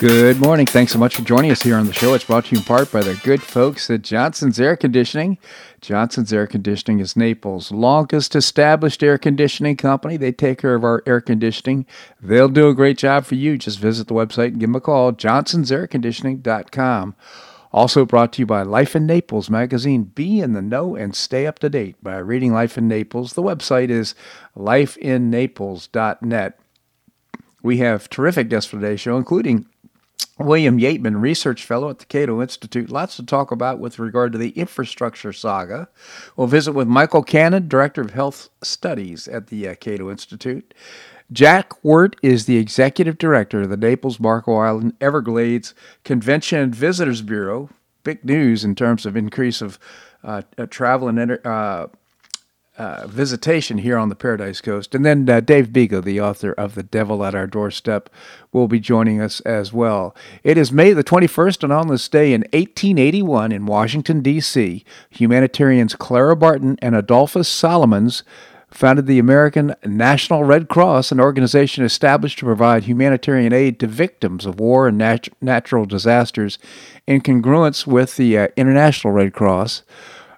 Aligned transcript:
Good 0.00 0.40
morning. 0.40 0.66
Thanks 0.66 0.92
so 0.92 0.98
much 0.98 1.14
for 1.14 1.22
joining 1.22 1.52
us 1.52 1.62
here 1.62 1.76
on 1.76 1.86
the 1.86 1.92
show. 1.92 2.14
It's 2.14 2.24
brought 2.24 2.46
to 2.46 2.52
you 2.52 2.58
in 2.58 2.64
part 2.64 2.90
by 2.90 3.02
the 3.02 3.14
good 3.22 3.40
folks 3.40 3.88
at 3.88 4.02
Johnson's 4.02 4.58
Air 4.58 4.76
Conditioning. 4.76 5.38
Johnson's 5.80 6.32
Air 6.32 6.48
Conditioning 6.48 6.98
is 6.98 7.16
Naples' 7.16 7.70
longest 7.70 8.34
established 8.34 9.04
air 9.04 9.18
conditioning 9.18 9.76
company. 9.76 10.16
They 10.16 10.32
take 10.32 10.58
care 10.58 10.74
of 10.74 10.82
our 10.82 11.04
air 11.06 11.20
conditioning. 11.20 11.86
They'll 12.20 12.48
do 12.48 12.68
a 12.68 12.74
great 12.74 12.98
job 12.98 13.24
for 13.24 13.36
you. 13.36 13.56
Just 13.56 13.78
visit 13.78 14.08
the 14.08 14.14
website 14.14 14.48
and 14.48 14.58
give 14.58 14.68
them 14.68 14.74
a 14.74 14.80
call, 14.80 15.12
johnsonsairconditioning.com. 15.12 17.14
Also 17.72 18.04
brought 18.04 18.32
to 18.32 18.42
you 18.42 18.46
by 18.46 18.62
Life 18.62 18.96
in 18.96 19.06
Naples 19.06 19.48
magazine. 19.48 20.02
Be 20.02 20.40
in 20.40 20.54
the 20.54 20.62
know 20.62 20.96
and 20.96 21.14
stay 21.14 21.46
up 21.46 21.60
to 21.60 21.70
date 21.70 22.02
by 22.02 22.16
reading 22.16 22.52
Life 22.52 22.76
in 22.76 22.88
Naples. 22.88 23.34
The 23.34 23.42
website 23.42 23.90
is 23.90 24.16
lifeinnaples.net. 24.56 26.58
We 27.62 27.76
have 27.78 28.10
terrific 28.10 28.48
guests 28.48 28.68
for 28.68 28.80
today's 28.80 29.00
show, 29.00 29.16
including 29.16 29.66
William 30.38 30.78
Yeatman, 30.78 31.20
research 31.20 31.64
fellow 31.64 31.90
at 31.90 32.00
the 32.00 32.06
Cato 32.06 32.42
Institute. 32.42 32.90
Lots 32.90 33.16
to 33.16 33.24
talk 33.24 33.52
about 33.52 33.78
with 33.78 34.00
regard 34.00 34.32
to 34.32 34.38
the 34.38 34.50
infrastructure 34.50 35.32
saga. 35.32 35.88
We'll 36.36 36.48
visit 36.48 36.72
with 36.72 36.88
Michael 36.88 37.22
Cannon, 37.22 37.68
director 37.68 38.00
of 38.00 38.10
health 38.10 38.48
studies 38.62 39.28
at 39.28 39.46
the 39.46 39.68
uh, 39.68 39.74
Cato 39.76 40.10
Institute. 40.10 40.74
Jack 41.32 41.82
Wert 41.84 42.16
is 42.22 42.46
the 42.46 42.58
executive 42.58 43.16
director 43.16 43.62
of 43.62 43.70
the 43.70 43.76
Naples 43.76 44.20
Marco 44.20 44.56
Island 44.56 44.94
Everglades 45.00 45.72
Convention 46.02 46.58
and 46.58 46.74
Visitors 46.74 47.22
Bureau. 47.22 47.70
Big 48.02 48.24
news 48.24 48.64
in 48.64 48.74
terms 48.74 49.06
of 49.06 49.16
increase 49.16 49.62
of 49.62 49.78
uh, 50.22 50.42
uh 50.58 50.66
travel 50.66 51.08
and 51.08 51.46
uh, 51.46 51.86
uh, 52.76 53.06
visitation 53.06 53.78
here 53.78 53.96
on 53.96 54.08
the 54.08 54.16
Paradise 54.16 54.60
Coast. 54.60 54.94
And 54.94 55.04
then 55.04 55.28
uh, 55.28 55.40
Dave 55.40 55.68
Bego, 55.68 56.02
the 56.02 56.20
author 56.20 56.52
of 56.52 56.74
The 56.74 56.82
Devil 56.82 57.24
at 57.24 57.34
Our 57.34 57.46
Doorstep, 57.46 58.10
will 58.52 58.68
be 58.68 58.80
joining 58.80 59.20
us 59.20 59.40
as 59.40 59.72
well. 59.72 60.14
It 60.42 60.58
is 60.58 60.72
May 60.72 60.92
the 60.92 61.04
21st, 61.04 61.62
and 61.62 61.72
on 61.72 61.88
this 61.88 62.08
day 62.08 62.32
in 62.32 62.42
1881 62.52 63.52
in 63.52 63.66
Washington, 63.66 64.22
D.C., 64.22 64.84
humanitarians 65.10 65.94
Clara 65.94 66.36
Barton 66.36 66.76
and 66.82 66.96
Adolphus 66.96 67.48
Solomons 67.48 68.24
founded 68.74 69.06
the 69.06 69.20
American 69.20 69.74
National 69.84 70.42
Red 70.42 70.68
Cross, 70.68 71.12
an 71.12 71.20
organization 71.20 71.84
established 71.84 72.40
to 72.40 72.44
provide 72.44 72.84
humanitarian 72.84 73.52
aid 73.52 73.78
to 73.78 73.86
victims 73.86 74.44
of 74.44 74.58
war 74.58 74.88
and 74.88 74.98
nat- 74.98 75.28
natural 75.40 75.84
disasters 75.84 76.58
in 77.06 77.20
congruence 77.20 77.86
with 77.86 78.16
the 78.16 78.36
uh, 78.36 78.48
International 78.56 79.12
Red 79.12 79.32
Cross. 79.32 79.84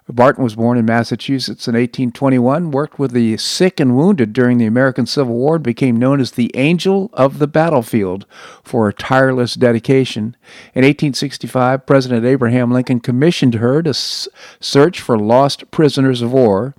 Barton 0.09 0.43
was 0.43 0.55
born 0.55 0.77
in 0.77 0.85
Massachusetts 0.85 1.67
in 1.67 1.73
1821, 1.73 2.71
worked 2.71 2.97
with 2.97 3.11
the 3.11 3.35
sick 3.35 3.79
and 3.79 3.97
wounded 3.97 4.31
during 4.31 4.57
the 4.57 4.65
American 4.65 5.05
Civil 5.05 5.35
War, 5.35 5.55
and 5.55 5.63
became 5.63 5.97
known 5.97 6.21
as 6.21 6.31
the 6.31 6.49
Angel 6.55 7.09
of 7.11 7.39
the 7.39 7.47
Battlefield 7.47 8.25
for 8.63 8.85
her 8.85 8.93
tireless 8.93 9.55
dedication. 9.55 10.37
In 10.73 10.83
1865, 10.83 11.85
President 11.85 12.25
Abraham 12.25 12.71
Lincoln 12.71 13.01
commissioned 13.01 13.55
her 13.55 13.83
to 13.83 13.93
search 13.93 15.01
for 15.01 15.19
lost 15.19 15.69
prisoners 15.71 16.21
of 16.21 16.31
war, 16.31 16.73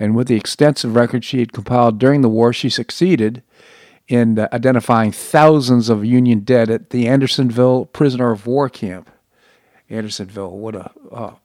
and 0.00 0.16
with 0.16 0.26
the 0.26 0.36
extensive 0.36 0.96
record 0.96 1.24
she 1.24 1.38
had 1.38 1.52
compiled 1.52 2.00
during 2.00 2.22
the 2.22 2.28
war, 2.28 2.52
she 2.52 2.68
succeeded 2.68 3.44
in 4.08 4.36
uh, 4.36 4.48
identifying 4.52 5.12
thousands 5.12 5.88
of 5.88 6.04
Union 6.04 6.40
dead 6.40 6.68
at 6.68 6.90
the 6.90 7.06
Andersonville 7.06 7.86
prisoner 7.86 8.32
of 8.32 8.46
war 8.46 8.68
camp. 8.68 9.08
Andersonville, 9.88 10.58
what 10.58 10.74
a 10.74 10.90
oh, 11.12 11.38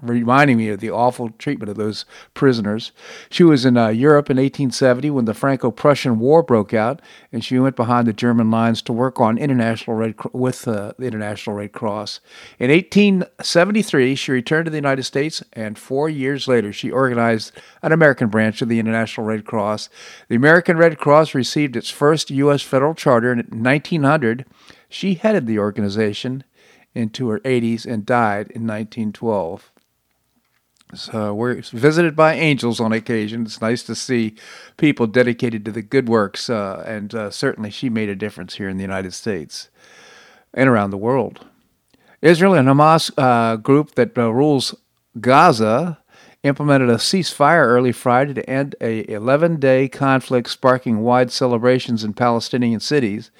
reminding 0.00 0.56
me 0.56 0.68
of 0.68 0.80
the 0.80 0.90
awful 0.90 1.30
treatment 1.30 1.70
of 1.70 1.76
those 1.76 2.04
prisoners. 2.32 2.92
She 3.30 3.44
was 3.44 3.64
in 3.64 3.76
uh, 3.76 3.88
Europe 3.88 4.30
in 4.30 4.36
1870 4.36 5.10
when 5.10 5.24
the 5.24 5.34
Franco-Prussian 5.34 6.18
War 6.18 6.42
broke 6.42 6.72
out, 6.72 7.00
and 7.32 7.44
she 7.44 7.58
went 7.58 7.76
behind 7.76 8.06
the 8.06 8.12
German 8.12 8.50
lines 8.50 8.82
to 8.82 8.92
work 8.92 9.20
on 9.20 9.38
international 9.38 9.96
Red 9.96 10.14
with 10.32 10.66
uh, 10.66 10.92
the 10.98 11.06
International 11.06 11.56
Red 11.56 11.72
Cross. 11.72 12.20
In 12.58 12.70
1873, 12.70 14.14
she 14.14 14.32
returned 14.32 14.66
to 14.66 14.70
the 14.70 14.76
United 14.76 15.04
States, 15.04 15.42
and 15.52 15.78
four 15.78 16.08
years 16.08 16.48
later, 16.48 16.72
she 16.72 16.90
organized 16.90 17.52
an 17.82 17.92
American 17.92 18.28
branch 18.28 18.62
of 18.62 18.68
the 18.68 18.78
International 18.78 19.26
Red 19.26 19.44
Cross. 19.44 19.88
The 20.28 20.36
American 20.36 20.76
Red 20.76 20.98
Cross 20.98 21.34
received 21.34 21.76
its 21.76 21.90
first 21.90 22.30
U.S. 22.30 22.62
federal 22.62 22.94
charter 22.94 23.32
in 23.32 23.38
1900. 23.38 24.46
She 24.88 25.14
headed 25.14 25.46
the 25.46 25.58
organization 25.58 26.44
into 26.94 27.28
her 27.28 27.40
80s 27.40 27.84
and 27.84 28.06
died 28.06 28.50
in 28.50 28.66
1912. 28.66 29.72
So 30.92 31.34
we're 31.34 31.60
visited 31.60 32.14
by 32.14 32.34
angels 32.34 32.78
on 32.78 32.92
occasion. 32.92 33.42
It's 33.42 33.60
nice 33.60 33.82
to 33.84 33.94
see 33.94 34.36
people 34.76 35.06
dedicated 35.06 35.64
to 35.64 35.72
the 35.72 35.82
good 35.82 36.08
works, 36.08 36.48
uh, 36.48 36.84
and 36.86 37.14
uh, 37.14 37.30
certainly 37.30 37.70
she 37.70 37.88
made 37.88 38.08
a 38.08 38.14
difference 38.14 38.56
here 38.56 38.68
in 38.68 38.76
the 38.76 38.82
United 38.82 39.12
States 39.12 39.70
and 40.52 40.68
around 40.68 40.90
the 40.90 40.96
world. 40.96 41.46
Israel 42.22 42.54
and 42.54 42.68
Hamas 42.68 43.10
uh, 43.18 43.56
group 43.56 43.96
that 43.96 44.16
uh, 44.16 44.32
rules 44.32 44.74
Gaza 45.20 45.98
implemented 46.44 46.90
a 46.90 46.96
ceasefire 46.96 47.64
early 47.64 47.90
Friday 47.90 48.34
to 48.34 48.48
end 48.48 48.76
a 48.80 49.04
11-day 49.04 49.88
conflict, 49.88 50.48
sparking 50.48 51.00
wide 51.00 51.32
celebrations 51.32 52.04
in 52.04 52.12
Palestinian 52.12 52.80
cities. 52.80 53.30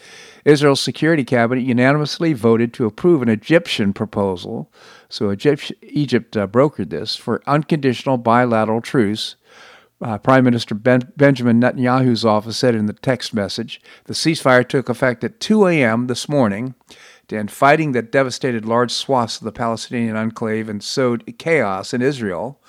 Israel's 0.44 0.81
Security 0.81 1.25
Cabinet 1.25 1.62
unanimously 1.62 2.32
voted 2.32 2.72
to 2.75 2.87
approve 2.87 3.22
an 3.22 3.28
Egyptian 3.28 3.93
proposal 3.93 4.71
so 5.14 5.30
Egypt, 5.30 5.70
Egypt 5.80 6.36
uh, 6.36 6.44
brokered 6.48 6.91
this 6.91 7.14
for 7.14 7.41
unconditional 7.47 8.16
bilateral 8.16 8.80
truce. 8.80 9.36
Uh, 10.02 10.19
Prime 10.19 10.42
Minister 10.42 10.75
ben, 10.75 11.12
Benjamin 11.16 11.60
Netanyahu's 11.60 12.25
office 12.25 12.56
said 12.56 12.75
in 12.75 12.86
the 12.86 12.94
text 12.94 13.32
message 13.32 13.80
the 14.06 14.12
ceasefire 14.12 14.69
took 14.69 14.88
effect 14.88 15.22
at 15.22 15.38
2 15.38 15.69
a.m. 15.69 16.08
this 16.08 16.28
morning 16.28 16.75
to 17.28 17.38
end 17.38 17.52
fighting 17.52 17.92
that 17.92 18.10
devastated 18.10 18.64
large 18.64 18.91
swaths 18.91 19.38
of 19.38 19.44
the 19.44 19.52
Palestinian 19.52 20.16
enclave 20.16 20.69
and 20.69 20.82
sowed 20.82 21.22
chaos 21.38 21.94
in 21.94 22.02
Israel 22.02 22.60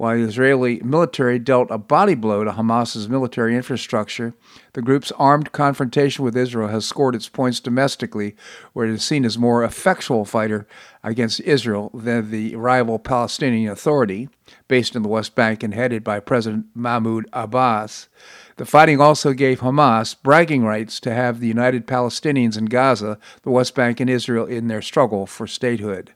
while 0.00 0.16
the 0.16 0.22
Israeli 0.22 0.80
military 0.82 1.38
dealt 1.38 1.70
a 1.70 1.76
body 1.76 2.14
blow 2.14 2.42
to 2.42 2.52
Hamas's 2.52 3.06
military 3.06 3.54
infrastructure, 3.54 4.32
the 4.72 4.80
group's 4.80 5.12
armed 5.18 5.52
confrontation 5.52 6.24
with 6.24 6.34
Israel 6.34 6.68
has 6.68 6.86
scored 6.86 7.14
its 7.14 7.28
points 7.28 7.60
domestically, 7.60 8.34
where 8.72 8.86
it 8.86 8.94
is 8.94 9.04
seen 9.04 9.26
as 9.26 9.36
more 9.36 9.62
effectual 9.62 10.24
fighter 10.24 10.66
against 11.04 11.40
Israel 11.40 11.90
than 11.92 12.30
the 12.30 12.56
rival 12.56 12.98
Palestinian 12.98 13.70
Authority, 13.70 14.30
based 14.68 14.96
in 14.96 15.02
the 15.02 15.08
West 15.10 15.34
Bank 15.34 15.62
and 15.62 15.74
headed 15.74 16.02
by 16.02 16.18
President 16.18 16.64
Mahmoud 16.74 17.26
Abbas. 17.34 18.08
The 18.56 18.64
fighting 18.64 19.02
also 19.02 19.34
gave 19.34 19.60
Hamas 19.60 20.16
bragging 20.22 20.64
rights 20.64 20.98
to 21.00 21.12
have 21.12 21.40
the 21.40 21.46
united 21.46 21.86
Palestinians 21.86 22.56
in 22.56 22.64
Gaza, 22.64 23.18
the 23.42 23.50
West 23.50 23.74
Bank, 23.74 24.00
and 24.00 24.08
Israel 24.08 24.46
in 24.46 24.68
their 24.68 24.80
struggle 24.80 25.26
for 25.26 25.46
statehood. 25.46 26.14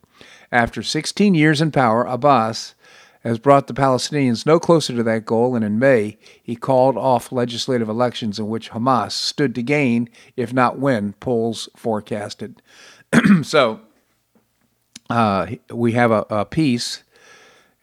After 0.51 0.83
16 0.83 1.34
years 1.34 1.61
in 1.61 1.71
power, 1.71 2.05
Abbas 2.05 2.75
has 3.25 3.39
brought 3.39 3.67
the 3.67 3.75
Palestinians 3.75 4.45
no 4.45 4.61
closer 4.61 4.95
to 4.95 5.03
that 5.03 5.25
goal, 5.25 5.57
and 5.57 5.65
in 5.65 5.79
May, 5.79 6.19
he 6.43 6.55
called 6.55 6.97
off 6.97 7.33
legislative 7.33 7.89
elections 7.89 8.39
in 8.39 8.49
which 8.49 8.71
Hamas 8.71 9.12
stood 9.12 9.55
to 9.55 9.62
gain, 9.62 10.11
if 10.37 10.53
not 10.53 10.79
win, 10.79 11.15
polls 11.15 11.69
forecasted. 11.75 12.61
so, 13.43 13.81
uh, 15.09 15.47
we 15.73 15.93
have 15.93 16.11
a, 16.11 16.27
a 16.29 16.45
peace. 16.45 17.03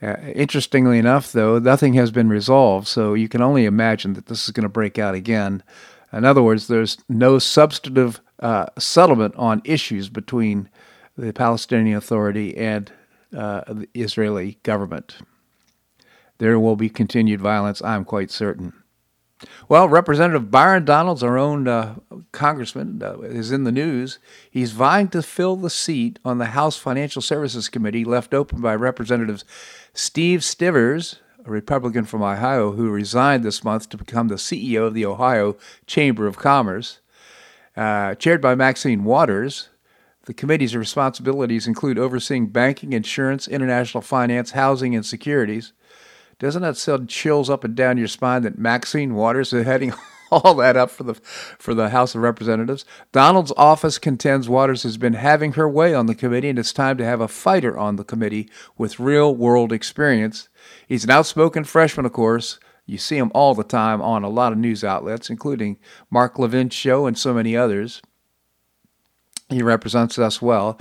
Uh, 0.02 0.18
interestingly 0.36 1.00
enough, 1.00 1.32
though, 1.32 1.58
nothing 1.58 1.96
has 1.96 2.12
been 2.12 2.30
resolved, 2.30 2.88
so 2.88 3.16
you 3.16 3.28
can 3.28 3.42
only 3.42 3.66
imagine 3.66 4.14
that 4.14 4.28
this 4.28 4.46
is 4.46 4.52
going 4.52 4.64
to 4.64 4.70
break 4.70 5.00
out 5.00 5.16
again. 5.16 5.64
In 6.14 6.24
other 6.24 6.44
words, 6.44 6.68
there's 6.68 6.98
no 7.10 7.40
substantive 7.40 8.22
uh, 8.40 8.68
settlement 8.78 9.36
on 9.38 9.62
issues 9.66 10.10
between 10.10 10.70
the 11.18 11.34
Palestinian 11.34 11.98
Authority 11.98 12.56
and 12.58 12.92
uh, 13.36 13.62
the 13.68 13.88
Israeli 13.94 14.58
government 14.64 15.18
there 16.42 16.60
will 16.60 16.76
be 16.76 16.90
continued 16.90 17.40
violence, 17.40 17.84
I'm 17.84 18.04
quite 18.04 18.32
certain. 18.32 18.74
Well, 19.70 19.88
Representative 19.88 20.50
Byron 20.50 20.86
Donalds, 20.86 21.22
our 21.22 21.38
own 21.38 21.68
uh, 21.68 21.98
congressman, 22.32 23.04
uh, 23.04 23.20
is 23.20 23.52
in 23.52 23.64
the 23.64 23.72
news. 23.72 24.18
He's 24.50 24.72
vying 24.72 25.10
to 25.10 25.22
fill 25.22 25.56
the 25.56 25.70
seat 25.70 26.18
on 26.26 26.40
the 26.40 26.48
House 26.48 26.78
Financial 26.78 27.22
Services 27.22 27.70
Committee 27.70 28.04
left 28.04 28.34
open 28.34 28.60
by 28.60 28.74
Representatives 28.74 29.46
Steve 29.94 30.44
Stivers, 30.44 31.20
a 31.46 31.52
Republican 31.52 32.06
from 32.06 32.24
Ohio 32.24 32.72
who 32.72 32.90
resigned 32.90 33.44
this 33.44 33.64
month 33.64 33.90
to 33.90 33.98
become 33.98 34.28
the 34.28 34.36
CEO 34.36 34.88
of 34.88 34.96
the 34.96 35.06
Ohio 35.06 35.56
Chamber 35.86 36.26
of 36.26 36.38
Commerce. 36.38 37.02
Uh, 37.78 38.16
chaired 38.16 38.42
by 38.42 38.56
Maxine 38.56 39.04
Waters, 39.04 39.70
the 40.26 40.34
committee's 40.34 40.76
responsibilities 40.76 41.68
include 41.68 42.00
overseeing 42.00 42.48
banking, 42.48 42.94
insurance, 42.94 43.48
international 43.48 44.02
finance, 44.02 44.52
housing, 44.52 44.96
and 44.96 45.06
securities. 45.06 45.74
Doesn't 46.42 46.64
that 46.64 46.76
send 46.76 47.08
chills 47.08 47.52
up 47.52 47.64
and 47.64 47.76
down 47.76 48.00
your 48.00 48.08
spine 48.08 48.42
that 48.42 48.58
Maxine 48.58 49.14
Waters 49.14 49.54
is 49.54 49.64
heading 49.64 49.94
all 50.32 50.56
that 50.56 50.76
up 50.76 50.90
for 50.90 51.04
the 51.04 51.14
for 51.14 51.76
the 51.76 51.90
House 51.90 52.16
of 52.16 52.22
Representatives. 52.24 52.84
Donalds' 53.12 53.54
office 53.56 54.00
contends 54.00 54.50
Waters 54.50 54.82
has 54.82 54.98
been 54.98 55.14
having 55.14 55.54
her 55.54 55.70
way 55.70 55.94
on 55.94 56.08
the 56.08 56.16
committee, 56.16 56.50
and 56.50 56.58
it's 56.58 56.74
time 56.74 56.98
to 56.98 57.06
have 57.06 57.22
a 57.22 57.28
fighter 57.28 57.78
on 57.78 57.96
the 57.96 58.04
committee 58.04 58.50
with 58.76 59.00
real 59.00 59.36
world 59.36 59.72
experience. 59.72 60.50
He's 60.88 61.04
an 61.04 61.12
outspoken 61.12 61.64
freshman, 61.64 62.08
of 62.08 62.14
course. 62.14 62.60
You 62.88 62.98
see 62.98 63.18
him 63.18 63.32
all 63.36 63.54
the 63.54 63.64
time 63.64 64.02
on 64.02 64.24
a 64.24 64.30
lot 64.30 64.52
of 64.52 64.58
news 64.58 64.84
outlets, 64.84 65.30
including 65.30 65.78
Mark 66.10 66.40
Levin's 66.40 66.74
show 66.74 67.06
and 67.06 67.16
so 67.16 67.36
many 67.36 67.56
others. 67.56 68.02
He 69.48 69.62
represents 69.62 70.18
us 70.18 70.42
well, 70.42 70.80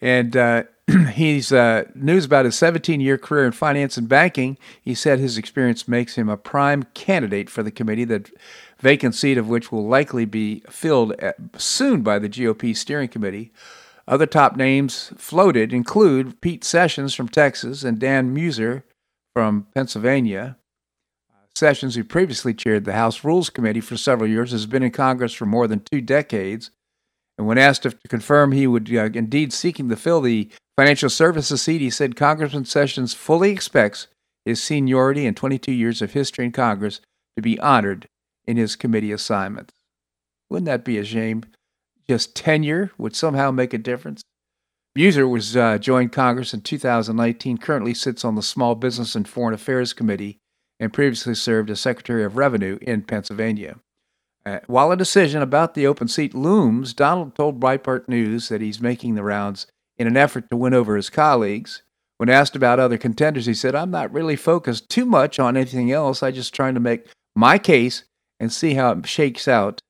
and. 0.00 0.36
Uh, 0.36 0.62
he's 1.14 1.52
uh, 1.52 1.84
news 1.94 2.24
about 2.24 2.44
his 2.44 2.56
17 2.56 3.00
year 3.00 3.18
career 3.18 3.44
in 3.44 3.52
finance 3.52 3.96
and 3.96 4.08
banking. 4.08 4.56
He 4.82 4.94
said 4.94 5.18
his 5.18 5.38
experience 5.38 5.86
makes 5.86 6.14
him 6.14 6.28
a 6.28 6.36
prime 6.36 6.84
candidate 6.94 7.50
for 7.50 7.62
the 7.62 7.70
committee, 7.70 8.04
the 8.04 8.28
vacant 8.78 9.14
seat 9.14 9.38
of 9.38 9.48
which 9.48 9.70
will 9.70 9.86
likely 9.86 10.24
be 10.24 10.62
filled 10.70 11.12
at, 11.14 11.36
soon 11.56 12.02
by 12.02 12.18
the 12.18 12.28
GOP 12.28 12.76
steering 12.76 13.08
committee. 13.08 13.52
Other 14.08 14.26
top 14.26 14.56
names 14.56 15.12
floated 15.16 15.72
include 15.72 16.40
Pete 16.40 16.64
Sessions 16.64 17.14
from 17.14 17.28
Texas 17.28 17.84
and 17.84 17.98
Dan 17.98 18.34
Meuser 18.34 18.82
from 19.34 19.66
Pennsylvania. 19.74 20.56
Sessions, 21.54 21.94
who 21.94 22.04
previously 22.04 22.54
chaired 22.54 22.84
the 22.84 22.92
House 22.94 23.22
Rules 23.22 23.50
Committee 23.50 23.80
for 23.80 23.96
several 23.96 24.28
years, 24.28 24.52
has 24.52 24.66
been 24.66 24.82
in 24.82 24.92
Congress 24.92 25.34
for 25.34 25.46
more 25.46 25.66
than 25.66 25.80
two 25.80 26.00
decades. 26.00 26.70
And 27.36 27.46
when 27.46 27.58
asked 27.58 27.86
if 27.86 27.98
to 28.00 28.08
confirm 28.08 28.52
he 28.52 28.66
would 28.66 28.94
uh, 28.94 29.10
indeed 29.14 29.52
seeking 29.52 29.88
to 29.88 29.96
fill 29.96 30.20
the 30.20 30.50
financial 30.80 31.10
services 31.10 31.66
he 31.66 31.90
said 31.90 32.16
Congressman 32.16 32.64
Sessions 32.64 33.12
fully 33.12 33.50
expects 33.50 34.06
his 34.46 34.62
seniority 34.62 35.26
and 35.26 35.36
22 35.36 35.70
years 35.70 36.00
of 36.00 36.14
history 36.14 36.46
in 36.46 36.52
Congress 36.52 37.02
to 37.36 37.42
be 37.42 37.60
honored 37.60 38.08
in 38.46 38.56
his 38.56 38.76
committee 38.76 39.12
assignments. 39.12 39.74
Wouldn't 40.48 40.64
that 40.64 40.82
be 40.82 40.96
a 40.96 41.04
shame? 41.04 41.44
Just 42.08 42.34
tenure 42.34 42.92
would 42.96 43.14
somehow 43.14 43.50
make 43.50 43.74
a 43.74 43.78
difference. 43.78 44.22
Meuser 44.96 45.28
was 45.28 45.54
uh, 45.54 45.76
joined 45.76 46.12
Congress 46.12 46.54
in 46.54 46.62
2019. 46.62 47.58
Currently 47.58 47.92
sits 47.92 48.24
on 48.24 48.34
the 48.34 48.42
Small 48.42 48.74
Business 48.74 49.14
and 49.14 49.28
Foreign 49.28 49.52
Affairs 49.52 49.92
Committee, 49.92 50.38
and 50.80 50.94
previously 50.94 51.34
served 51.34 51.68
as 51.68 51.78
Secretary 51.78 52.24
of 52.24 52.38
Revenue 52.38 52.78
in 52.80 53.02
Pennsylvania. 53.02 53.76
Uh, 54.46 54.60
while 54.66 54.90
a 54.90 54.96
decision 54.96 55.42
about 55.42 55.74
the 55.74 55.86
open 55.86 56.08
seat 56.08 56.34
looms, 56.34 56.94
Donald 56.94 57.34
told 57.34 57.60
Breitbart 57.60 58.08
News 58.08 58.48
that 58.48 58.62
he's 58.62 58.80
making 58.80 59.14
the 59.14 59.22
rounds 59.22 59.66
in 60.00 60.06
an 60.06 60.16
effort 60.16 60.48
to 60.48 60.56
win 60.56 60.72
over 60.72 60.96
his 60.96 61.10
colleagues. 61.10 61.82
When 62.16 62.30
asked 62.30 62.56
about 62.56 62.80
other 62.80 62.96
contenders, 62.96 63.44
he 63.44 63.52
said, 63.52 63.74
I'm 63.74 63.90
not 63.90 64.10
really 64.10 64.34
focused 64.34 64.88
too 64.88 65.04
much 65.04 65.38
on 65.38 65.58
anything 65.58 65.92
else. 65.92 66.22
I'm 66.22 66.32
just 66.32 66.54
trying 66.54 66.72
to 66.72 66.80
make 66.80 67.06
my 67.36 67.58
case 67.58 68.04
and 68.40 68.50
see 68.50 68.74
how 68.74 68.92
it 68.92 69.06
shakes 69.06 69.46
out 69.46 69.82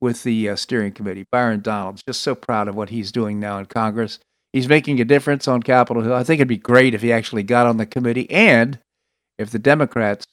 with 0.00 0.22
the 0.22 0.48
uh, 0.48 0.56
steering 0.56 0.92
committee. 0.92 1.26
Byron 1.30 1.60
Donald's 1.60 2.02
just 2.02 2.22
so 2.22 2.34
proud 2.34 2.68
of 2.68 2.74
what 2.74 2.88
he's 2.88 3.12
doing 3.12 3.38
now 3.38 3.58
in 3.58 3.66
Congress. 3.66 4.18
He's 4.54 4.66
making 4.66 4.98
a 4.98 5.04
difference 5.04 5.46
on 5.46 5.62
Capitol 5.62 6.02
Hill. 6.02 6.14
I 6.14 6.24
think 6.24 6.38
it'd 6.38 6.48
be 6.48 6.56
great 6.56 6.94
if 6.94 7.02
he 7.02 7.12
actually 7.12 7.42
got 7.42 7.66
on 7.66 7.76
the 7.76 7.84
committee 7.84 8.30
and 8.30 8.78
if 9.38 9.50
the 9.50 9.58
Democrats 9.58 10.24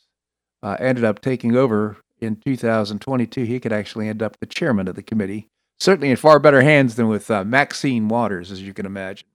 uh, 0.64 0.78
ended 0.80 1.04
up 1.04 1.20
taking 1.20 1.54
over 1.54 1.98
in 2.22 2.38
2022, 2.38 3.44
he 3.44 3.60
could 3.60 3.74
actually 3.74 4.08
end 4.08 4.24
up 4.24 4.38
the 4.40 4.46
chairman 4.46 4.88
of 4.88 4.96
the 4.96 5.04
committee 5.04 5.50
certainly 5.80 6.10
in 6.10 6.18
far 6.18 6.40
better 6.40 6.62
hands 6.62 6.96
than 6.96 7.08
with 7.08 7.30
uh, 7.30 7.44
Maxine 7.44 8.08
Waters, 8.08 8.52
as 8.52 8.62
you 8.62 8.74
can 8.74 8.86
imagine. 8.86 9.28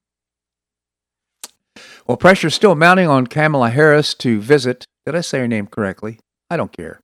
Well, 2.07 2.17
pressure 2.17 2.49
is 2.49 2.55
still 2.55 2.75
mounting 2.75 3.09
on 3.09 3.27
Kamala 3.27 3.71
Harris 3.71 4.15
to 4.15 4.41
visit. 4.41 4.85
Did 5.07 5.15
I 5.15 5.21
say 5.21 5.39
her 5.39 5.49
name 5.49 5.67
correctly? 5.67 6.19
I 6.51 6.57
don't 6.57 6.73
care. 6.73 7.01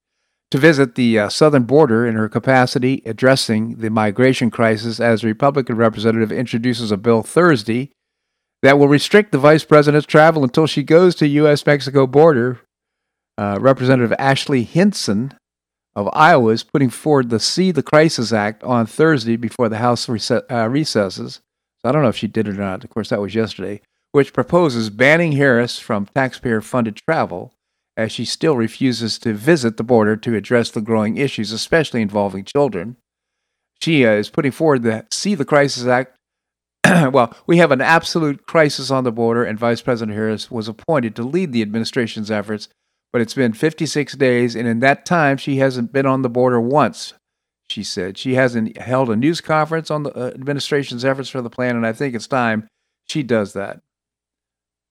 To 0.50 0.58
visit 0.58 0.94
the 0.94 1.18
uh, 1.18 1.28
southern 1.28 1.64
border 1.64 2.06
in 2.06 2.14
her 2.14 2.28
capacity 2.28 3.02
addressing 3.04 3.76
the 3.76 3.90
migration 3.90 4.50
crisis 4.50 4.98
as 4.98 5.22
a 5.22 5.26
Republican 5.26 5.76
representative 5.76 6.32
introduces 6.32 6.90
a 6.90 6.96
bill 6.96 7.22
Thursday 7.22 7.90
that 8.62 8.78
will 8.78 8.88
restrict 8.88 9.30
the 9.30 9.38
vice 9.38 9.64
president's 9.64 10.06
travel 10.06 10.42
until 10.42 10.66
she 10.66 10.82
goes 10.82 11.14
to 11.16 11.28
U.S. 11.28 11.64
Mexico 11.64 12.06
border. 12.06 12.60
Uh, 13.36 13.56
Representative 13.60 14.12
Ashley 14.18 14.64
Hinson 14.64 15.32
of 15.98 16.08
Iowa 16.12 16.52
is 16.52 16.62
putting 16.62 16.90
forward 16.90 17.28
the 17.28 17.40
See 17.40 17.72
the 17.72 17.82
Crisis 17.82 18.32
Act 18.32 18.62
on 18.62 18.86
Thursday 18.86 19.34
before 19.34 19.68
the 19.68 19.78
House 19.78 20.08
uh, 20.08 20.68
recesses. 20.70 21.40
So 21.80 21.88
I 21.88 21.92
don't 21.92 22.02
know 22.02 22.08
if 22.08 22.16
she 22.16 22.28
did 22.28 22.46
it 22.46 22.56
or 22.56 22.60
not. 22.60 22.84
Of 22.84 22.90
course, 22.90 23.08
that 23.08 23.20
was 23.20 23.34
yesterday, 23.34 23.80
which 24.12 24.32
proposes 24.32 24.90
banning 24.90 25.32
Harris 25.32 25.80
from 25.80 26.06
taxpayer 26.14 26.60
funded 26.60 26.96
travel 26.96 27.52
as 27.96 28.12
she 28.12 28.24
still 28.24 28.56
refuses 28.56 29.18
to 29.18 29.34
visit 29.34 29.76
the 29.76 29.82
border 29.82 30.16
to 30.16 30.36
address 30.36 30.70
the 30.70 30.80
growing 30.80 31.16
issues, 31.16 31.50
especially 31.50 32.00
involving 32.00 32.44
children. 32.44 32.96
She 33.82 34.06
uh, 34.06 34.12
is 34.12 34.30
putting 34.30 34.52
forward 34.52 34.84
the 34.84 35.04
See 35.10 35.34
the 35.34 35.44
Crisis 35.44 35.84
Act. 35.86 36.16
well, 37.12 37.34
we 37.48 37.56
have 37.56 37.72
an 37.72 37.80
absolute 37.80 38.46
crisis 38.46 38.92
on 38.92 39.02
the 39.02 39.10
border, 39.10 39.42
and 39.42 39.58
Vice 39.58 39.82
President 39.82 40.16
Harris 40.16 40.48
was 40.48 40.68
appointed 40.68 41.16
to 41.16 41.24
lead 41.24 41.52
the 41.52 41.62
administration's 41.62 42.30
efforts 42.30 42.68
but 43.12 43.20
it's 43.20 43.34
been 43.34 43.52
56 43.52 44.14
days, 44.14 44.54
and 44.54 44.68
in 44.68 44.80
that 44.80 45.06
time, 45.06 45.36
she 45.36 45.56
hasn't 45.56 45.92
been 45.92 46.06
on 46.06 46.22
the 46.22 46.28
border 46.28 46.60
once. 46.60 47.14
She 47.70 47.82
said 47.82 48.16
she 48.16 48.34
hasn't 48.34 48.78
held 48.78 49.10
a 49.10 49.16
news 49.16 49.40
conference 49.40 49.90
on 49.90 50.02
the 50.02 50.10
uh, 50.16 50.28
administration's 50.28 51.04
efforts 51.04 51.28
for 51.28 51.42
the 51.42 51.50
plan, 51.50 51.76
and 51.76 51.86
I 51.86 51.92
think 51.92 52.14
it's 52.14 52.26
time 52.26 52.66
she 53.06 53.22
does 53.22 53.52
that. 53.52 53.80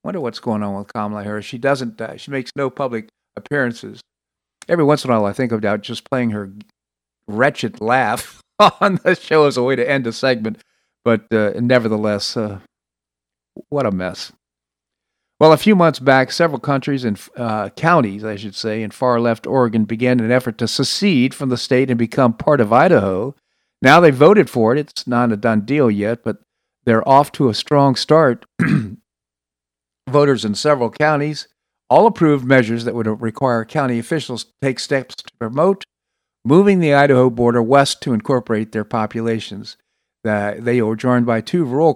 Wonder 0.04 0.20
what's 0.20 0.38
going 0.38 0.62
on 0.62 0.76
with 0.76 0.92
Kamala 0.92 1.24
Harris. 1.24 1.44
She 1.44 1.58
doesn't. 1.58 2.00
Uh, 2.00 2.16
she 2.16 2.30
makes 2.30 2.52
no 2.54 2.70
public 2.70 3.08
appearances. 3.36 4.00
Every 4.68 4.84
once 4.84 5.04
in 5.04 5.10
a 5.10 5.14
while, 5.14 5.24
I 5.24 5.32
think 5.32 5.50
about 5.50 5.80
just 5.80 6.08
playing 6.08 6.30
her 6.30 6.52
wretched 7.26 7.80
laugh 7.80 8.40
on 8.80 9.00
the 9.04 9.14
show 9.14 9.46
as 9.46 9.56
a 9.56 9.62
way 9.62 9.76
to 9.76 9.88
end 9.88 10.06
a 10.06 10.12
segment, 10.12 10.62
but 11.04 11.32
uh, 11.32 11.52
nevertheless, 11.56 12.36
uh, 12.36 12.60
what 13.70 13.86
a 13.86 13.90
mess. 13.90 14.32
Well, 15.40 15.52
a 15.52 15.56
few 15.56 15.76
months 15.76 16.00
back, 16.00 16.32
several 16.32 16.58
countries 16.58 17.04
and 17.04 17.20
uh, 17.36 17.68
counties, 17.70 18.24
I 18.24 18.34
should 18.34 18.56
say, 18.56 18.82
in 18.82 18.90
far 18.90 19.20
left 19.20 19.46
Oregon 19.46 19.84
began 19.84 20.18
an 20.18 20.32
effort 20.32 20.58
to 20.58 20.66
secede 20.66 21.32
from 21.32 21.48
the 21.48 21.56
state 21.56 21.90
and 21.90 21.98
become 21.98 22.32
part 22.32 22.60
of 22.60 22.72
Idaho. 22.72 23.36
Now 23.80 24.00
they 24.00 24.10
voted 24.10 24.50
for 24.50 24.74
it. 24.74 24.80
It's 24.80 25.06
not 25.06 25.30
a 25.30 25.36
done 25.36 25.60
deal 25.60 25.90
yet, 25.90 26.24
but 26.24 26.38
they're 26.84 27.08
off 27.08 27.30
to 27.32 27.48
a 27.48 27.54
strong 27.54 27.94
start. 27.94 28.46
Voters 30.08 30.44
in 30.44 30.56
several 30.56 30.90
counties 30.90 31.46
all 31.90 32.06
approved 32.06 32.44
measures 32.44 32.84
that 32.84 32.94
would 32.94 33.06
require 33.20 33.64
county 33.64 33.98
officials 33.98 34.44
to 34.44 34.50
take 34.60 34.78
steps 34.78 35.14
to 35.14 35.24
promote 35.38 35.84
moving 36.44 36.80
the 36.80 36.94
Idaho 36.94 37.30
border 37.30 37.62
west 37.62 38.02
to 38.02 38.12
incorporate 38.12 38.72
their 38.72 38.84
populations. 38.84 39.76
Uh, 40.26 40.54
they 40.58 40.82
were 40.82 40.96
joined 40.96 41.26
by 41.26 41.40
two 41.40 41.64
rural 41.64 41.94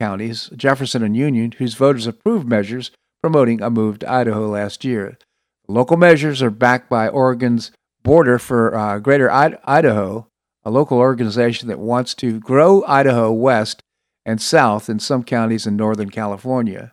counties, 0.00 0.50
Jefferson 0.56 1.02
and 1.02 1.16
Union, 1.16 1.52
whose 1.52 1.74
voters 1.74 2.06
approved 2.06 2.48
measures 2.48 2.90
promoting 3.22 3.62
a 3.62 3.70
move 3.70 3.98
to 4.00 4.10
Idaho 4.10 4.48
last 4.48 4.84
year. 4.84 5.18
Local 5.66 5.96
measures 5.96 6.42
are 6.42 6.50
backed 6.50 6.90
by 6.90 7.08
Oregon's 7.08 7.70
Border 8.02 8.38
for 8.38 8.76
uh, 8.76 8.98
Greater 8.98 9.30
I- 9.30 9.56
Idaho, 9.64 10.28
a 10.62 10.70
local 10.70 10.98
organization 10.98 11.68
that 11.68 11.78
wants 11.78 12.14
to 12.16 12.38
grow 12.38 12.84
Idaho 12.86 13.32
west 13.32 13.80
and 14.26 14.40
south 14.40 14.88
in 14.88 14.98
some 14.98 15.22
counties 15.22 15.66
in 15.66 15.76
Northern 15.76 16.10
California. 16.10 16.92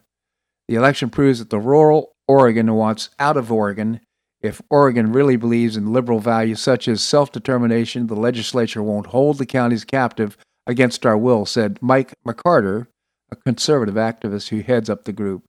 The 0.68 0.76
election 0.76 1.10
proves 1.10 1.40
that 1.40 1.50
the 1.50 1.60
rural 1.60 2.14
Oregon 2.28 2.74
wants 2.76 3.10
out 3.20 3.36
of 3.36 3.52
Oregon. 3.52 4.00
If 4.42 4.62
Oregon 4.70 5.12
really 5.12 5.36
believes 5.36 5.76
in 5.76 5.92
liberal 5.92 6.20
values 6.20 6.62
such 6.62 6.88
as 6.88 7.04
self 7.04 7.32
determination, 7.32 8.08
the 8.08 8.16
legislature 8.16 8.82
won't 8.82 9.08
hold 9.08 9.38
the 9.38 9.46
counties 9.46 9.84
captive 9.84 10.38
against 10.72 11.06
our 11.06 11.18
will, 11.18 11.46
said 11.46 11.78
Mike 11.82 12.14
McCarter, 12.26 12.88
a 13.32 13.36
conservative 13.36 13.96
activist 13.96 14.50
who 14.50 14.62
heads 14.62 14.90
up 14.90 15.04
the 15.04 15.14
group. 15.14 15.44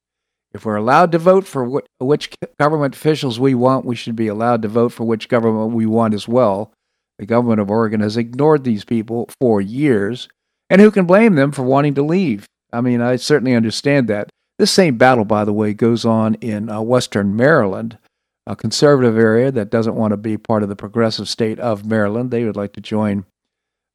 If 0.52 0.66
we're 0.66 0.76
allowed 0.76 1.12
to 1.12 1.18
vote 1.18 1.46
for 1.46 1.82
which 1.98 2.30
government 2.60 2.94
officials 2.94 3.40
we 3.40 3.54
want, 3.54 3.86
we 3.86 3.96
should 3.96 4.16
be 4.16 4.28
allowed 4.28 4.60
to 4.62 4.68
vote 4.68 4.90
for 4.90 5.04
which 5.04 5.30
government 5.30 5.72
we 5.72 5.86
want 5.86 6.12
as 6.12 6.28
well. 6.28 6.72
The 7.18 7.26
government 7.26 7.60
of 7.60 7.70
Oregon 7.70 8.00
has 8.00 8.16
ignored 8.16 8.64
these 8.64 8.84
people 8.84 9.30
for 9.40 9.60
years, 9.60 10.28
and 10.68 10.80
who 10.80 10.90
can 10.90 11.06
blame 11.06 11.36
them 11.36 11.52
for 11.52 11.62
wanting 11.62 11.94
to 11.94 12.02
leave? 12.02 12.46
I 12.72 12.80
mean, 12.80 13.00
I 13.00 13.16
certainly 13.16 13.54
understand 13.54 14.08
that. 14.08 14.28
This 14.58 14.70
same 14.70 14.98
battle, 14.98 15.24
by 15.24 15.44
the 15.44 15.52
way, 15.52 15.72
goes 15.72 16.04
on 16.04 16.34
in 16.34 16.68
uh, 16.68 16.80
western 16.82 17.34
Maryland, 17.34 17.98
a 18.46 18.54
conservative 18.54 19.16
area 19.16 19.50
that 19.50 19.70
doesn't 19.70 19.94
want 19.94 20.12
to 20.12 20.16
be 20.16 20.36
part 20.36 20.62
of 20.62 20.68
the 20.68 20.76
progressive 20.76 21.28
state 21.28 21.58
of 21.58 21.86
Maryland. 21.86 22.30
They 22.30 22.44
would 22.44 22.56
like 22.56 22.72
to 22.74 22.80
join 22.80 23.24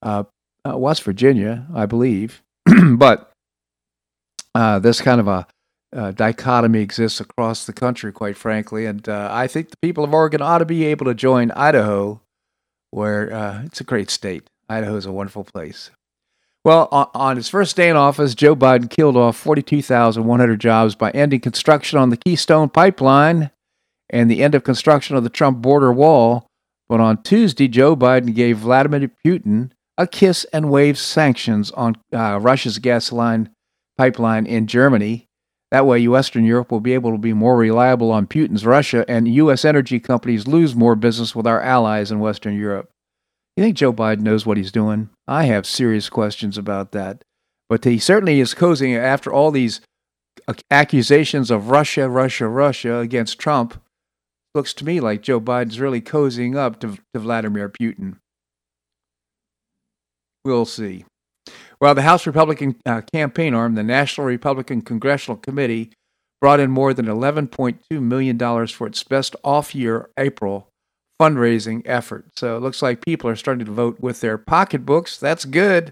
uh, 0.01 0.23
uh, 0.67 0.77
West 0.77 1.03
Virginia, 1.03 1.65
I 1.73 1.85
believe. 1.85 2.41
but 2.95 3.31
uh, 4.55 4.79
this 4.79 5.01
kind 5.01 5.19
of 5.19 5.27
a 5.27 5.47
uh, 5.95 6.11
dichotomy 6.11 6.81
exists 6.81 7.19
across 7.19 7.65
the 7.65 7.73
country, 7.73 8.11
quite 8.11 8.37
frankly. 8.37 8.85
And 8.85 9.07
uh, 9.07 9.29
I 9.31 9.47
think 9.47 9.69
the 9.69 9.77
people 9.81 10.03
of 10.03 10.13
Oregon 10.13 10.41
ought 10.41 10.57
to 10.59 10.65
be 10.65 10.85
able 10.85 11.05
to 11.05 11.13
join 11.13 11.51
Idaho, 11.51 12.21
where 12.91 13.33
uh, 13.33 13.63
it's 13.63 13.81
a 13.81 13.85
great 13.85 14.09
state. 14.09 14.49
Idaho 14.69 14.95
is 14.95 15.05
a 15.05 15.11
wonderful 15.11 15.43
place. 15.43 15.91
Well, 16.65 16.89
on, 16.91 17.07
on 17.13 17.35
his 17.37 17.47
first 17.47 17.77
day 17.77 17.89
in 17.89 17.95
office, 17.95 18.35
Joe 18.35 18.55
Biden 18.55 18.89
killed 18.89 19.15
off 19.15 19.37
42,100 19.37 20.59
jobs 20.59 20.95
by 20.95 21.11
ending 21.11 21.39
construction 21.39 21.97
on 21.97 22.09
the 22.09 22.17
Keystone 22.17 22.69
Pipeline 22.69 23.51
and 24.09 24.29
the 24.29 24.43
end 24.43 24.55
of 24.55 24.65
construction 24.65 25.15
of 25.15 25.23
the 25.23 25.29
Trump 25.29 25.61
border 25.61 25.93
wall. 25.93 26.47
But 26.89 26.99
on 26.99 27.23
Tuesday, 27.23 27.69
Joe 27.69 27.95
Biden 27.95 28.35
gave 28.35 28.57
Vladimir 28.57 29.11
Putin 29.25 29.71
a 29.97 30.07
kiss 30.07 30.45
and 30.53 30.69
wave 30.69 30.97
sanctions 30.97 31.71
on 31.71 31.95
uh, 32.13 32.39
Russia's 32.41 32.79
gasoline 32.79 33.49
pipeline 33.97 34.45
in 34.45 34.67
Germany. 34.67 35.27
That 35.71 35.85
way, 35.85 36.07
Western 36.07 36.45
Europe 36.45 36.71
will 36.71 36.79
be 36.79 36.93
able 36.93 37.11
to 37.11 37.17
be 37.17 37.33
more 37.33 37.57
reliable 37.57 38.11
on 38.11 38.27
Putin's 38.27 38.65
Russia, 38.65 39.03
and 39.09 39.27
U.S. 39.27 39.65
energy 39.65 39.99
companies 39.99 40.47
lose 40.47 40.75
more 40.75 40.95
business 40.95 41.35
with 41.35 41.45
our 41.45 41.61
allies 41.61 42.11
in 42.11 42.19
Western 42.19 42.55
Europe. 42.55 42.89
You 43.57 43.63
think 43.63 43.75
Joe 43.75 43.91
Biden 43.91 44.21
knows 44.21 44.45
what 44.45 44.57
he's 44.57 44.71
doing? 44.71 45.09
I 45.27 45.45
have 45.45 45.65
serious 45.65 46.09
questions 46.09 46.57
about 46.57 46.91
that. 46.91 47.23
But 47.67 47.83
he 47.83 47.99
certainly 47.99 48.39
is 48.39 48.53
cozying 48.53 48.97
after 48.97 49.33
all 49.33 49.51
these 49.51 49.81
accusations 50.71 51.51
of 51.51 51.69
Russia, 51.69 52.07
Russia, 52.07 52.47
Russia 52.47 52.99
against 52.99 53.39
Trump. 53.39 53.81
Looks 54.55 54.73
to 54.75 54.85
me 54.85 54.99
like 54.99 55.21
Joe 55.21 55.41
Biden's 55.41 55.79
really 55.79 56.01
cozying 56.01 56.55
up 56.55 56.79
to, 56.79 56.97
to 57.13 57.19
Vladimir 57.19 57.69
Putin. 57.69 58.17
We'll 60.47 60.63
see. 60.63 61.03
Well, 61.81 61.93
the 61.93 62.03
House 62.03 62.25
Republican 62.25 62.77
uh, 62.85 63.01
campaign 63.01 63.53
arm, 63.53 63.75
the 63.75 63.83
National 63.83 64.25
Republican 64.25 64.81
Congressional 64.81 65.35
Committee, 65.35 65.91
brought 66.39 66.61
in 66.61 66.71
more 66.71 66.93
than 66.93 67.05
$11.2 67.05 68.01
million 68.01 68.67
for 68.67 68.87
its 68.87 69.03
best 69.03 69.35
off 69.43 69.75
year, 69.75 70.09
April, 70.17 70.69
fundraising 71.21 71.81
effort. 71.83 72.27
So 72.37 72.55
it 72.55 72.61
looks 72.61 72.81
like 72.81 73.03
people 73.03 73.29
are 73.29 73.35
starting 73.35 73.65
to 73.65 73.71
vote 73.73 73.99
with 73.99 74.21
their 74.21 74.37
pocketbooks. 74.37 75.17
That's 75.17 75.43
good. 75.43 75.91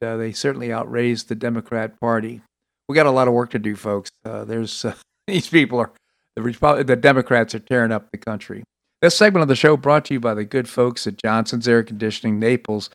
And 0.00 0.08
uh, 0.08 0.16
they 0.16 0.30
certainly 0.30 0.72
outraised 0.72 1.28
the 1.28 1.34
Democrat 1.34 1.98
Party. 1.98 2.42
We 2.88 2.94
got 2.94 3.06
a 3.06 3.10
lot 3.10 3.26
of 3.26 3.34
work 3.34 3.50
to 3.50 3.58
do, 3.58 3.74
folks. 3.74 4.10
Uh, 4.24 4.44
there's 4.44 4.84
uh, 4.84 4.94
these 5.26 5.48
people 5.48 5.80
are 5.80 5.90
the, 6.36 6.84
the 6.86 6.94
Democrats 6.94 7.52
are 7.56 7.58
tearing 7.58 7.90
up 7.90 8.12
the 8.12 8.18
country. 8.18 8.62
This 9.02 9.16
segment 9.16 9.42
of 9.42 9.48
the 9.48 9.56
show 9.56 9.76
brought 9.76 10.04
to 10.04 10.14
you 10.14 10.20
by 10.20 10.34
the 10.34 10.44
good 10.44 10.68
folks 10.68 11.04
at 11.08 11.16
Johnson's 11.16 11.66
Air 11.66 11.82
Conditioning 11.82 12.38
Naples 12.38 12.90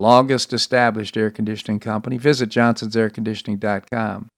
longest 0.00 0.52
established 0.52 1.16
air 1.16 1.30
conditioning 1.30 1.78
company. 1.78 2.16
Visit 2.18 2.48
johnsonsairconditioning.com. 2.50 4.28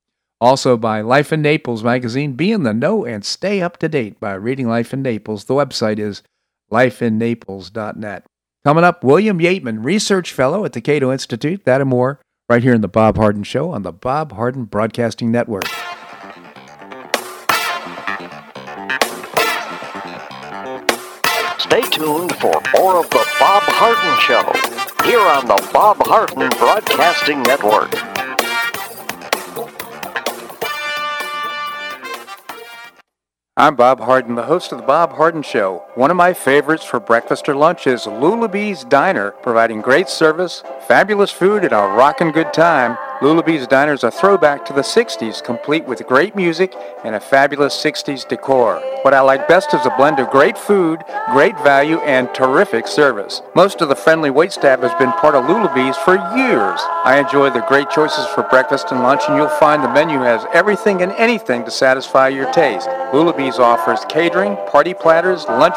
Also 0.41 0.77
by 0.77 1.01
Life 1.01 1.33
in 1.33 1.41
Naples 1.41 1.85
magazine. 1.85 2.33
Be 2.33 2.51
in 2.51 2.65
the 2.65 2.75
know 2.75 3.05
and 3.05 3.25
stay 3.25 3.63
up 3.63 3.79
to 3.79 3.89
date 3.89 4.19
by 4.19 4.35
reading 4.35 4.69
Life 4.69 4.93
in 4.93 5.01
Naples. 5.01 5.45
The 5.45 5.55
website 5.55 5.99
is 5.99 6.23
lifeinnaples.net. 6.71 8.27
Coming 8.65 8.85
up, 8.85 9.05
William 9.05 9.39
Yeatman, 9.39 9.85
Research 9.85 10.33
Fellow 10.33 10.65
at 10.65 10.73
the 10.73 10.81
Cato 10.81 11.13
Institute. 11.13 11.65
That 11.65 11.81
and 11.81 11.91
more 11.91 12.21
right 12.49 12.63
here 12.63 12.75
in 12.75 12.81
The 12.81 12.89
Bob 12.89 13.17
Harden 13.17 13.45
Show 13.45 13.71
on 13.71 13.83
the 13.83 13.93
Bob 13.93 14.33
Harden 14.33 14.65
Broadcasting 14.65 15.31
Network. 15.31 15.67
Stay 21.59 21.81
tuned 21.91 22.37
for 22.37 22.61
more 22.77 22.99
of 22.99 23.09
The 23.11 23.27
Bob 23.39 23.63
Harden 23.63 24.21
Show 24.21 24.72
here 25.05 25.19
on 25.19 25.47
the 25.47 25.71
Bob 25.73 25.97
Harden 26.07 26.49
Broadcasting 26.59 27.43
Network. 27.43 27.91
I'm 33.57 33.75
Bob 33.75 34.01
Harden, 34.01 34.37
the 34.37 34.45
host 34.45 34.71
of 34.71 34.79
the 34.79 34.85
Bob 34.85 35.13
Harden 35.15 35.43
Show. 35.43 35.85
One 35.95 36.11
of 36.11 36.17
my 36.17 36.33
favorites 36.33 36.87
for 36.87 36.99
breakfast 37.01 37.51
or 37.51 37.55
lunch 37.55 37.87
is 37.87 38.07
Lulabee's 38.07 38.83
Diner, 38.83 39.33
providing 39.43 39.83
great 39.83 40.09
service, 40.09 40.63
fabulous 40.89 41.31
food, 41.31 41.65
and 41.65 41.75
a 41.75 41.77
rockin' 41.77 42.33
good 42.33 42.55
time. 42.55 42.97
Lulabee's 43.21 43.67
Diner 43.67 43.93
is 43.93 44.03
a 44.03 44.11
throwback 44.11 44.65
to 44.65 44.73
the 44.73 44.81
60s, 44.81 45.45
complete 45.45 45.85
with 45.85 46.07
great 46.07 46.35
music 46.35 46.75
and 47.05 47.15
a 47.15 47.21
fabulous 47.21 47.77
60s 47.77 48.27
decor. 48.27 48.83
What 49.03 49.15
I 49.15 49.21
like 49.21 49.47
best 49.47 49.75
is 49.75 49.85
a 49.85 49.95
blend 49.97 50.19
of 50.19 50.31
great 50.31 50.57
food, 50.57 51.05
great 51.31 51.57
value, 51.61 51.99
and 51.99 52.33
terrific 52.35 52.87
service. 52.87 53.43
Most 53.55 53.81
of 53.81 53.89
the 53.89 53.95
friendly 53.95 54.31
waitstaff 54.31 54.81
has 54.81 54.95
been 54.99 55.13
part 55.13 55.35
of 55.35 55.45
Lulabee's 55.45 55.97
for 55.99 56.15
years. 56.37 56.81
I 57.05 57.21
enjoy 57.21 57.51
the 57.51 57.67
great 57.69 57.91
choices 57.91 58.27
for 58.29 58.45
breakfast 58.45 58.93
and 58.93 59.03
lunch, 59.03 59.23
and 59.29 59.37
you'll 59.37 59.49
find 59.49 59.85
the 59.85 59.93
menu 59.93 60.19
has 60.21 60.47
everything 60.53 61.03
and 61.03 61.13
anything 61.13 61.65
to 61.65 61.71
satisfy 61.71 62.29
your 62.29 62.51
taste. 62.53 62.89
Lulabee's 63.13 63.59
offers 63.59 64.05
catering, 64.09 64.57
party 64.69 64.95
platters, 64.95 65.45
lunch 65.45 65.77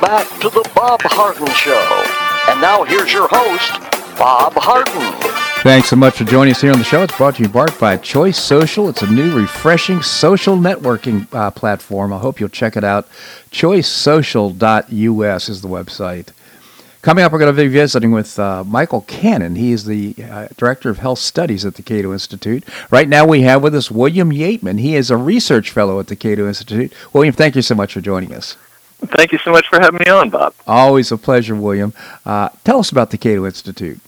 Welcome 0.00 0.28
back 0.28 0.40
to 0.42 0.48
the 0.50 0.70
Bob 0.76 1.00
Harden 1.02 1.48
Show. 1.54 2.04
And 2.48 2.60
now 2.60 2.84
here's 2.84 3.12
your 3.12 3.26
host, 3.28 3.72
Bob 4.16 4.52
Harden. 4.54 5.12
Thanks 5.62 5.88
so 5.88 5.96
much 5.96 6.18
for 6.18 6.24
joining 6.24 6.52
us 6.52 6.60
here 6.60 6.70
on 6.70 6.78
the 6.78 6.84
show. 6.84 7.02
It's 7.02 7.16
brought 7.16 7.34
to 7.36 7.42
you 7.42 7.48
by 7.48 7.96
Choice 7.96 8.38
Social. 8.38 8.88
It's 8.88 9.02
a 9.02 9.10
new, 9.10 9.36
refreshing 9.36 10.00
social 10.02 10.56
networking 10.56 11.26
uh, 11.34 11.50
platform. 11.50 12.12
I 12.12 12.18
hope 12.18 12.38
you'll 12.38 12.48
check 12.48 12.76
it 12.76 12.84
out. 12.84 13.08
ChoiceSocial.us 13.50 15.48
is 15.48 15.62
the 15.62 15.68
website. 15.68 16.28
Coming 17.02 17.24
up, 17.24 17.32
we're 17.32 17.40
going 17.40 17.56
to 17.56 17.62
be 17.62 17.66
visiting 17.66 18.12
with 18.12 18.38
uh, 18.38 18.62
Michael 18.62 19.00
Cannon. 19.00 19.56
He 19.56 19.72
is 19.72 19.84
the 19.84 20.14
uh, 20.22 20.46
Director 20.56 20.90
of 20.90 20.98
Health 20.98 21.18
Studies 21.18 21.64
at 21.64 21.74
the 21.74 21.82
Cato 21.82 22.12
Institute. 22.12 22.62
Right 22.92 23.08
now, 23.08 23.26
we 23.26 23.42
have 23.42 23.64
with 23.64 23.74
us 23.74 23.90
William 23.90 24.30
Yeatman. 24.30 24.78
He 24.78 24.94
is 24.94 25.10
a 25.10 25.16
research 25.16 25.70
fellow 25.70 25.98
at 25.98 26.06
the 26.06 26.14
Cato 26.14 26.46
Institute. 26.46 26.92
William, 27.12 27.34
thank 27.34 27.56
you 27.56 27.62
so 27.62 27.74
much 27.74 27.94
for 27.94 28.00
joining 28.00 28.32
us. 28.32 28.56
Thank 29.00 29.32
you 29.32 29.38
so 29.38 29.52
much 29.52 29.68
for 29.68 29.80
having 29.80 30.00
me 30.04 30.10
on, 30.10 30.30
Bob. 30.30 30.54
Always 30.66 31.12
a 31.12 31.16
pleasure, 31.16 31.54
William. 31.54 31.94
Uh, 32.26 32.48
tell 32.64 32.80
us 32.80 32.90
about 32.90 33.10
the 33.10 33.18
Cato 33.18 33.46
Institute. 33.46 34.00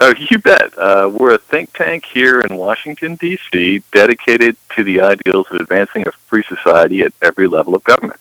Oh, 0.00 0.12
you 0.30 0.38
bet. 0.38 0.76
Uh, 0.76 1.08
we're 1.12 1.34
a 1.34 1.38
think 1.38 1.72
tank 1.72 2.04
here 2.04 2.40
in 2.40 2.56
Washington, 2.56 3.14
D.C., 3.14 3.82
dedicated 3.92 4.56
to 4.74 4.82
the 4.82 5.00
ideals 5.00 5.46
of 5.52 5.60
advancing 5.60 6.06
a 6.08 6.12
free 6.12 6.42
society 6.48 7.02
at 7.02 7.12
every 7.22 7.46
level 7.46 7.76
of 7.76 7.84
government. 7.84 8.18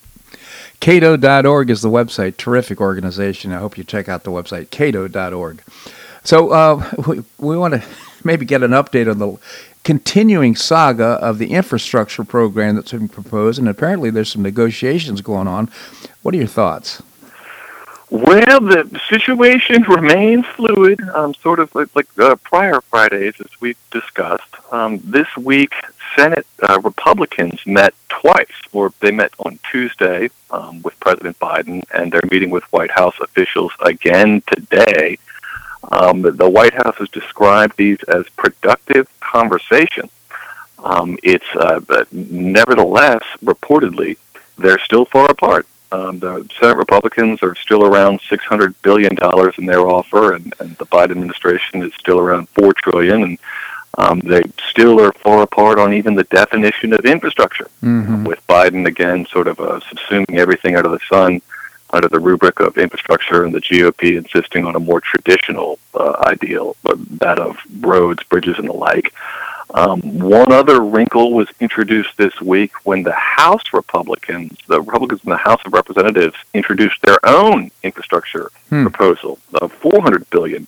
Cato.org 0.80 1.70
is 1.70 1.82
the 1.82 1.90
website. 1.90 2.38
Terrific 2.38 2.80
organization. 2.80 3.52
I 3.52 3.58
hope 3.58 3.78
you 3.78 3.84
check 3.84 4.08
out 4.08 4.24
the 4.24 4.32
website, 4.32 4.70
cato.org. 4.70 5.64
So 6.24 6.52
uh, 6.52 6.92
we, 7.08 7.24
we 7.40 7.58
want 7.58 7.74
to 7.74 7.84
maybe 8.24 8.46
get 8.46 8.62
an 8.62 8.72
update 8.72 9.10
on 9.10 9.18
the 9.18 9.38
continuing 9.84 10.56
saga 10.56 11.20
of 11.22 11.38
the 11.38 11.52
infrastructure 11.52 12.24
program 12.24 12.76
that's 12.76 12.92
been 12.92 13.10
proposed, 13.10 13.60
and 13.60 13.68
apparently 13.68 14.10
there's 14.10 14.32
some 14.32 14.42
negotiations 14.42 15.22
going 15.22 15.48
on. 15.48 15.70
What 16.22 16.34
are 16.34 16.38
your 16.38 16.48
thoughts? 16.48 17.02
Well, 18.10 18.60
the 18.60 19.02
situation 19.10 19.82
remains 19.84 20.46
fluid, 20.46 21.02
um, 21.16 21.34
sort 21.34 21.60
of 21.60 21.74
like, 21.74 21.88
like 21.96 22.08
uh, 22.20 22.36
prior 22.36 22.80
Fridays, 22.82 23.34
as 23.40 23.50
we've 23.60 23.78
discussed. 23.90 24.54
Um, 24.72 25.02
this 25.04 25.28
week, 25.36 25.74
Senate 26.16 26.46
uh, 26.62 26.80
Republicans 26.84 27.60
met 27.66 27.96
twice, 28.10 28.46
or 28.72 28.94
they 29.00 29.10
met 29.10 29.34
on 29.40 29.58
Tuesday 29.72 30.30
um, 30.52 30.84
with 30.84 31.00
President 31.00 31.40
Biden, 31.40 31.84
and 31.92 32.12
they're 32.12 32.22
meeting 32.30 32.52
with 32.52 32.64
White 32.66 32.92
House 32.92 33.16
officials 33.20 33.72
again 33.82 34.44
today. 34.46 35.18
Um, 35.92 36.22
the 36.22 36.50
White 36.50 36.74
House 36.74 36.96
has 36.98 37.10
described 37.10 37.78
these 37.78 38.02
as 38.04 38.28
productive 38.30 39.08
conversations. 39.20 40.12
Um, 40.84 41.18
it's 41.24 41.46
uh, 41.56 41.80
nevertheless, 42.12 43.24
reportedly, 43.44 44.18
they're 44.58 44.80
still 44.80 45.06
far 45.06 45.30
apart. 45.30 45.68
Um, 45.92 46.20
the 46.20 46.50
Senate 46.60 46.78
Republicans 46.78 47.44
are 47.44 47.56
still 47.56 47.86
around 47.86 48.20
six 48.28 48.44
hundred 48.46 48.80
billion 48.82 49.14
dollars 49.16 49.56
in 49.58 49.66
their 49.66 49.82
offer, 49.82 50.34
and, 50.34 50.54
and 50.60 50.76
the 50.78 50.88
Biden 50.88 51.12
administration 51.12 51.84
is 51.84 51.94
still 51.96 52.20
around 52.20 52.50
four 52.50 52.74
trillion, 52.74 53.24
and 53.24 53.38
um, 53.98 54.20
they 54.22 54.42
still 54.70 55.00
are 55.00 55.12
far 55.14 55.44
apart 55.44 55.78
on 55.78 55.94
even 55.94 56.16
the 56.16 56.24
definition 56.26 56.94
of 56.94 57.06
infrastructure. 57.06 57.70
Mm-hmm. 57.84 58.24
With 58.24 58.46
Biden 58.48 58.88
again, 58.88 59.26
sort 59.28 59.48
of 59.48 59.60
uh, 59.60 59.80
subsuming 59.82 60.38
everything 60.38 60.76
out 60.76 60.86
of 60.86 60.92
the 60.92 61.00
sun 61.08 61.42
under 61.94 62.10
the 62.10 62.20
rubric 62.20 62.60
of 62.60 62.78
infrastructure, 62.78 63.46
and 63.46 63.54
the 63.54 63.62
GOP 63.62 64.18
insisting 64.18 64.66
on 64.66 64.76
a 64.76 64.80
more 64.80 65.00
traditional 65.00 65.80
uh, 65.94 66.16
ideal, 66.26 66.76
uh, 66.86 66.96
that 67.20 67.40
of 67.40 67.58
roads, 67.80 68.24
bridges, 68.24 68.58
and 68.58 68.68
the 68.68 68.74
like. 68.74 69.14
Um, 69.76 70.02
one 70.20 70.52
other 70.52 70.82
wrinkle 70.82 71.34
was 71.34 71.48
introduced 71.60 72.16
this 72.18 72.40
week 72.42 72.74
when 72.86 73.02
the 73.02 73.14
House 73.14 73.74
Republicans, 73.74 74.56
the 74.68 74.82
Republicans 74.82 75.22
in 75.24 75.32
the 75.32 75.38
House 75.38 75.62
of 75.66 75.74
Representatives, 75.74 76.36
introduced 76.54 77.02
their 77.02 77.18
own 77.24 77.72
infrastructure 77.82 78.52
hmm. 78.70 78.84
proposal 78.84 79.40
of 79.56 79.74
$400 79.82 80.30
billion. 80.30 80.68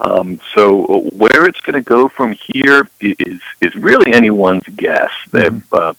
Um, 0.00 0.40
so 0.54 1.00
where 1.12 1.46
it's 1.46 1.60
going 1.60 1.74
to 1.74 1.82
go 1.82 2.08
from 2.08 2.32
here 2.32 2.88
is 3.00 3.40
is 3.60 3.74
really 3.76 4.12
anyone's 4.12 4.66
guess. 4.76 5.10
Mm-hmm. 5.30 5.58
Uh, 5.72 5.94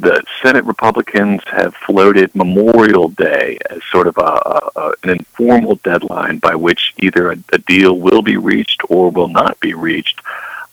the 0.00 0.22
Senate 0.42 0.64
Republicans 0.64 1.42
have 1.46 1.74
floated 1.74 2.34
Memorial 2.34 3.08
Day 3.08 3.58
as 3.68 3.80
sort 3.90 4.06
of 4.06 4.16
a, 4.16 4.70
a, 4.76 4.92
an 5.02 5.10
informal 5.10 5.76
deadline 5.76 6.38
by 6.38 6.54
which 6.54 6.94
either 6.98 7.32
a, 7.32 7.38
a 7.52 7.58
deal 7.58 7.98
will 7.98 8.22
be 8.22 8.36
reached 8.36 8.80
or 8.88 9.10
will 9.10 9.28
not 9.28 9.60
be 9.60 9.74
reached. 9.74 10.20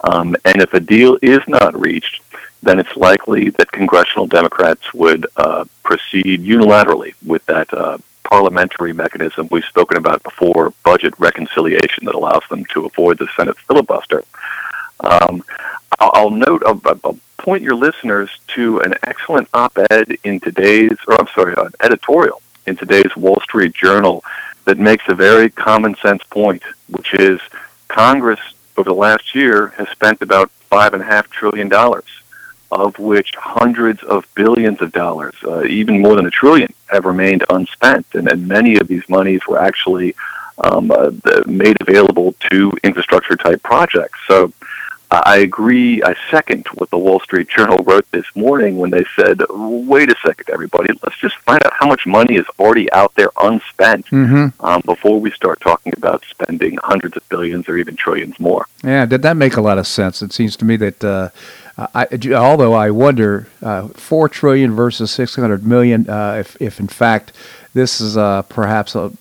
Um, 0.02 0.36
and 0.46 0.62
if 0.62 0.74
a 0.74 0.80
deal 0.80 1.18
is 1.22 1.42
not 1.48 1.78
reached, 1.78 2.22
then 2.64 2.80
it's 2.80 2.96
likely 2.96 3.50
that 3.52 3.72
congressional 3.72 4.28
Democrats 4.28 4.94
would 4.94 5.28
uh, 5.36 5.66
proceed 5.84 6.44
unilaterally 6.44 7.14
with 7.26 7.46
that 7.48 7.72
uh, 7.74 7.98
parliamentary 8.24 8.94
mechanism 8.94 9.48
we've 9.52 9.66
spoken 9.66 9.98
about 9.98 10.24
before, 10.24 10.74
budget 10.84 11.14
reconciliation 11.18 12.06
that 12.06 12.16
allows 12.16 12.44
them 12.50 12.64
to 12.66 12.86
avoid 12.86 13.18
the 13.18 13.28
Senate 13.36 13.58
filibuster. 13.60 14.24
Um, 15.00 15.44
I'll 16.00 16.30
note, 16.30 16.64
I'll, 16.66 16.82
I'll, 17.04 17.20
point 17.38 17.62
your 17.62 17.76
listeners 17.76 18.30
to 18.48 18.80
an 18.82 18.96
excellent 19.04 19.48
op-ed 19.54 20.18
in 20.24 20.40
today's, 20.40 20.98
or 21.08 21.22
I'm 21.22 21.28
sorry, 21.34 21.54
an 21.56 21.72
editorial 21.82 22.42
in 22.66 22.76
today's 22.76 23.16
Wall 23.16 23.40
Street 23.42 23.74
Journal 23.74 24.24
that 24.66 24.78
makes 24.78 25.06
a 25.08 25.16
very 25.16 25.50
common 25.50 25.96
sense 26.02 26.22
point, 26.24 26.62
which 26.90 27.14
is 27.14 27.40
Congress 27.88 28.40
over 28.76 28.90
the 28.90 28.96
last 28.96 29.34
year 29.34 29.68
has 29.78 29.88
spent 29.90 30.22
about 30.22 30.52
five 30.70 30.94
and 30.94 31.02
a 31.02 31.06
half 31.06 31.30
trillion 31.30 31.70
dollars, 31.70 32.10
of 32.72 33.00
which 33.00 33.34
hundreds 33.36 34.04
of 34.04 34.28
billions 34.36 34.82
of 34.82 34.92
dollars, 34.92 35.36
uh, 35.46 35.64
even 35.64 36.02
more 36.02 36.16
than 36.16 36.26
a 36.26 36.32
trillion, 36.32 36.74
have 36.88 37.06
remained 37.06 37.46
unspent, 37.50 38.06
and, 38.14 38.28
and 38.30 38.48
many 38.48 38.78
of 38.78 38.88
these 38.88 39.08
monies 39.08 39.42
were 39.48 39.60
actually 39.60 40.16
um, 40.64 40.92
uh, 40.92 41.12
made 41.46 41.78
available 41.82 42.34
to 42.52 42.74
infrastructure 42.84 43.36
type 43.36 43.62
projects. 43.64 44.20
So 44.28 44.52
I 45.10 45.38
agree. 45.38 46.04
I 46.04 46.16
second 46.30 46.68
what 46.74 46.90
the 46.90 46.98
Wall 46.98 47.20
Street 47.22 47.48
Journal 47.48 47.78
wrote 47.86 48.10
this 48.12 48.26
morning 48.36 48.78
when 48.78 48.90
they 48.90 49.06
said, 49.16 49.42
"Wait 49.50 50.12
a 50.12 50.16
second, 50.26 50.50
everybody. 50.52 50.94
Let's 51.02 51.18
just 51.18 51.38
find 51.38 51.66
out 51.66 51.74
how 51.74 51.88
much 51.88 52.06
money 52.06 52.36
is 52.36 52.46
already 52.60 52.92
out 52.92 53.16
there 53.16 53.30
unspent 53.42 54.08
mm-hmm. 54.08 54.66
um, 54.66 54.82
before 54.86 55.20
we 55.20 55.32
start 55.32 55.62
talking 55.62 55.94
about 55.96 56.26
spending 56.30 56.78
hundreds 56.84 57.16
of 57.16 57.28
billions 57.30 57.70
or 57.70 57.78
even 57.78 57.96
trillions 57.96 58.38
more." 58.40 58.68
Yeah, 58.84 59.06
did 59.06 59.22
that 59.22 59.38
make 59.38 59.56
a 59.56 59.62
lot 59.62 59.78
of 59.78 59.88
sense? 59.88 60.22
It 60.22 60.34
seems 60.34 60.56
to 60.58 60.66
me 60.66 60.76
that. 60.78 61.04
Uh, 61.04 61.30
I, 61.94 62.08
although 62.34 62.74
I 62.74 62.90
wonder, 62.90 63.48
uh, 63.62 63.90
four 63.90 64.28
trillion 64.28 64.74
versus 64.74 65.12
six 65.12 65.36
hundred 65.36 65.66
million. 65.66 66.10
Uh, 66.10 66.38
if, 66.40 66.60
if 66.60 66.80
in 66.80 66.88
fact 66.88 67.34
this 67.76 68.02
is 68.02 68.18
uh, 68.18 68.42
perhaps 68.44 68.96
a, 68.96 69.12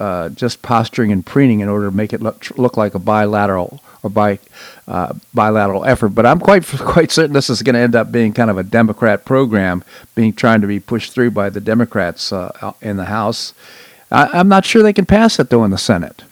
uh, 0.00 0.28
just 0.30 0.60
posturing 0.60 1.12
and 1.12 1.24
preening 1.24 1.60
in 1.60 1.68
order 1.68 1.88
to 1.88 1.96
make 1.96 2.12
it 2.12 2.20
look, 2.20 2.50
look 2.58 2.76
like 2.76 2.94
a 2.94 2.98
bilateral 2.98 3.80
or 4.02 4.10
by 4.10 4.38
uh, 4.88 5.14
bilateral 5.34 5.84
effort. 5.84 6.10
But 6.10 6.26
I'm 6.26 6.40
quite 6.40 6.66
quite 6.78 7.10
certain 7.10 7.32
this 7.32 7.50
is 7.50 7.62
going 7.62 7.74
to 7.74 7.80
end 7.80 7.94
up 7.94 8.12
being 8.12 8.32
kind 8.32 8.50
of 8.50 8.58
a 8.58 8.62
Democrat 8.62 9.24
program, 9.24 9.84
being 10.14 10.32
trying 10.32 10.60
to 10.60 10.66
be 10.66 10.80
pushed 10.80 11.12
through 11.12 11.30
by 11.32 11.50
the 11.50 11.60
Democrats 11.60 12.32
uh, 12.32 12.72
in 12.80 12.96
the 12.96 13.06
House. 13.06 13.54
I, 14.10 14.40
am 14.40 14.48
not 14.48 14.64
sure 14.64 14.82
they 14.82 14.92
can 14.92 15.06
pass 15.06 15.38
it 15.38 15.50
though 15.50 15.64
in 15.64 15.70
the 15.70 15.78
Senate. 15.78 16.24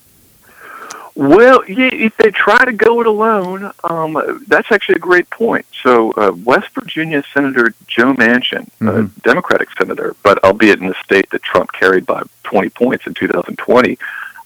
Well, 1.19 1.69
yeah, 1.69 1.91
if 1.93 2.17
they 2.17 2.31
try 2.31 2.65
to 2.65 2.71
go 2.71 3.01
it 3.01 3.09
alone, 3.09 3.73
um, 3.83 4.45
that's 4.47 4.71
actually 4.71 4.95
a 4.95 5.01
great 5.01 5.29
point. 5.31 5.67
So, 5.83 6.13
uh, 6.13 6.31
West 6.45 6.69
Virginia 6.75 7.25
Senator 7.35 7.75
Joe 7.89 8.15
Manchin, 8.15 8.69
mm-hmm. 8.81 8.89
a 8.89 9.03
Democratic 9.23 9.69
senator, 9.77 10.15
but 10.23 10.43
albeit 10.45 10.79
in 10.79 10.87
the 10.87 10.95
state 11.03 11.29
that 11.31 11.43
Trump 11.43 11.73
carried 11.73 12.07
by 12.07 12.23
20 12.45 12.69
points 12.69 13.09
in 13.09 13.15
2020, 13.15 13.99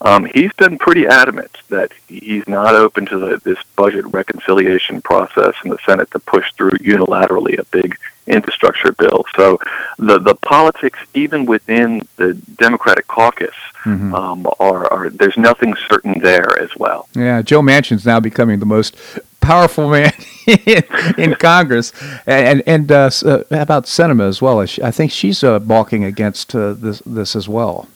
um, 0.02 0.28
he's 0.34 0.52
been 0.54 0.78
pretty 0.78 1.06
adamant 1.06 1.58
that 1.68 1.92
he's 2.08 2.46
not 2.48 2.74
open 2.74 3.06
to 3.06 3.18
the, 3.18 3.40
this 3.44 3.58
budget 3.76 4.04
reconciliation 4.06 5.00
process 5.00 5.54
in 5.64 5.70
the 5.70 5.78
Senate 5.86 6.10
to 6.10 6.18
push 6.18 6.52
through 6.54 6.72
unilaterally 6.72 7.58
a 7.58 7.64
big 7.66 7.96
infrastructure 8.26 8.92
bill. 8.92 9.24
So 9.36 9.58
the 9.98 10.18
the 10.18 10.34
politics, 10.34 10.98
even 11.14 11.46
within 11.46 12.06
the 12.16 12.34
Democratic 12.34 13.06
caucus, 13.06 13.54
mm-hmm. 13.84 14.14
um, 14.14 14.46
are, 14.58 14.92
are 14.92 15.10
there's 15.10 15.36
nothing 15.36 15.74
certain 15.88 16.18
there 16.20 16.58
as 16.58 16.74
well. 16.76 17.08
Yeah, 17.14 17.42
Joe 17.42 17.62
Manchin's 17.62 18.04
now 18.04 18.20
becoming 18.20 18.58
the 18.58 18.66
most 18.66 18.96
powerful 19.40 19.88
man 19.88 20.12
in, 20.46 20.82
in 21.16 21.34
Congress, 21.36 21.92
and 22.26 22.62
and 22.66 22.90
uh, 22.90 23.10
uh, 23.24 23.44
about 23.50 23.84
Sinema 23.84 24.28
as 24.28 24.42
well. 24.42 24.58
I 24.60 24.90
think 24.90 25.12
she's 25.12 25.44
uh, 25.44 25.60
balking 25.60 26.04
against 26.04 26.54
uh, 26.56 26.72
this 26.72 27.00
this 27.06 27.36
as 27.36 27.48
well. 27.48 27.88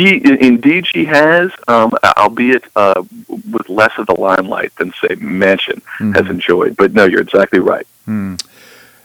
She 0.00 0.22
indeed 0.24 0.86
she 0.86 1.04
has, 1.04 1.50
um, 1.68 1.92
albeit 2.16 2.64
uh, 2.74 3.02
with 3.28 3.68
less 3.68 3.92
of 3.98 4.06
the 4.06 4.14
limelight 4.18 4.74
than 4.76 4.92
say 4.92 5.08
Manchin 5.16 5.82
mm-hmm. 5.82 6.12
has 6.12 6.26
enjoyed. 6.26 6.74
But 6.74 6.94
no, 6.94 7.04
you're 7.04 7.20
exactly 7.20 7.58
right. 7.58 7.86
Mm. 8.08 8.42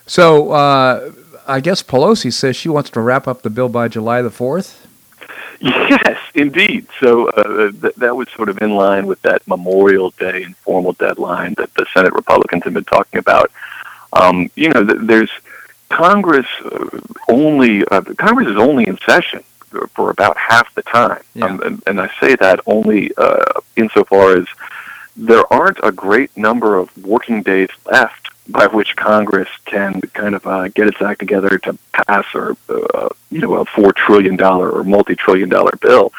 So 0.07 0.51
uh, 0.51 1.11
I 1.47 1.59
guess 1.59 1.83
Pelosi 1.83 2.31
says 2.31 2.55
she 2.55 2.69
wants 2.69 2.89
to 2.91 3.01
wrap 3.01 3.27
up 3.27 3.41
the 3.41 3.49
bill 3.49 3.67
by 3.67 3.89
July 3.89 4.21
the 4.21 4.31
fourth. 4.31 4.87
Yes, 5.59 6.17
indeed. 6.33 6.87
So 7.01 7.27
uh, 7.29 7.71
th- 7.71 7.95
that 7.95 8.15
was 8.15 8.29
sort 8.29 8.47
of 8.47 8.61
in 8.61 8.75
line 8.75 9.05
with 9.05 9.21
that 9.23 9.45
Memorial 9.47 10.11
Day 10.11 10.43
informal 10.43 10.93
deadline 10.93 11.55
that 11.57 11.73
the 11.73 11.85
Senate 11.93 12.13
Republicans 12.13 12.63
have 12.63 12.73
been 12.73 12.85
talking 12.85 13.19
about. 13.19 13.51
Um, 14.13 14.49
you 14.55 14.69
know, 14.69 14.85
th- 14.85 14.99
there's 15.01 15.31
Congress 15.89 16.47
uh, 16.63 16.99
only 17.27 17.83
uh, 17.85 18.01
Congress 18.17 18.47
is 18.47 18.57
only 18.57 18.87
in 18.87 18.97
session 18.99 19.43
for 19.93 20.09
about 20.09 20.37
half 20.37 20.73
the 20.75 20.81
time. 20.83 21.21
Yeah. 21.33 21.45
Um, 21.45 21.61
and, 21.61 21.83
and, 21.87 22.01
I 22.01 22.09
say 22.19 22.35
that 22.35 22.59
only 22.65 23.11
uh, 23.17 23.61
insofar 23.75 24.37
as 24.37 24.47
there 25.15 25.51
aren't 25.51 25.79
a 25.83 25.91
great 25.91 26.35
number 26.35 26.77
of 26.77 26.95
working 27.05 27.41
days 27.41 27.69
left 27.85 28.29
by 28.47 28.67
which 28.67 28.95
Congress 28.95 29.49
can 29.65 30.01
kind 30.13 30.35
of 30.35 30.45
uh, 30.45 30.67
get 30.69 30.87
its 30.87 31.01
act 31.01 31.19
together 31.19 31.57
to 31.59 31.77
pass 31.93 32.25
or 32.33 32.55
uh, 32.69 33.09
you 33.31 33.39
know 33.39 33.55
a 33.55 33.65
four 33.65 33.91
trillion 33.93 34.35
dollar 34.35 34.69
or 34.69 34.83
multi 34.83 35.15
trillion 35.15 35.49
dollar 35.49 35.73
bill. 35.81 36.11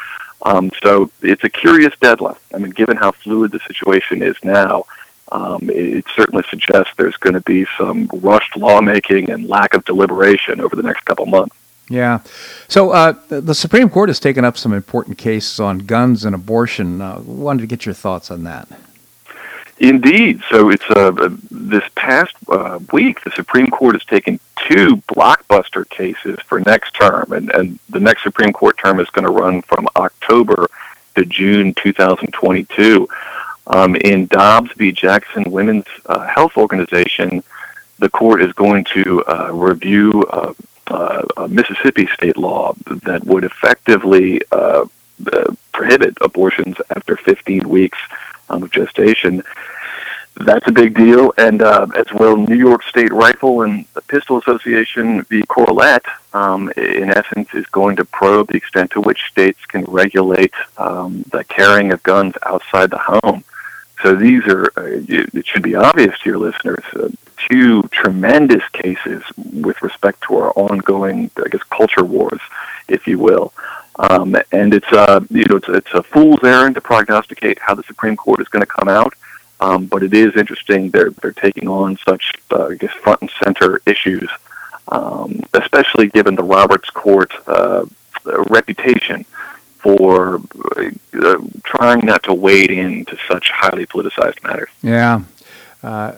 Um, 0.43 0.71
so 0.83 1.11
it's 1.23 1.45
a 1.45 1.49
curious 1.49 1.95
deadline. 2.01 2.37
I 2.55 2.59
mean, 2.59 2.71
given 2.71 2.97
how 2.97 3.13
fluid 3.13 3.53
the 3.53 3.61
situation 3.61 4.23
is 4.23 4.37
now, 4.45 4.85
um, 5.33 5.69
it 5.71 6.05
certainly 6.15 6.45
suggests 6.49 6.93
there's 6.97 7.17
going 7.17 7.35
to 7.35 7.41
be 7.41 7.67
some 7.79 8.09
rushed 8.13 8.57
lawmaking 8.57 9.31
and 9.31 9.49
lack 9.49 9.75
of 9.75 9.85
deliberation 9.85 10.61
over 10.61 10.77
the 10.77 10.83
next 10.83 11.05
couple 11.05 11.27
months. 11.27 11.57
Yeah. 11.89 12.21
So 12.69 12.91
uh, 12.91 13.15
the 13.29 13.55
Supreme 13.55 13.89
Court 13.89 14.09
has 14.09 14.19
taken 14.19 14.45
up 14.45 14.59
some 14.59 14.73
important 14.73 15.19
cases 15.19 15.61
on 15.61 15.79
guns 15.81 16.25
and 16.25 16.35
abortion. 16.35 17.01
Uh, 17.01 17.21
wanted 17.21 17.61
to 17.61 17.67
get 17.67 17.87
your 17.87 17.95
thoughts 17.95 18.31
on 18.31 18.45
that. 18.45 18.69
Indeed. 19.79 20.43
So 20.51 20.71
it's 20.71 20.89
uh, 20.91 21.37
this 21.51 21.85
past 21.95 22.35
uh, 22.49 22.81
week, 22.93 23.23
the 23.25 23.31
Supreme 23.33 23.69
Court 23.69 23.95
has 23.95 24.05
taken 24.05 24.41
two 24.67 24.97
blockbuster 25.09 25.89
cases 25.91 26.39
for 26.47 26.61
next 26.61 26.93
term, 26.93 27.31
and, 27.33 27.51
and 27.51 27.79
the 27.91 28.01
next 28.01 28.23
Supreme 28.23 28.53
Court 28.53 28.79
term 28.79 29.01
is 29.01 29.09
going 29.11 29.27
to 29.27 29.33
run 29.33 29.63
from 29.63 29.87
October 29.97 30.69
to 31.15 31.25
June 31.27 31.75
2022. 31.75 33.07
Um, 33.69 33.97
in 33.97 34.27
Dobbs 34.27 34.73
v. 34.77 34.93
Jackson 34.93 35.51
Women's 35.51 35.87
uh, 36.07 36.27
Health 36.27 36.57
Organization, 36.57 37.43
the 37.99 38.09
court 38.09 38.41
is 38.41 38.53
going 38.53 38.85
to 38.95 39.25
uh, 39.25 39.51
review 39.53 40.23
uh, 40.89 41.23
a 41.37 41.49
Mississippi 41.49 42.07
state 42.15 42.37
law 42.37 42.75
that 43.05 43.25
would 43.25 43.45
effectively 43.45 44.41
uh, 44.53 44.87
uh, 45.33 45.55
prohibit 45.73 46.17
abortions 46.21 46.77
after 46.91 47.17
15 47.17 47.69
weeks 47.69 47.99
um, 48.49 48.63
of 48.63 48.71
gestation. 48.71 49.43
That's 50.39 50.69
a 50.69 50.73
big 50.73 50.95
deal, 50.95 51.33
and 51.39 51.63
uh, 51.63 51.87
as 51.97 52.13
well, 52.13 52.37
New 52.37 52.57
York 52.57 52.83
State 52.83 53.11
Rifle 53.11 53.63
and 53.63 53.87
the 53.95 54.03
Pistol 54.03 54.39
Association 54.39 55.23
v. 55.23 55.43
Corlett, 55.45 56.05
um, 56.35 56.71
in 56.77 57.11
essence, 57.11 57.49
is 57.55 57.65
going 57.69 57.97
to 57.97 58.05
probe 58.05 58.49
the 58.49 58.57
extent 58.59 58.91
to 58.91 59.01
which 59.01 59.23
states 59.31 59.65
can 59.65 59.85
regulate 59.85 60.53
um, 60.77 61.25
the 61.33 61.43
carrying 61.45 61.91
of 61.91 62.03
guns 62.03 62.35
outside 62.45 62.91
the 62.91 62.99
home. 62.99 63.45
So 64.03 64.15
these 64.15 64.47
are, 64.47 64.67
uh, 64.77 65.01
it 65.09 65.47
should 65.47 65.63
be 65.63 65.75
obvious 65.75 66.19
to 66.21 66.31
your 66.31 66.39
listeners, 66.39 66.85
uh, 66.95 67.09
two 67.49 67.83
tremendous 67.85 68.67
cases 68.71 69.23
with 69.53 69.81
respect 69.83 70.23
to 70.23 70.37
our 70.37 70.53
ongoing, 70.53 71.31
I 71.43 71.49
guess, 71.49 71.63
culture 71.65 72.05
wars, 72.05 72.41
if 72.89 73.07
you 73.07 73.19
will. 73.19 73.53
Um, 73.99 74.37
and 74.53 74.75
it's, 74.75 74.93
uh, 74.93 75.21
you 75.31 75.45
know, 75.49 75.57
it's, 75.57 75.69
it's 75.69 75.95
a 75.95 76.03
fool's 76.03 76.45
errand 76.45 76.75
to 76.75 76.81
prognosticate 76.81 77.59
how 77.59 77.75
the 77.75 77.83
Supreme 77.85 78.17
Court 78.17 78.41
is 78.41 78.49
going 78.49 78.61
to 78.61 78.67
come 78.67 78.89
out. 78.89 79.15
Um, 79.59 79.87
but 79.87 80.03
it 80.03 80.13
is 80.13 80.37
interesting 80.37 80.91
they're 80.91 81.11
they're 81.11 81.33
taking 81.33 81.67
on 81.67 81.97
such 82.05 82.35
uh, 82.51 82.67
I 82.67 82.75
guess 82.75 82.93
front 82.93 83.23
and 83.23 83.31
center 83.43 83.81
issues, 83.87 84.29
um, 84.89 85.41
especially 85.55 86.09
given 86.09 86.35
the 86.35 86.43
Roberts 86.43 86.91
Court 86.91 87.33
uh, 87.47 87.87
reputation 88.25 89.25
for 89.79 90.43
uh, 90.77 91.39
trying 91.77 92.05
not 92.05 92.23
to 92.25 92.35
wade 92.35 92.71
into 92.71 93.17
such 93.29 93.51
highly 93.51 93.87
politicized 93.87 94.43
matters. 94.43 94.71
Yeah. 94.83 95.23
Uh, 95.83 96.13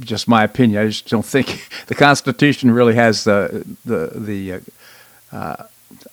just 0.00 0.28
my 0.28 0.44
opinion. 0.44 0.82
I 0.82 0.86
just 0.86 1.08
don't 1.08 1.24
think 1.24 1.68
the 1.86 1.94
Constitution 1.94 2.70
really 2.70 2.94
has 2.94 3.24
the 3.24 3.64
the 3.84 4.12
the 4.14 4.52
uh, 4.52 4.60
uh, 5.32 5.66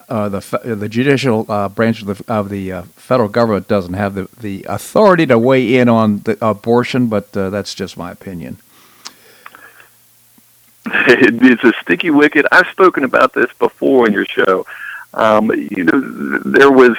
uh, 0.09 0.29
the 0.29 0.75
the 0.75 0.89
judicial 0.89 1.45
uh, 1.49 1.69
branch 1.69 2.01
of 2.01 2.07
the 2.07 2.33
of 2.33 2.49
the 2.49 2.71
uh, 2.71 2.81
federal 2.95 3.29
government 3.29 3.67
doesn't 3.67 3.93
have 3.93 4.13
the, 4.13 4.27
the 4.39 4.65
authority 4.67 5.25
to 5.25 5.39
weigh 5.39 5.77
in 5.77 5.89
on 5.89 6.19
the 6.19 6.37
abortion, 6.45 7.07
but 7.07 7.35
uh, 7.35 7.49
that's 7.49 7.73
just 7.73 7.97
my 7.97 8.11
opinion. 8.11 8.57
It's 11.13 11.63
a 11.63 11.73
sticky 11.81 12.11
wicket. 12.11 12.45
I've 12.51 12.67
spoken 12.67 13.03
about 13.03 13.33
this 13.33 13.51
before 13.59 14.07
in 14.07 14.13
your 14.13 14.25
show. 14.25 14.65
Um, 15.13 15.51
you 15.51 15.83
know, 15.83 15.99
there 16.45 16.71
was 16.71 16.97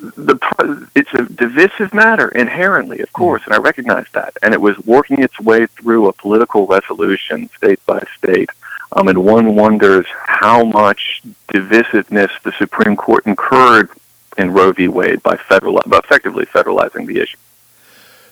the 0.00 0.88
it's 0.94 1.12
a 1.14 1.24
divisive 1.24 1.92
matter 1.94 2.28
inherently, 2.28 3.00
of 3.00 3.12
course, 3.12 3.42
and 3.44 3.54
I 3.54 3.58
recognize 3.58 4.06
that. 4.12 4.36
And 4.42 4.54
it 4.54 4.60
was 4.60 4.78
working 4.80 5.22
its 5.22 5.38
way 5.40 5.66
through 5.66 6.08
a 6.08 6.12
political 6.12 6.66
resolution, 6.66 7.48
state 7.56 7.84
by 7.86 8.02
state. 8.16 8.50
Um, 8.94 9.08
and 9.08 9.24
one 9.24 9.56
wonders 9.56 10.06
how 10.26 10.64
much 10.64 11.22
divisiveness 11.48 12.30
the 12.42 12.52
Supreme 12.52 12.94
Court 12.94 13.26
incurred 13.26 13.88
in 14.36 14.52
Roe 14.52 14.72
v. 14.72 14.88
Wade 14.88 15.22
by 15.22 15.36
federal, 15.36 15.80
by 15.86 15.98
effectively 15.98 16.46
federalizing 16.46 17.06
the 17.06 17.20
issue. 17.20 17.38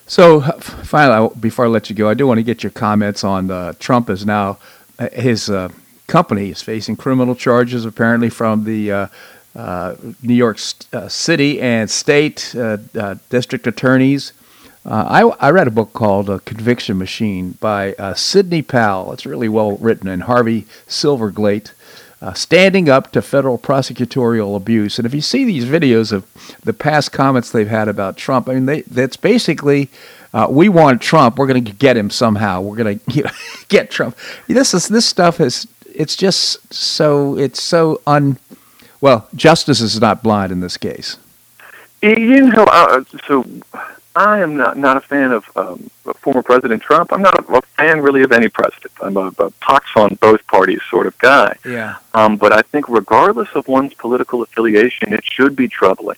So, 0.05 0.41
finally, 0.41 1.29
before 1.39 1.65
I 1.65 1.67
let 1.69 1.89
you 1.89 1.95
go, 1.95 2.09
I 2.09 2.13
do 2.13 2.27
want 2.27 2.37
to 2.39 2.43
get 2.43 2.63
your 2.63 2.71
comments 2.71 3.23
on 3.23 3.49
uh, 3.49 3.73
Trump 3.79 4.09
is 4.09 4.25
now 4.25 4.59
uh, 4.99 5.09
his 5.13 5.49
uh, 5.49 5.69
company 6.07 6.49
is 6.49 6.61
facing 6.61 6.97
criminal 6.97 7.35
charges 7.35 7.85
apparently 7.85 8.29
from 8.29 8.65
the 8.65 8.91
uh, 8.91 9.07
New 9.55 10.33
York 10.33 10.59
uh, 10.93 11.07
City 11.07 11.59
and 11.61 11.89
state 11.89 12.55
district 13.29 13.67
attorneys 13.67 14.33
uh, 14.83 15.05
I, 15.39 15.47
I 15.47 15.51
read 15.51 15.67
a 15.67 15.71
book 15.71 15.93
called 15.93 16.29
uh, 16.29 16.39
Conviction 16.39 16.97
Machine 16.97 17.51
by 17.59 17.93
uh, 17.93 18.15
Sidney 18.15 18.63
Powell. 18.63 19.13
It's 19.13 19.27
really 19.27 19.49
well 19.49 19.77
written, 19.77 20.07
and 20.07 20.23
Harvey 20.23 20.65
Silverglate, 20.87 21.71
uh, 22.19 22.33
standing 22.33 22.89
up 22.89 23.11
to 23.11 23.21
federal 23.21 23.59
prosecutorial 23.59 24.55
abuse. 24.55 24.97
And 24.97 25.05
if 25.05 25.13
you 25.13 25.21
see 25.21 25.45
these 25.45 25.65
videos 25.65 26.11
of 26.11 26.25
the 26.63 26.73
past 26.73 27.11
comments 27.11 27.51
they've 27.51 27.67
had 27.67 27.89
about 27.89 28.17
Trump, 28.17 28.49
I 28.49 28.55
mean, 28.55 28.65
they, 28.65 28.81
that's 28.81 29.17
basically. 29.17 29.89
Uh, 30.33 30.47
we 30.49 30.69
want 30.69 31.01
Trump. 31.01 31.37
We're 31.37 31.45
going 31.45 31.65
to 31.65 31.73
get 31.73 31.97
him 31.97 32.09
somehow. 32.09 32.61
We're 32.61 32.77
going 32.77 32.99
to 33.05 33.11
you 33.11 33.23
know, 33.23 33.31
get 33.67 33.91
Trump. 33.91 34.17
This 34.47 34.73
is 34.73 34.87
this 34.87 35.05
stuff 35.05 35.39
is. 35.39 35.67
It's 35.93 36.15
just 36.15 36.73
so. 36.73 37.37
It's 37.37 37.61
so 37.61 38.01
un. 38.07 38.37
Well, 39.01 39.27
justice 39.35 39.81
is 39.81 39.99
not 39.99 40.23
blind 40.23 40.51
in 40.51 40.59
this 40.59 40.77
case. 40.77 41.17
You 42.01 42.51
know, 42.51 42.63
uh, 42.63 43.03
so 43.27 43.45
I 44.15 44.39
am 44.39 44.57
not, 44.57 44.77
not 44.77 44.97
a 44.97 45.01
fan 45.01 45.31
of 45.31 45.45
um, 45.55 45.89
former 46.15 46.43
President 46.43 46.81
Trump. 46.81 47.13
I'm 47.13 47.21
not 47.21 47.37
a, 47.37 47.53
a 47.53 47.61
fan 47.77 48.01
really 48.01 48.23
of 48.23 48.31
any 48.31 48.49
president. 48.49 48.91
I'm 49.01 49.17
a, 49.17 49.31
a 49.39 49.51
pox 49.51 49.91
on 49.95 50.15
both 50.15 50.45
parties 50.47 50.81
sort 50.89 51.07
of 51.07 51.17
guy. 51.19 51.57
Yeah. 51.65 51.97
Um, 52.13 52.37
but 52.37 52.51
I 52.51 52.61
think 52.61 52.89
regardless 52.89 53.49
of 53.55 53.67
one's 53.67 53.93
political 53.93 54.41
affiliation, 54.41 55.13
it 55.13 55.23
should 55.23 55.55
be 55.55 55.67
troubling 55.67 56.17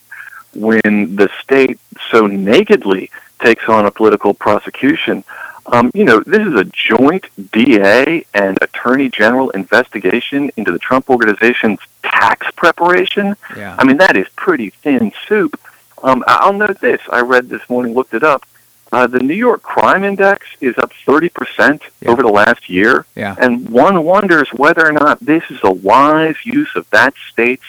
when 0.56 1.15
the 1.15 1.30
state 1.41 1.80
so 2.12 2.28
nakedly 2.28 3.10
takes 3.39 3.67
on 3.67 3.86
a 3.86 3.91
political 3.91 4.34
prosecution. 4.34 5.24
Um, 5.65 5.91
you 5.93 6.04
know, 6.04 6.19
this 6.19 6.45
is 6.45 6.56
a 6.56 6.65
joint 6.65 7.28
DA 7.52 8.26
and 8.34 8.58
Attorney 8.62 9.10
General 9.10 9.49
investigation 9.52 10.52
into 10.58 10.71
the 10.71 10.80
Trump 10.80 11.10
organization's 11.10 11.80
tax 12.04 12.47
preparation. 12.56 13.36
Yeah. 13.56 13.76
I 13.80 13.86
mean, 13.86 13.97
that 13.97 14.17
is 14.17 14.28
pretty 14.36 14.71
thin 14.71 15.13
soup. 15.28 15.60
Um, 16.04 16.23
I'll 16.28 16.54
note 16.54 16.82
this. 16.82 17.02
I 17.10 17.21
read 17.21 17.47
this 17.47 17.62
morning, 17.69 17.93
looked 17.93 18.13
it 18.13 18.23
up. 18.23 18.45
Uh, 18.91 19.08
the 19.08 19.19
New 19.19 19.34
York 19.34 19.63
Crime 19.63 20.04
Index 20.04 20.45
is 20.62 20.78
up 20.78 20.91
30% 21.08 21.82
yeah. 22.02 22.10
over 22.10 22.21
the 22.21 22.28
last 22.28 22.69
year. 22.69 23.06
Yeah. 23.15 23.36
And 23.39 23.67
one 23.69 24.04
wonders 24.04 24.49
whether 24.49 24.86
or 24.86 24.91
not 24.91 25.19
this 25.19 25.43
is 25.49 25.60
a 25.63 25.71
wise 25.71 26.36
use 26.43 26.69
of 26.76 26.88
that 26.91 27.15
state's 27.32 27.63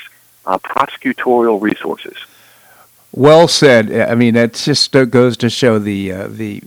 uh, 0.45 0.59
prosecutorial 0.59 1.63
resources. 1.63 2.17
Well 3.13 3.49
said. 3.49 3.91
I 3.91 4.15
mean, 4.17 4.35
that 4.35 4.55
just 4.55 4.93
goes 4.93 5.37
to 5.39 5.49
show 5.49 5.79
the, 5.79 6.13
uh, 6.13 6.29
the 6.29 6.63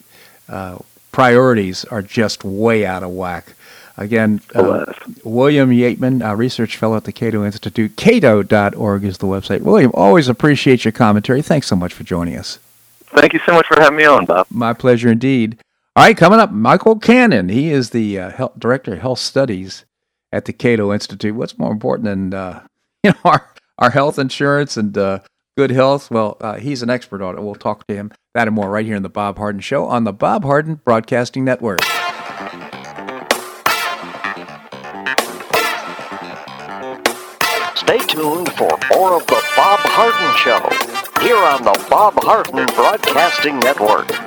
uh, 0.49 0.79
priorities 1.17 1.83
are 1.85 2.03
just 2.03 2.43
way 2.43 2.85
out 2.85 3.01
of 3.01 3.09
whack. 3.09 3.55
Again, 3.97 4.39
uh, 4.53 4.85
William 5.23 5.71
Yeatman, 5.71 6.23
a 6.23 6.35
research 6.35 6.77
fellow 6.77 6.95
at 6.95 7.05
the 7.05 7.11
Cato 7.11 7.43
Institute. 7.43 7.95
Cato.org 7.95 9.03
is 9.03 9.17
the 9.17 9.25
website. 9.25 9.61
William, 9.61 9.89
always 9.95 10.29
appreciate 10.29 10.85
your 10.85 10.91
commentary. 10.91 11.41
Thanks 11.41 11.65
so 11.65 11.75
much 11.75 11.91
for 11.91 12.03
joining 12.03 12.37
us. 12.37 12.59
Thank 13.15 13.33
you 13.33 13.39
so 13.47 13.53
much 13.53 13.65
for 13.65 13.81
having 13.81 13.97
me 13.97 14.05
on, 14.05 14.25
Bob. 14.25 14.45
My 14.51 14.73
pleasure 14.73 15.09
indeed. 15.09 15.57
All 15.95 16.03
right, 16.03 16.15
coming 16.15 16.39
up, 16.39 16.51
Michael 16.51 16.99
Cannon. 16.99 17.49
He 17.49 17.71
is 17.71 17.89
the 17.89 18.19
uh, 18.19 18.29
health, 18.29 18.53
director 18.59 18.93
of 18.93 18.99
health 18.99 19.17
studies 19.17 19.85
at 20.31 20.45
the 20.45 20.53
Cato 20.53 20.93
Institute. 20.93 21.33
What's 21.33 21.57
more 21.57 21.71
important 21.71 22.05
than 22.05 22.35
uh, 22.35 22.67
you 23.03 23.09
know 23.09 23.17
our 23.25 23.49
our 23.79 23.89
health 23.89 24.19
insurance 24.19 24.77
and 24.77 24.95
uh, 24.95 25.21
good 25.57 25.71
health? 25.71 26.11
Well, 26.11 26.37
uh, 26.39 26.57
he's 26.57 26.83
an 26.83 26.89
expert 26.89 27.21
on 27.21 27.35
it. 27.35 27.41
We'll 27.41 27.55
talk 27.55 27.85
to 27.87 27.95
him 27.95 28.11
that 28.35 28.47
and 28.47 28.55
more 28.55 28.69
right 28.69 28.85
here 28.85 28.95
in 28.95 29.01
the 29.01 29.09
Bob 29.09 29.37
Harden 29.39 29.59
Show 29.59 29.85
on 29.85 30.03
the 30.03 30.13
Bob 30.13 30.43
Harden 30.45 30.75
Broadcasting 30.75 31.43
Network. 31.43 31.81
Stay 37.75 37.97
tuned 38.05 38.51
for 38.53 38.77
more 38.93 39.15
of 39.15 39.25
The 39.25 39.43
Bob 39.55 39.79
Harden 39.81 40.37
Show 40.37 40.61
here 41.25 41.37
on 41.37 41.63
the 41.63 41.87
Bob 41.89 42.13
Harden 42.21 42.67
Broadcasting 42.75 43.57
Network. 43.59 44.26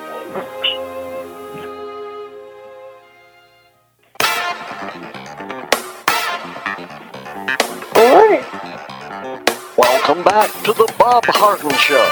Back 10.31 10.63
to 10.63 10.71
the 10.71 10.87
Bob 10.97 11.25
Harden 11.27 11.75
Show. 11.75 12.07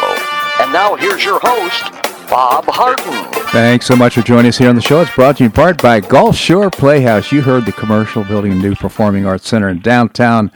And 0.61 0.73
now 0.73 0.97
here's 0.97 1.23
your 1.23 1.39
host, 1.41 2.08
Bob 2.29 2.65
Harden. 2.67 3.25
Thanks 3.51 3.87
so 3.87 3.95
much 3.95 4.13
for 4.13 4.21
joining 4.21 4.49
us 4.49 4.57
here 4.57 4.69
on 4.69 4.75
the 4.75 4.81
show. 4.81 5.01
It's 5.01 5.13
brought 5.15 5.37
to 5.37 5.43
you 5.43 5.47
in 5.47 5.51
part 5.51 5.81
by 5.81 5.99
Gulf 5.99 6.35
Shore 6.35 6.69
Playhouse. 6.69 7.31
You 7.31 7.41
heard 7.41 7.65
the 7.65 7.71
commercial 7.71 8.23
building 8.23 8.51
a 8.51 8.55
new 8.55 8.75
performing 8.75 9.25
arts 9.25 9.47
center 9.47 9.69
in 9.69 9.79
downtown 9.79 10.51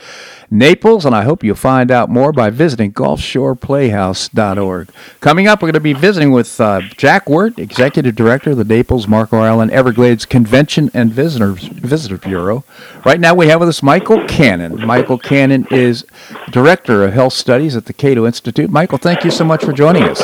Naples, 0.52 1.04
and 1.04 1.16
I 1.16 1.24
hope 1.24 1.44
you'll 1.44 1.56
find 1.56 1.90
out 1.90 2.12
more 2.12 2.32
by 2.32 2.52
visiting 2.52 2.94
GulfShorePlayhouse.org. 2.94 4.90
Coming 5.20 5.48
up, 5.48 5.64
we're 5.64 5.68
going 5.68 5.74
to 5.74 5.80
be 5.80 5.94
visiting 5.94 6.30
with 6.30 6.62
uh, 6.62 6.82
Jack 6.96 7.28
Wert, 7.28 7.58
Executive 7.58 8.16
Director 8.16 8.52
of 8.52 8.58
the 8.58 8.64
Naples, 8.64 9.08
Marco 9.08 9.38
Island, 9.38 9.72
Everglades 9.72 10.28
Convention 10.28 10.92
and 10.94 11.12
Visitors, 11.12 11.64
Visitor 11.64 12.20
Bureau. 12.20 12.64
Right 13.04 13.20
now, 13.20 13.34
we 13.34 13.48
have 13.48 13.62
with 13.62 13.70
us 13.70 13.82
Michael 13.82 14.24
Cannon. 14.28 14.86
Michael 14.86 15.18
Cannon 15.18 15.66
is 15.72 16.06
Director 16.52 17.04
of 17.04 17.14
Health 17.14 17.34
Studies 17.34 17.76
at 17.76 17.86
the 17.86 17.94
Cato 17.94 18.28
Institute. 18.28 18.70
Michael, 18.70 19.00
thank 19.00 19.24
you 19.24 19.32
so 19.32 19.44
much 19.44 19.66
for 19.66 19.74
joining 19.74 20.04
us. 20.04 20.22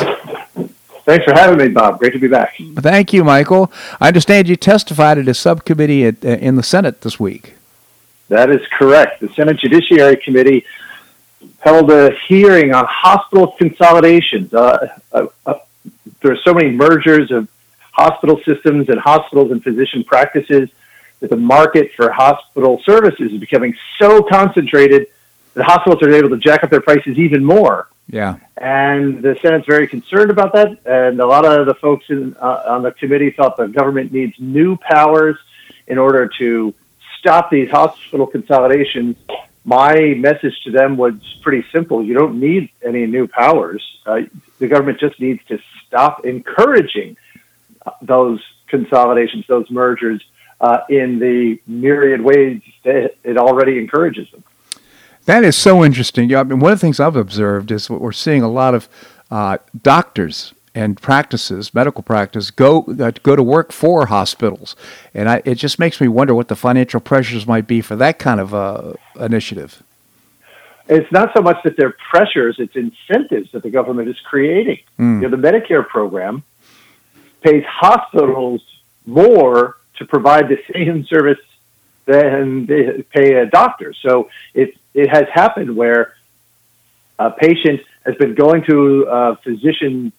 Thanks 1.10 1.24
for 1.24 1.34
having 1.34 1.58
me, 1.58 1.66
Bob. 1.66 1.98
Great 1.98 2.12
to 2.12 2.20
be 2.20 2.28
back. 2.28 2.54
Thank 2.76 3.12
you, 3.12 3.24
Michael. 3.24 3.72
I 4.00 4.06
understand 4.06 4.48
you 4.48 4.54
testified 4.54 5.18
at 5.18 5.26
a 5.26 5.34
subcommittee 5.34 6.06
at, 6.06 6.24
uh, 6.24 6.28
in 6.28 6.54
the 6.54 6.62
Senate 6.62 7.00
this 7.00 7.18
week. 7.18 7.54
That 8.28 8.48
is 8.48 8.64
correct. 8.78 9.18
The 9.20 9.28
Senate 9.30 9.58
Judiciary 9.58 10.18
Committee 10.18 10.64
held 11.58 11.90
a 11.90 12.12
hearing 12.28 12.72
on 12.72 12.84
hospital 12.86 13.48
consolidations. 13.58 14.54
Uh, 14.54 14.86
uh, 15.10 15.26
uh, 15.46 15.54
there 16.22 16.30
are 16.30 16.38
so 16.44 16.54
many 16.54 16.70
mergers 16.70 17.32
of 17.32 17.48
hospital 17.90 18.40
systems 18.44 18.88
and 18.88 19.00
hospitals 19.00 19.50
and 19.50 19.64
physician 19.64 20.04
practices 20.04 20.70
that 21.18 21.30
the 21.30 21.36
market 21.36 21.90
for 21.96 22.12
hospital 22.12 22.80
services 22.84 23.32
is 23.32 23.40
becoming 23.40 23.74
so 23.98 24.22
concentrated 24.22 25.08
that 25.54 25.64
hospitals 25.64 26.00
are 26.04 26.14
able 26.14 26.28
to 26.28 26.38
jack 26.38 26.62
up 26.62 26.70
their 26.70 26.80
prices 26.80 27.18
even 27.18 27.44
more. 27.44 27.89
Yeah. 28.12 28.36
And 28.56 29.22
the 29.22 29.38
Senate's 29.40 29.66
very 29.66 29.86
concerned 29.86 30.30
about 30.30 30.52
that. 30.54 30.78
And 30.84 31.20
a 31.20 31.26
lot 31.26 31.44
of 31.44 31.66
the 31.66 31.74
folks 31.74 32.06
in, 32.08 32.36
uh, 32.40 32.62
on 32.66 32.82
the 32.82 32.90
committee 32.92 33.30
thought 33.30 33.56
the 33.56 33.68
government 33.68 34.12
needs 34.12 34.34
new 34.38 34.76
powers 34.76 35.36
in 35.86 35.98
order 35.98 36.30
to 36.38 36.74
stop 37.18 37.50
these 37.50 37.70
hospital 37.70 38.26
consolidations, 38.26 39.16
my 39.64 40.14
message 40.16 40.54
to 40.64 40.70
them 40.70 40.96
was 40.96 41.14
pretty 41.42 41.66
simple. 41.70 42.02
You 42.02 42.14
don't 42.14 42.40
need 42.40 42.70
any 42.84 43.06
new 43.06 43.28
powers. 43.28 43.82
Uh, 44.06 44.22
the 44.58 44.68
government 44.68 44.98
just 44.98 45.20
needs 45.20 45.40
to 45.48 45.58
stop 45.86 46.24
encouraging 46.24 47.16
uh, 47.84 47.92
those 48.02 48.40
consolidations, 48.68 49.46
those 49.46 49.70
mergers, 49.70 50.22
uh, 50.60 50.80
in 50.88 51.18
the 51.18 51.60
myriad 51.66 52.20
ways 52.20 52.62
that 52.84 53.14
it 53.24 53.36
already 53.36 53.78
encourages 53.78 54.30
them. 54.30 54.44
That 55.26 55.44
is 55.44 55.56
so 55.56 55.84
interesting. 55.84 56.30
Yeah, 56.30 56.40
I 56.40 56.44
mean, 56.44 56.60
one 56.60 56.72
of 56.72 56.78
the 56.78 56.86
things 56.86 56.98
I've 56.98 57.16
observed 57.16 57.70
is 57.70 57.90
what 57.90 58.00
we're 58.00 58.12
seeing 58.12 58.42
a 58.42 58.48
lot 58.48 58.74
of 58.74 58.88
uh, 59.30 59.58
doctors 59.82 60.54
and 60.74 61.00
practices, 61.00 61.74
medical 61.74 62.02
practice, 62.02 62.50
go 62.50 62.84
uh, 62.98 63.10
go 63.22 63.36
to 63.36 63.42
work 63.42 63.72
for 63.72 64.06
hospitals, 64.06 64.76
and 65.14 65.28
I, 65.28 65.42
it 65.44 65.56
just 65.56 65.78
makes 65.78 66.00
me 66.00 66.08
wonder 66.08 66.34
what 66.34 66.48
the 66.48 66.56
financial 66.56 67.00
pressures 67.00 67.46
might 67.46 67.66
be 67.66 67.80
for 67.80 67.96
that 67.96 68.18
kind 68.18 68.40
of 68.40 68.54
uh, 68.54 68.94
initiative. 69.18 69.82
It's 70.88 71.10
not 71.12 71.32
so 71.36 71.42
much 71.42 71.62
that 71.64 71.76
they're 71.76 71.96
pressures; 72.10 72.56
it's 72.58 72.76
incentives 72.76 73.52
that 73.52 73.62
the 73.62 73.70
government 73.70 74.08
is 74.08 74.18
creating. 74.20 74.80
Mm. 74.98 75.22
You 75.22 75.28
know, 75.28 75.36
the 75.36 75.48
Medicare 75.48 75.86
program 75.86 76.42
pays 77.42 77.64
hospitals 77.66 78.62
more 79.06 79.76
to 79.96 80.04
provide 80.04 80.48
the 80.48 80.58
same 80.72 81.04
service 81.08 81.38
than 82.06 82.66
they 82.66 83.02
pay 83.02 83.34
a 83.34 83.46
doctor. 83.46 83.92
So 83.92 84.30
it 84.54 84.74
it 84.94 85.08
has 85.08 85.24
happened 85.32 85.76
where 85.76 86.14
a 87.18 87.30
patient 87.30 87.80
has 88.04 88.16
been 88.16 88.34
going 88.34 88.64
to 88.64 89.06
a 89.10 89.36
physician 89.36 90.12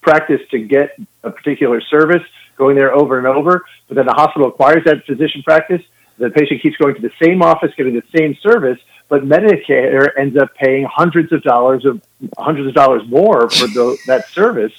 practice 0.00 0.40
to 0.50 0.58
get 0.58 0.98
a 1.24 1.30
particular 1.30 1.80
service, 1.80 2.22
going 2.56 2.76
there 2.76 2.94
over 2.94 3.18
and 3.18 3.26
over, 3.26 3.64
but 3.88 3.96
then 3.96 4.06
the 4.06 4.12
hospital 4.12 4.48
acquires 4.48 4.84
that 4.84 5.04
physician 5.06 5.42
practice. 5.42 5.82
The 6.18 6.30
patient 6.30 6.62
keeps 6.62 6.76
going 6.76 6.94
to 6.96 7.00
the 7.00 7.12
same 7.22 7.42
office, 7.42 7.72
getting 7.76 7.94
the 7.94 8.02
same 8.14 8.36
service, 8.42 8.78
but 9.08 9.24
Medicare 9.24 10.10
ends 10.18 10.36
up 10.36 10.54
paying 10.54 10.84
hundreds 10.84 11.32
of 11.32 11.42
dollars 11.42 11.84
of 11.84 12.02
hundreds 12.36 12.68
of 12.68 12.74
dollars 12.74 13.02
more 13.08 13.48
for 13.48 13.66
the, 13.68 13.96
that 14.06 14.28
service 14.28 14.72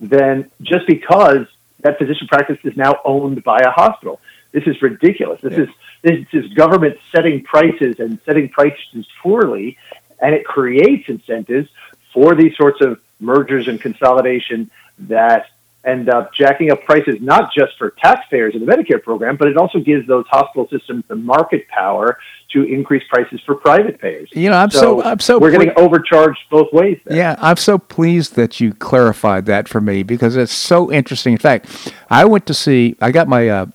than 0.00 0.50
just 0.62 0.86
because 0.86 1.46
that 1.80 1.98
physician 1.98 2.26
practice 2.26 2.58
is 2.64 2.76
now 2.76 2.96
owned 3.04 3.42
by 3.44 3.58
a 3.58 3.70
hospital. 3.70 4.20
This 4.52 4.64
is 4.66 4.80
ridiculous. 4.82 5.40
This 5.40 5.52
yeah. 5.52 5.64
is 5.64 5.68
this 6.02 6.26
is 6.32 6.52
government 6.54 6.98
setting 7.12 7.42
prices 7.44 7.96
and 7.98 8.18
setting 8.24 8.48
prices 8.48 9.06
poorly, 9.22 9.76
and 10.20 10.34
it 10.34 10.44
creates 10.44 11.08
incentives 11.08 11.68
for 12.12 12.34
these 12.34 12.56
sorts 12.56 12.80
of 12.80 13.00
mergers 13.20 13.68
and 13.68 13.80
consolidation 13.80 14.70
that 14.98 15.50
end 15.84 16.10
up 16.10 16.34
jacking 16.34 16.70
up 16.70 16.84
prices 16.84 17.16
not 17.20 17.52
just 17.52 17.76
for 17.78 17.90
taxpayers 17.90 18.54
in 18.54 18.64
the 18.64 18.70
Medicare 18.70 19.02
program, 19.02 19.36
but 19.36 19.48
it 19.48 19.56
also 19.56 19.78
gives 19.78 20.06
those 20.06 20.26
hospital 20.28 20.68
systems 20.68 21.04
the 21.08 21.16
market 21.16 21.66
power 21.68 22.18
to 22.52 22.64
increase 22.64 23.02
prices 23.08 23.40
for 23.46 23.54
private 23.54 23.98
payers. 23.98 24.28
You 24.32 24.50
know, 24.50 24.56
I'm 24.56 24.70
so, 24.70 24.80
so 24.80 25.02
I'm 25.02 25.20
so 25.20 25.38
we're 25.38 25.50
ple- 25.50 25.60
getting 25.60 25.78
overcharged 25.78 26.40
both 26.50 26.72
ways. 26.72 27.00
There. 27.04 27.16
Yeah, 27.16 27.36
I'm 27.38 27.56
so 27.56 27.78
pleased 27.78 28.34
that 28.34 28.60
you 28.60 28.74
clarified 28.74 29.46
that 29.46 29.68
for 29.68 29.80
me 29.80 30.02
because 30.02 30.36
it's 30.36 30.52
so 30.52 30.92
interesting. 30.92 31.32
In 31.32 31.38
fact, 31.38 31.94
I 32.10 32.24
went 32.24 32.46
to 32.46 32.54
see. 32.54 32.96
I 33.00 33.10
got 33.10 33.28
my. 33.28 33.48
Uh, 33.48 33.66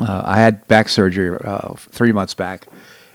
uh, 0.00 0.22
I 0.24 0.38
had 0.38 0.66
back 0.68 0.88
surgery 0.88 1.38
uh, 1.44 1.74
three 1.74 2.12
months 2.12 2.34
back, 2.34 2.66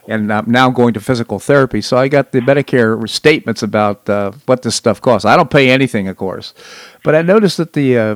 and 0.08 0.34
I'm 0.34 0.50
now 0.52 0.70
going 0.70 0.94
to 0.96 1.02
physical 1.02 1.40
therapy. 1.40 1.82
So 1.82 1.98
I 1.98 2.08
got 2.08 2.32
the 2.32 2.42
Medicare 2.42 3.08
statements 3.10 3.64
about 3.64 4.10
uh, 4.10 4.32
what 4.48 4.64
this 4.64 4.76
stuff 4.76 5.02
costs. 5.02 5.26
I 5.26 5.38
don't 5.38 5.50
pay 5.52 5.70
anything, 5.70 6.08
of 6.08 6.18
course, 6.18 6.54
but 7.04 7.16
I 7.16 7.22
noticed 7.22 7.58
that 7.58 7.74
the 7.74 7.98
uh, 7.98 8.16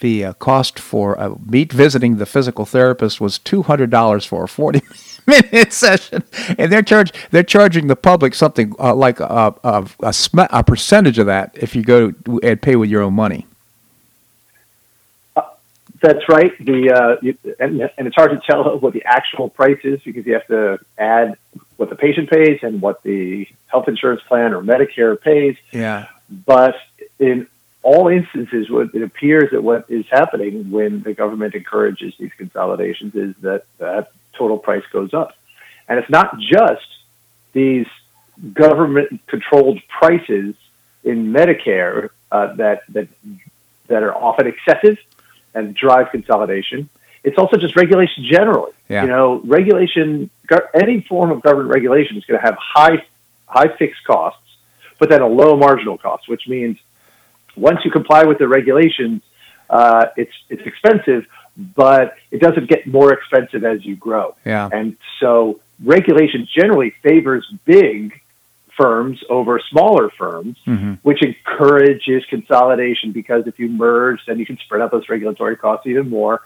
the 0.00 0.26
uh, 0.26 0.32
cost 0.34 0.78
for 0.78 1.18
uh, 1.20 1.34
meet 1.46 1.72
visiting 1.72 2.16
the 2.18 2.26
physical 2.26 2.66
therapist 2.66 3.20
was 3.20 3.38
two 3.38 3.62
hundred 3.62 3.90
dollars 3.90 4.24
for 4.24 4.44
a 4.44 4.48
forty 4.48 4.82
minute 5.26 5.72
session, 5.72 6.22
and 6.58 6.72
they're 6.72 6.82
charge 6.82 7.12
they're 7.32 7.42
charging 7.42 7.88
the 7.88 7.96
public 7.96 8.34
something 8.34 8.74
uh, 8.78 8.94
like 8.94 9.20
a 9.20 9.54
a, 9.64 9.86
a, 10.02 10.12
sm- 10.12 10.40
a 10.50 10.64
percentage 10.64 11.18
of 11.18 11.26
that 11.26 11.50
if 11.54 11.76
you 11.76 11.82
go 11.82 12.12
and 12.42 12.62
pay 12.62 12.76
with 12.76 12.90
your 12.90 13.02
own 13.02 13.14
money. 13.14 13.46
That's 16.02 16.28
right. 16.28 16.52
The 16.58 16.90
uh, 16.90 17.54
and, 17.60 17.80
and 17.96 18.06
it's 18.08 18.16
hard 18.16 18.32
to 18.32 18.40
tell 18.44 18.78
what 18.80 18.92
the 18.92 19.04
actual 19.04 19.48
price 19.48 19.78
is 19.84 20.00
because 20.02 20.26
you 20.26 20.34
have 20.34 20.46
to 20.48 20.78
add 20.98 21.36
what 21.76 21.90
the 21.90 21.96
patient 21.96 22.28
pays 22.28 22.58
and 22.62 22.82
what 22.82 23.02
the 23.04 23.46
health 23.68 23.88
insurance 23.88 24.20
plan 24.22 24.52
or 24.52 24.62
Medicare 24.62 25.18
pays. 25.18 25.56
Yeah. 25.70 26.08
But 26.28 26.74
in 27.20 27.46
all 27.84 28.08
instances, 28.08 28.68
what 28.68 28.92
it 28.94 29.02
appears 29.02 29.52
that 29.52 29.62
what 29.62 29.86
is 29.88 30.04
happening 30.10 30.72
when 30.72 31.02
the 31.02 31.14
government 31.14 31.54
encourages 31.54 32.14
these 32.18 32.32
consolidations 32.36 33.14
is 33.14 33.36
that 33.42 33.64
that 33.78 34.10
total 34.32 34.58
price 34.58 34.84
goes 34.92 35.14
up, 35.14 35.36
and 35.88 36.00
it's 36.00 36.10
not 36.10 36.36
just 36.40 36.86
these 37.52 37.86
government-controlled 38.52 39.78
prices 39.88 40.56
in 41.04 41.32
Medicare 41.32 42.10
uh, 42.32 42.54
that 42.54 42.82
that 42.88 43.06
that 43.86 44.02
are 44.02 44.14
often 44.14 44.48
excessive 44.48 44.98
and 45.54 45.74
drive 45.74 46.10
consolidation. 46.10 46.88
it's 47.24 47.38
also 47.38 47.56
just 47.56 47.76
regulation 47.76 48.24
generally. 48.24 48.72
Yeah. 48.88 49.02
You 49.02 49.08
know, 49.08 49.40
regulation, 49.44 50.30
any 50.74 51.02
form 51.02 51.30
of 51.30 51.42
government 51.42 51.70
regulation 51.72 52.16
is 52.16 52.24
going 52.24 52.40
to 52.40 52.44
have 52.44 52.56
high, 52.58 53.04
high 53.46 53.68
fixed 53.76 54.04
costs, 54.04 54.40
but 54.98 55.08
then 55.08 55.22
a 55.22 55.26
low 55.26 55.56
marginal 55.56 55.98
cost, 55.98 56.28
which 56.28 56.48
means 56.48 56.78
once 57.56 57.78
you 57.84 57.90
comply 57.90 58.24
with 58.24 58.38
the 58.38 58.48
regulations, 58.48 59.22
uh, 59.70 60.06
it's 60.16 60.32
it's 60.48 60.62
expensive, 60.66 61.26
but 61.56 62.16
it 62.30 62.40
doesn't 62.40 62.68
get 62.68 62.86
more 62.86 63.12
expensive 63.12 63.64
as 63.64 63.84
you 63.84 63.96
grow. 63.96 64.34
Yeah. 64.44 64.68
And 64.72 64.96
so 65.20 65.60
regulation 65.82 66.46
generally 66.52 66.90
favors 67.02 67.46
big 67.64 68.20
firms 68.76 69.22
over 69.28 69.60
smaller 69.70 70.10
firms, 70.10 70.56
Mhm. 70.66 70.98
which 71.02 71.22
encourages 71.22 72.24
consolidation 72.26 73.12
because 73.12 73.46
if 73.46 73.58
you 73.58 73.68
merge, 73.68 74.24
then 74.26 74.38
you 74.38 74.46
can 74.46 74.58
spread 74.58 74.80
out 74.80 74.90
those 74.90 75.08
regulatory 75.08 75.56
costs 75.56 75.86
even 75.86 76.08
more. 76.08 76.40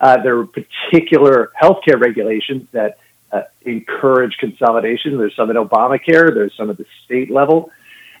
Uh, 0.00 0.16
there 0.22 0.38
are 0.38 0.46
particular 0.46 1.52
healthcare 1.60 2.00
regulations 2.00 2.68
that 2.72 2.98
uh, 3.32 3.42
encourage 3.64 4.36
consolidation. 4.38 5.18
There's 5.18 5.34
some 5.34 5.50
in 5.50 5.56
Obamacare, 5.56 6.32
there's 6.32 6.54
some 6.54 6.70
at 6.70 6.76
the 6.76 6.86
state 7.04 7.30
level. 7.30 7.70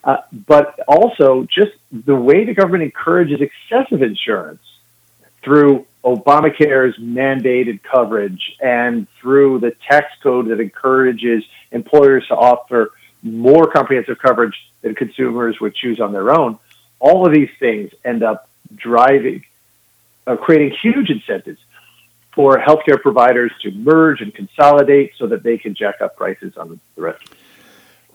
Uh, 0.02 0.18
but 0.46 0.78
also, 0.88 1.44
just 1.44 1.72
the 1.92 2.14
way 2.14 2.44
the 2.44 2.54
government 2.54 2.82
encourages 2.84 3.40
excessive 3.40 4.02
insurance 4.02 4.62
through 5.42 5.86
Obamacare's 6.04 6.96
mandated 6.98 7.80
coverage 7.82 8.56
and 8.60 9.06
through 9.20 9.58
the 9.60 9.72
tax 9.88 10.06
code 10.22 10.48
that 10.48 10.60
encourages 10.60 11.44
employers 11.72 12.26
to 12.28 12.34
offer 12.34 12.90
more 13.26 13.66
comprehensive 13.70 14.18
coverage 14.18 14.56
than 14.82 14.94
consumers 14.94 15.60
would 15.60 15.74
choose 15.74 16.00
on 16.00 16.12
their 16.12 16.30
own. 16.30 16.58
All 16.98 17.26
of 17.26 17.32
these 17.32 17.50
things 17.58 17.90
end 18.04 18.22
up 18.22 18.48
driving, 18.74 19.44
uh, 20.26 20.36
creating 20.36 20.76
huge 20.82 21.10
incentives 21.10 21.60
for 22.32 22.58
healthcare 22.58 23.00
providers 23.00 23.50
to 23.62 23.70
merge 23.70 24.20
and 24.20 24.34
consolidate 24.34 25.12
so 25.16 25.26
that 25.26 25.42
they 25.42 25.58
can 25.58 25.74
jack 25.74 26.00
up 26.00 26.16
prices 26.16 26.56
on 26.56 26.80
the 26.94 27.02
rest. 27.02 27.24
of 27.24 27.32
it. 27.32 27.35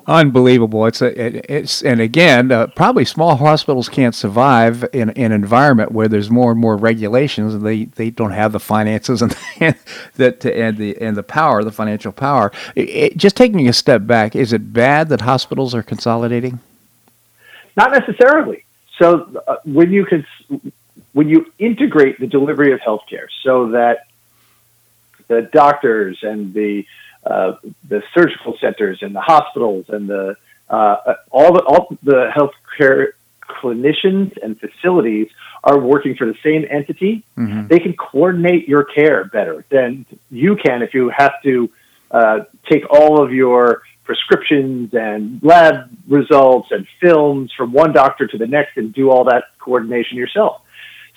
Unbelievable! 0.08 0.86
It's 0.88 1.02
a, 1.02 1.08
it, 1.38 1.46
it's 1.50 1.82
and 1.84 2.02
again, 2.02 2.52
uh, 2.52 2.68
probably 2.68 3.06
small 3.06 3.38
hospitals 3.38 3.90
can't 3.90 4.16
survive 4.16 4.84
in, 4.94 5.10
in 5.12 5.28
an 5.28 5.34
environment 5.34 5.94
where 5.94 6.10
there's 6.10 6.30
more 6.30 6.52
and 6.52 6.60
more 6.60 6.78
regulations, 6.78 7.54
and 7.56 7.66
they, 7.66 7.86
they 7.86 8.10
don't 8.12 8.32
have 8.32 8.52
the 8.52 8.60
finances 8.60 9.22
and 9.22 9.32
that 10.18 10.46
and 10.46 10.78
the 10.78 10.98
and 11.02 11.18
the 11.18 11.24
power, 11.24 11.64
the 11.64 11.72
financial 11.72 12.12
power. 12.12 12.52
It, 12.76 12.90
it- 12.90 13.18
just 13.18 13.38
taking 13.38 13.68
a 13.70 13.74
step 13.74 14.06
back, 14.08 14.36
is 14.36 14.54
it 14.54 14.74
bad 14.74 15.10
that 15.10 15.22
hospitals 15.22 15.74
are 15.76 15.84
consolidating? 15.84 16.60
Not 17.78 17.92
necessarily. 17.92 18.66
So 19.00 19.42
uh, 19.48 19.58
when 19.66 19.92
you 19.92 20.06
can, 20.06 20.26
when 21.14 21.30
you 21.30 21.48
integrate 21.60 22.20
the 22.20 22.28
delivery 22.28 22.74
of 22.74 22.80
healthcare, 22.82 23.28
so 23.44 23.72
that 23.72 24.06
the 25.28 25.44
doctors 25.54 26.20
and 26.24 26.54
the 26.54 26.86
uh, 27.26 27.54
the 27.88 28.02
surgical 28.14 28.58
centers 28.60 29.00
and 29.02 29.16
the 29.16 29.22
hospitals 29.22 29.86
and 29.90 30.10
the 30.10 30.36
uh, 30.70 31.16
all 31.32 31.54
the 31.54 31.62
all 31.64 31.98
the 32.04 32.32
healthcare 32.36 33.14
clinicians 33.42 34.32
and 34.42 34.60
facilities 34.60 35.28
are 35.64 35.78
working 35.78 36.16
for 36.16 36.26
the 36.26 36.36
same 36.44 36.66
entity, 36.70 37.24
they 37.68 37.80
can 37.80 37.94
coordinate 37.94 38.68
your 38.68 38.84
care 38.84 39.26
better 39.26 39.66
than 39.70 40.06
you 40.30 40.56
can 40.56 40.82
if 40.82 40.94
you 40.94 41.10
have 41.16 41.34
to 41.44 41.70
uh, 42.12 42.40
take 42.70 42.84
all 42.90 43.22
of 43.22 43.32
your 43.32 43.82
prescriptions 44.04 44.94
and 44.94 45.42
lab 45.44 45.90
results 46.08 46.70
and 46.72 46.88
films 47.00 47.52
from 47.56 47.72
one 47.72 47.94
doctor 47.94 48.28
to 48.28 48.38
the 48.38 48.48
next 48.48 48.78
and 48.78 48.94
do 48.94 49.10
all 49.12 49.26
that 49.26 49.46
coordination 49.60 50.18
yourself. 50.18 50.62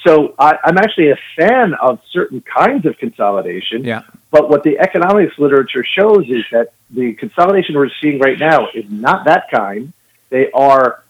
So 0.06 0.34
I, 0.38 0.58
I'm 0.64 0.76
actually 0.76 1.10
a 1.10 1.18
fan 1.36 1.74
of 1.74 2.00
certain 2.10 2.42
kinds 2.42 2.84
of 2.84 2.98
consolidation. 2.98 3.84
Yeah. 3.84 4.02
But 4.30 4.50
what 4.50 4.62
the 4.62 4.78
economics 4.78 5.38
literature 5.38 5.84
shows 5.84 6.28
is 6.28 6.44
that 6.52 6.72
the 6.90 7.14
consolidation 7.14 7.74
we're 7.76 7.88
seeing 8.02 8.18
right 8.18 8.38
now 8.38 8.68
is 8.74 8.84
not 8.90 9.24
that 9.24 9.50
kind. 9.50 9.92
They 10.28 10.50
are 10.52 11.02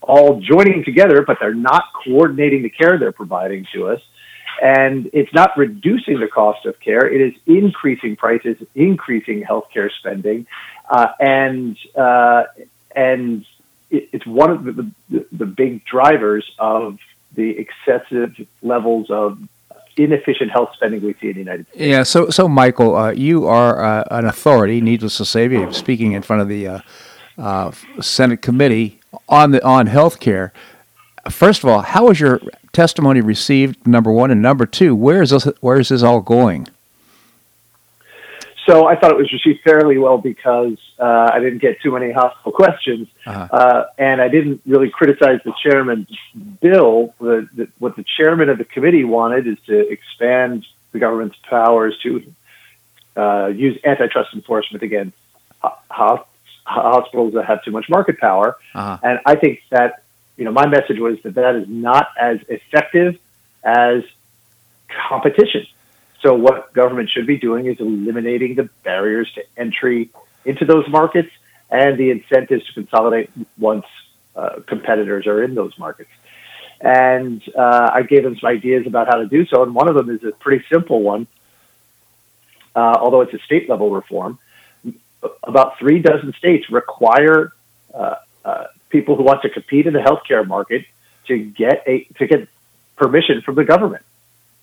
all 0.00 0.40
joining 0.40 0.84
together, 0.84 1.22
but 1.22 1.38
they're 1.40 1.54
not 1.54 1.84
coordinating 2.04 2.62
the 2.62 2.70
care 2.70 2.98
they're 2.98 3.12
providing 3.12 3.66
to 3.72 3.88
us. 3.88 4.00
And 4.62 5.10
it's 5.12 5.32
not 5.32 5.56
reducing 5.56 6.18
the 6.18 6.26
cost 6.26 6.66
of 6.66 6.80
care. 6.80 7.06
It 7.06 7.20
is 7.20 7.34
increasing 7.46 8.16
prices, 8.16 8.56
increasing 8.74 9.42
healthcare 9.42 9.90
spending, 10.00 10.46
uh, 10.90 11.08
and 11.20 11.76
uh, 11.94 12.44
and 12.94 13.44
it, 13.90 14.08
it's 14.12 14.26
one 14.26 14.50
of 14.50 14.64
the, 14.64 14.90
the 15.10 15.26
the 15.30 15.46
big 15.46 15.84
drivers 15.84 16.50
of 16.58 16.98
the 17.34 17.58
excessive 17.58 18.34
levels 18.62 19.10
of 19.10 19.38
inefficient 19.96 20.50
health 20.50 20.70
spending 20.74 21.02
we 21.02 21.14
see 21.14 21.28
in 21.28 21.34
the 21.34 21.40
United 21.40 21.66
States. 21.68 21.80
Yeah. 21.80 22.02
So 22.02 22.30
so 22.30 22.48
Michael, 22.48 22.96
uh, 22.96 23.10
you 23.10 23.46
are 23.46 23.82
uh, 23.82 24.04
an 24.10 24.26
authority. 24.26 24.80
Needless 24.80 25.16
to 25.18 25.24
say, 25.24 25.70
speaking 25.72 26.12
in 26.12 26.22
front 26.22 26.42
of 26.42 26.48
the 26.48 26.66
uh, 26.66 26.80
uh, 27.36 27.72
Senate 28.00 28.42
committee 28.42 29.00
on 29.28 29.50
the 29.50 29.64
on 29.64 29.88
healthcare. 29.88 30.50
First 31.30 31.62
of 31.62 31.68
all, 31.68 31.82
how 31.82 32.06
was 32.06 32.20
your 32.20 32.40
testimony 32.72 33.20
received? 33.20 33.86
Number 33.86 34.10
one, 34.10 34.30
and 34.30 34.40
number 34.40 34.66
two, 34.66 34.94
where 34.94 35.20
is 35.22 35.30
this? 35.30 35.44
Where 35.60 35.78
is 35.78 35.90
this 35.90 36.02
all 36.02 36.20
going? 36.20 36.68
So 38.68 38.86
I 38.86 38.96
thought 38.96 39.10
it 39.12 39.16
was 39.16 39.32
received 39.32 39.60
fairly 39.62 39.96
well 39.96 40.18
because 40.18 40.76
uh, 40.98 41.30
I 41.32 41.38
didn't 41.40 41.60
get 41.60 41.80
too 41.80 41.90
many 41.92 42.12
hostile 42.12 42.52
questions, 42.52 43.08
Uh-huh. 43.26 43.48
uh, 43.50 43.86
and 43.96 44.20
I 44.20 44.28
didn't 44.28 44.60
really 44.66 44.90
criticize 44.90 45.40
the 45.44 45.54
chairman's 45.62 46.08
bill. 46.60 47.14
The, 47.18 47.48
the, 47.54 47.68
what 47.78 47.96
the 47.96 48.04
chairman 48.18 48.50
of 48.50 48.58
the 48.58 48.64
committee 48.64 49.04
wanted 49.04 49.46
is 49.46 49.56
to 49.66 49.88
expand 49.90 50.66
the 50.92 50.98
government's 50.98 51.36
powers 51.48 51.98
to 52.02 52.22
uh, 53.16 53.46
use 53.46 53.78
antitrust 53.84 54.34
enforcement 54.34 54.82
against 54.82 55.16
ho- 55.62 55.78
ho- 55.90 56.26
hospitals 56.66 57.32
that 57.34 57.46
have 57.46 57.64
too 57.64 57.70
much 57.70 57.88
market 57.88 58.18
power. 58.18 58.56
Uh-huh. 58.74 58.98
And 59.02 59.18
I 59.24 59.34
think 59.36 59.62
that 59.70 60.02
you 60.36 60.44
know 60.44 60.52
my 60.52 60.66
message 60.66 60.98
was 60.98 61.16
that 61.22 61.34
that 61.34 61.54
is 61.56 61.66
not 61.68 62.08
as 62.20 62.38
effective 62.48 63.18
as 63.64 64.02
competition. 65.08 65.66
So 66.22 66.34
what 66.34 66.72
government 66.72 67.10
should 67.10 67.26
be 67.26 67.38
doing 67.38 67.66
is 67.66 67.78
eliminating 67.78 68.56
the 68.56 68.68
barriers 68.82 69.30
to 69.34 69.44
entry 69.56 70.10
into 70.44 70.64
those 70.64 70.88
markets 70.88 71.30
and 71.70 71.96
the 71.98 72.10
incentives 72.10 72.66
to 72.66 72.72
consolidate 72.72 73.30
once 73.56 73.84
uh, 74.34 74.60
competitors 74.66 75.26
are 75.26 75.42
in 75.42 75.54
those 75.54 75.78
markets. 75.78 76.10
And 76.80 77.42
uh, 77.56 77.90
I 77.92 78.02
gave 78.02 78.22
them 78.22 78.36
some 78.38 78.48
ideas 78.48 78.86
about 78.86 79.08
how 79.08 79.16
to 79.16 79.26
do 79.26 79.46
so, 79.46 79.62
and 79.62 79.74
one 79.74 79.88
of 79.88 79.94
them 79.94 80.10
is 80.10 80.22
a 80.24 80.30
pretty 80.32 80.64
simple 80.70 81.02
one, 81.02 81.26
uh, 82.74 82.96
although 83.00 83.20
it's 83.20 83.34
a 83.34 83.40
state 83.40 83.68
level 83.68 83.90
reform. 83.90 84.38
About 85.42 85.78
three 85.78 86.00
dozen 86.00 86.32
states 86.34 86.70
require 86.70 87.52
uh, 87.92 88.16
uh, 88.44 88.64
people 88.90 89.16
who 89.16 89.24
want 89.24 89.42
to 89.42 89.50
compete 89.50 89.86
in 89.86 89.92
the 89.92 89.98
healthcare 89.98 90.46
market 90.46 90.84
to 91.26 91.36
get 91.36 91.82
a 91.86 92.04
to 92.18 92.26
get 92.26 92.48
permission 92.96 93.42
from 93.42 93.56
the 93.56 93.64
government 93.64 94.04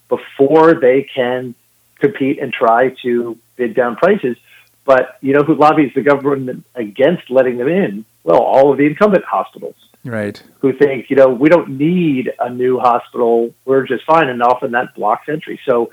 before 0.10 0.74
they 0.76 1.04
can 1.04 1.56
compete 2.00 2.40
and 2.40 2.52
try 2.54 2.90
to 3.04 3.38
bid 3.56 3.74
down 3.74 3.96
prices. 3.96 4.38
But 4.86 5.18
you 5.22 5.34
know 5.34 5.42
who 5.42 5.56
lobbies 5.56 5.94
the 5.96 6.02
government 6.02 6.66
against 6.76 7.30
letting 7.30 7.58
them 7.58 7.68
in? 7.68 8.06
Well, 8.24 8.42
all 8.42 8.72
of 8.72 8.78
the 8.78 8.86
incumbent 8.86 9.26
hospitals 9.26 9.76
Right. 10.04 10.42
who 10.60 10.72
think, 10.74 11.10
you 11.10 11.16
know, 11.16 11.30
we 11.30 11.50
don't 11.50 11.80
need 11.80 12.32
a 12.40 12.50
new 12.50 12.80
hospital. 12.80 13.54
We're 13.66 13.88
just 13.88 14.06
fine. 14.06 14.30
And 14.30 14.42
often 14.44 14.72
that 14.72 14.94
blocks 14.94 15.28
entry. 15.28 15.60
So, 15.66 15.92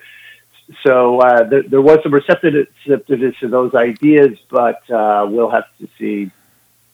so 0.82 1.20
uh, 1.20 1.44
there, 1.44 1.62
there 1.62 1.80
was 1.80 2.00
some 2.02 2.12
receptiveness 2.12 2.68
to 3.40 3.48
those 3.48 3.74
ideas, 3.74 4.38
but 4.50 4.88
uh, 4.90 5.26
we'll 5.30 5.50
have 5.50 5.64
to 5.80 5.88
see 5.98 6.30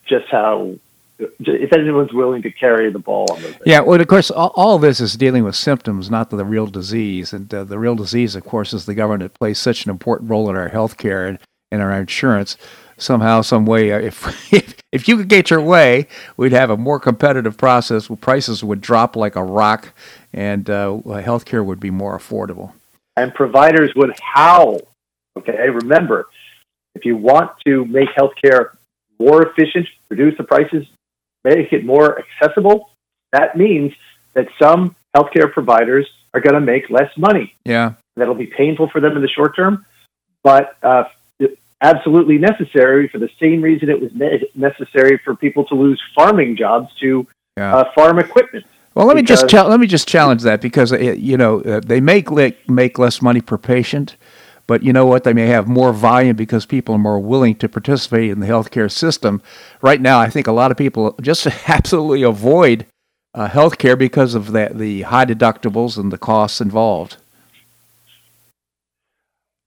just 0.06 0.26
how, 0.28 0.76
if 1.18 1.72
anyone's 1.72 2.12
willing 2.12 2.42
to 2.42 2.50
carry 2.50 2.92
the 2.92 2.98
ball 2.98 3.26
on 3.30 3.42
those. 3.42 3.54
Yeah, 3.66 3.80
well, 3.80 4.00
of 4.00 4.06
course, 4.06 4.30
all, 4.30 4.52
all 4.54 4.78
this 4.78 5.00
is 5.00 5.16
dealing 5.16 5.44
with 5.44 5.56
symptoms, 5.56 6.10
not 6.10 6.30
the 6.30 6.44
real 6.44 6.66
disease. 6.66 7.32
And 7.32 7.52
uh, 7.52 7.64
the 7.64 7.78
real 7.78 7.96
disease, 7.96 8.36
of 8.36 8.44
course, 8.44 8.72
is 8.72 8.86
the 8.86 8.94
government 8.94 9.34
plays 9.34 9.58
such 9.58 9.84
an 9.84 9.90
important 9.90 10.30
role 10.30 10.48
in 10.48 10.56
our 10.56 10.68
health 10.68 10.96
care 10.96 11.26
and, 11.26 11.38
and 11.72 11.82
our 11.82 11.92
insurance. 11.92 12.56
Somehow, 12.96 13.42
some 13.42 13.64
way, 13.66 13.92
uh, 13.92 13.98
if, 13.98 14.52
if 14.52 14.74
if 14.90 15.06
you 15.06 15.16
could 15.18 15.28
get 15.28 15.50
your 15.50 15.60
way, 15.60 16.06
we'd 16.36 16.52
have 16.52 16.70
a 16.70 16.76
more 16.76 16.98
competitive 16.98 17.56
process. 17.56 18.08
Where 18.08 18.16
prices 18.16 18.64
would 18.64 18.80
drop 18.80 19.16
like 19.16 19.36
a 19.36 19.42
rock, 19.42 19.92
and 20.32 20.68
uh, 20.70 20.98
health 21.20 21.44
care 21.44 21.62
would 21.62 21.80
be 21.80 21.90
more 21.90 22.16
affordable. 22.18 22.72
and 23.16 23.34
providers 23.34 23.92
would 23.96 24.14
howl. 24.20 24.80
Okay, 25.36 25.68
remember, 25.68 26.26
if 26.94 27.04
you 27.04 27.16
want 27.16 27.50
to 27.66 27.84
make 27.84 28.08
healthcare 28.18 28.70
more 29.20 29.46
efficient, 29.46 29.86
reduce 30.10 30.36
the 30.38 30.44
prices, 30.44 30.86
make 31.54 31.72
it 31.72 31.84
more 31.84 32.20
accessible, 32.20 32.90
that 33.32 33.56
means 33.56 33.92
that 34.34 34.48
some 34.60 34.94
healthcare 35.16 35.52
providers 35.52 36.06
are 36.34 36.40
going 36.40 36.54
to 36.54 36.60
make 36.60 36.90
less 36.90 37.10
money. 37.16 37.54
Yeah, 37.64 37.94
That'll 38.16 38.34
be 38.34 38.46
painful 38.46 38.88
for 38.88 39.00
them 39.00 39.16
in 39.16 39.22
the 39.22 39.28
short 39.28 39.54
term, 39.56 39.86
but 40.42 40.76
uh, 40.82 41.04
absolutely 41.80 42.38
necessary 42.38 43.08
for 43.08 43.18
the 43.18 43.30
same 43.40 43.62
reason 43.62 43.88
it 43.88 44.00
was 44.00 44.10
ne- 44.14 44.48
necessary 44.54 45.20
for 45.24 45.34
people 45.36 45.64
to 45.66 45.74
lose 45.74 46.00
farming 46.14 46.56
jobs 46.56 46.88
to 47.00 47.26
yeah. 47.56 47.76
uh, 47.76 47.92
farm 47.94 48.18
equipment. 48.18 48.66
Well, 48.94 49.06
let 49.06 49.14
me 49.14 49.22
just 49.22 49.48
cha- 49.48 49.66
let 49.66 49.78
me 49.78 49.86
just 49.86 50.08
challenge 50.08 50.42
that 50.42 50.60
because 50.60 50.92
uh, 50.92 50.98
you 50.98 51.36
know 51.36 51.60
uh, 51.60 51.80
they 51.84 52.00
make 52.00 52.28
make 52.68 52.98
less 52.98 53.22
money 53.22 53.40
per 53.40 53.56
patient, 53.56 54.16
but 54.68 54.82
you 54.82 54.92
know 54.92 55.06
what? 55.06 55.24
They 55.24 55.32
may 55.32 55.46
have 55.46 55.66
more 55.66 55.92
volume 55.92 56.36
because 56.36 56.66
people 56.66 56.94
are 56.94 56.98
more 56.98 57.18
willing 57.18 57.56
to 57.56 57.68
participate 57.68 58.30
in 58.30 58.38
the 58.38 58.46
healthcare 58.46 58.92
system. 58.92 59.42
Right 59.80 60.00
now, 60.00 60.20
I 60.20 60.28
think 60.28 60.46
a 60.46 60.52
lot 60.52 60.70
of 60.70 60.76
people 60.76 61.16
just 61.20 61.46
absolutely 61.68 62.22
avoid 62.22 62.86
uh, 63.34 63.48
healthcare 63.48 63.98
because 63.98 64.34
of 64.34 64.52
the 64.52 64.70
the 64.72 65.02
high 65.02 65.24
deductibles 65.24 65.96
and 65.98 66.12
the 66.12 66.18
costs 66.18 66.60
involved. 66.60 67.16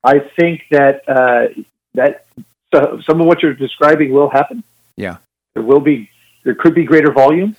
I 0.03 0.19
think 0.19 0.61
that 0.69 1.01
uh, 1.09 1.61
that 1.95 2.25
so 2.73 3.01
some 3.05 3.19
of 3.19 3.27
what 3.27 3.41
you're 3.41 3.55
describing 3.55 4.13
will 4.13 4.29
happen. 4.29 4.63
Yeah, 4.97 5.17
there 5.55 5.63
will 5.63 5.79
be 5.79 6.11
there 6.43 6.55
could 6.55 6.75
be 6.75 6.83
greater 6.83 7.11
volume. 7.11 7.55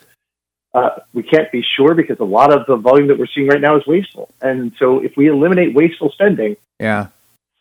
Uh, 0.75 1.01
we 1.13 1.23
can't 1.23 1.51
be 1.53 1.63
sure 1.77 1.95
because 1.95 2.19
a 2.21 2.25
lot 2.25 2.53
of 2.53 2.67
the 2.67 2.77
volume 2.77 3.09
that 3.09 3.19
we're 3.19 3.27
seeing 3.27 3.49
right 3.49 3.61
now 3.61 3.77
is 3.77 3.87
wasteful. 3.87 4.31
And 4.41 4.73
so 4.79 5.01
if 5.01 5.17
we 5.19 5.27
eliminate 5.27 5.75
wasteful 5.75 6.11
spending, 6.11 6.57
yeah, 6.81 7.09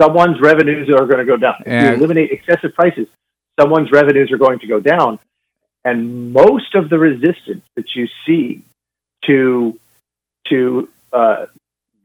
someone's 0.02 0.40
revenues 0.42 0.90
are 0.90 1.06
going 1.06 1.20
to 1.20 1.26
go 1.26 1.38
down. 1.38 1.56
If 1.66 1.84
we 1.84 1.96
eliminate 1.96 2.32
excessive 2.32 2.74
prices, 2.74 3.08
someone's 3.60 3.92
revenues 3.92 4.32
are 4.32 4.38
going 4.38 4.60
to 4.60 4.68
go 4.68 4.80
down. 4.80 5.20
And 5.84 6.32
most 6.32 6.76
of 6.76 6.90
the 6.90 7.00
resistance 7.00 7.64
that 7.76 7.96
you 7.96 8.08
see 8.26 8.64
to 9.26 9.80
to 10.50 10.90
uh, 11.14 11.46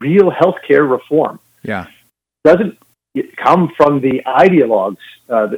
real 0.00 0.30
healthcare 0.30 0.88
reform, 0.90 1.40
yeah, 1.62 1.86
doesn't 2.44 2.78
come 3.36 3.72
from 3.76 4.00
the 4.00 4.22
ideologues 4.26 4.98
uh, 5.28 5.48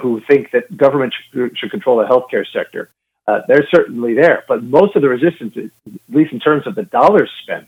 who 0.00 0.20
think 0.28 0.50
that 0.50 0.76
government 0.76 1.14
should, 1.32 1.56
should 1.56 1.70
control 1.70 1.98
the 1.98 2.04
healthcare 2.04 2.44
sector 2.52 2.90
uh, 3.26 3.40
they're 3.48 3.66
certainly 3.74 4.14
there. 4.14 4.44
But 4.48 4.62
most 4.62 4.96
of 4.96 5.02
the 5.02 5.08
resistance, 5.08 5.56
at 5.56 5.70
least 6.08 6.32
in 6.32 6.40
terms 6.40 6.66
of 6.66 6.74
the 6.74 6.84
dollars 6.84 7.30
spent, 7.42 7.66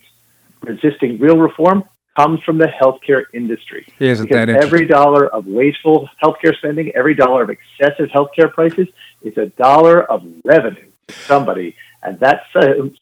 resisting 0.62 1.18
real 1.18 1.38
reform 1.38 1.84
comes 2.18 2.42
from 2.42 2.58
the 2.58 2.66
healthcare 2.66 3.24
industry. 3.32 3.86
Isn't 4.00 4.26
because 4.26 4.48
every 4.48 4.86
dollar 4.86 5.28
of 5.28 5.46
wasteful 5.46 6.08
healthcare 6.22 6.56
spending, 6.56 6.90
every 6.96 7.14
dollar 7.14 7.42
of 7.44 7.50
excessive 7.50 8.08
healthcare 8.08 8.52
prices 8.52 8.88
is 9.22 9.36
a 9.36 9.46
dollar 9.50 10.02
of 10.10 10.22
revenue 10.44 10.90
to 11.08 11.14
somebody. 11.14 11.76
And 12.02 12.18
that 12.20 12.42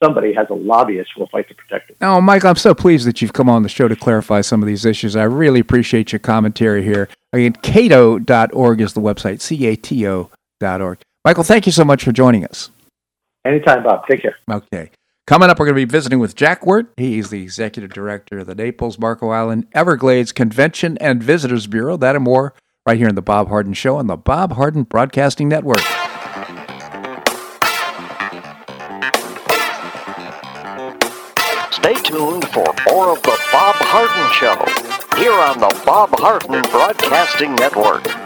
somebody 0.03 0.33
has 0.33 0.47
a 0.49 0.55
lobbyist 0.55 1.11
who 1.15 1.21
will 1.21 1.29
fight 1.29 1.49
to 1.49 1.55
protect 1.55 1.91
it. 1.91 1.99
Oh, 2.01 2.21
Mike, 2.21 2.47
I'm 2.47 2.57
so 2.57 2.75
pleased 2.75 3.07
that 3.07 3.21
you've 3.21 3.35
come 3.35 3.49
on 3.49 3.63
the 3.63 3.69
show 3.69 3.89
to 3.89 3.97
clarify 3.97 4.41
some 4.41 4.63
of 4.63 4.67
these 4.67 4.87
issues. 4.87 5.17
I 5.17 5.25
really 5.25 5.61
appreciate 5.61 6.13
your 6.13 6.19
commentary 6.19 6.83
here. 6.83 7.09
Again, 7.33 7.53
cato.org 7.63 8.81
is 8.81 8.95
the 8.95 9.03
website, 9.03 9.43
C 9.43 9.67
A 9.67 9.77
T 9.77 10.07
O.org. 10.07 10.99
Michael, 11.27 11.45
thank 11.45 11.67
you 11.67 11.73
so 11.73 11.85
much 11.85 12.05
for 12.05 12.13
joining 12.13 12.45
us. 12.45 12.71
Anytime, 13.45 13.83
Bob. 13.83 14.07
Take 14.09 14.23
care. 14.23 14.37
Okay. 14.51 14.91
Coming 15.27 15.51
up, 15.51 15.59
we're 15.59 15.67
going 15.67 15.75
to 15.75 15.87
be 15.87 15.91
visiting 15.91 16.21
with 16.21 16.37
Jack 16.37 16.65
Wert. 16.65 16.93
He's 16.97 17.31
the 17.31 17.43
executive 17.43 17.93
director 17.93 18.39
of 18.39 18.47
the 18.47 18.55
Naples, 18.55 18.97
Marco 18.97 19.31
Island, 19.31 19.67
Everglades 19.73 20.31
Convention 20.31 20.97
and 20.99 21.21
Visitors 21.21 21.67
Bureau. 21.67 21.97
That 21.97 22.15
and 22.15 22.23
more 22.23 22.55
right 22.87 22.97
here 22.97 23.09
in 23.09 23.17
the 23.17 23.23
Bob 23.23 23.49
Harden 23.49 23.73
Show 23.73 23.97
on 23.97 24.07
the 24.07 24.17
Bob 24.17 24.53
Harden 24.53 24.85
Broadcasting 24.85 25.49
Network. 25.49 25.81
Stay 31.73 31.95
tuned 32.05 32.47
for 32.51 32.73
more 32.89 33.11
of 33.11 33.21
the 33.25 33.37
Bob 33.51 33.75
Harden 33.83 34.33
Show 34.33 34.55
here 35.21 35.33
on 35.33 35.59
the 35.59 35.83
Bob 35.85 36.11
Harden 36.21 36.63
Broadcasting 36.71 37.57
Network. 37.57 38.26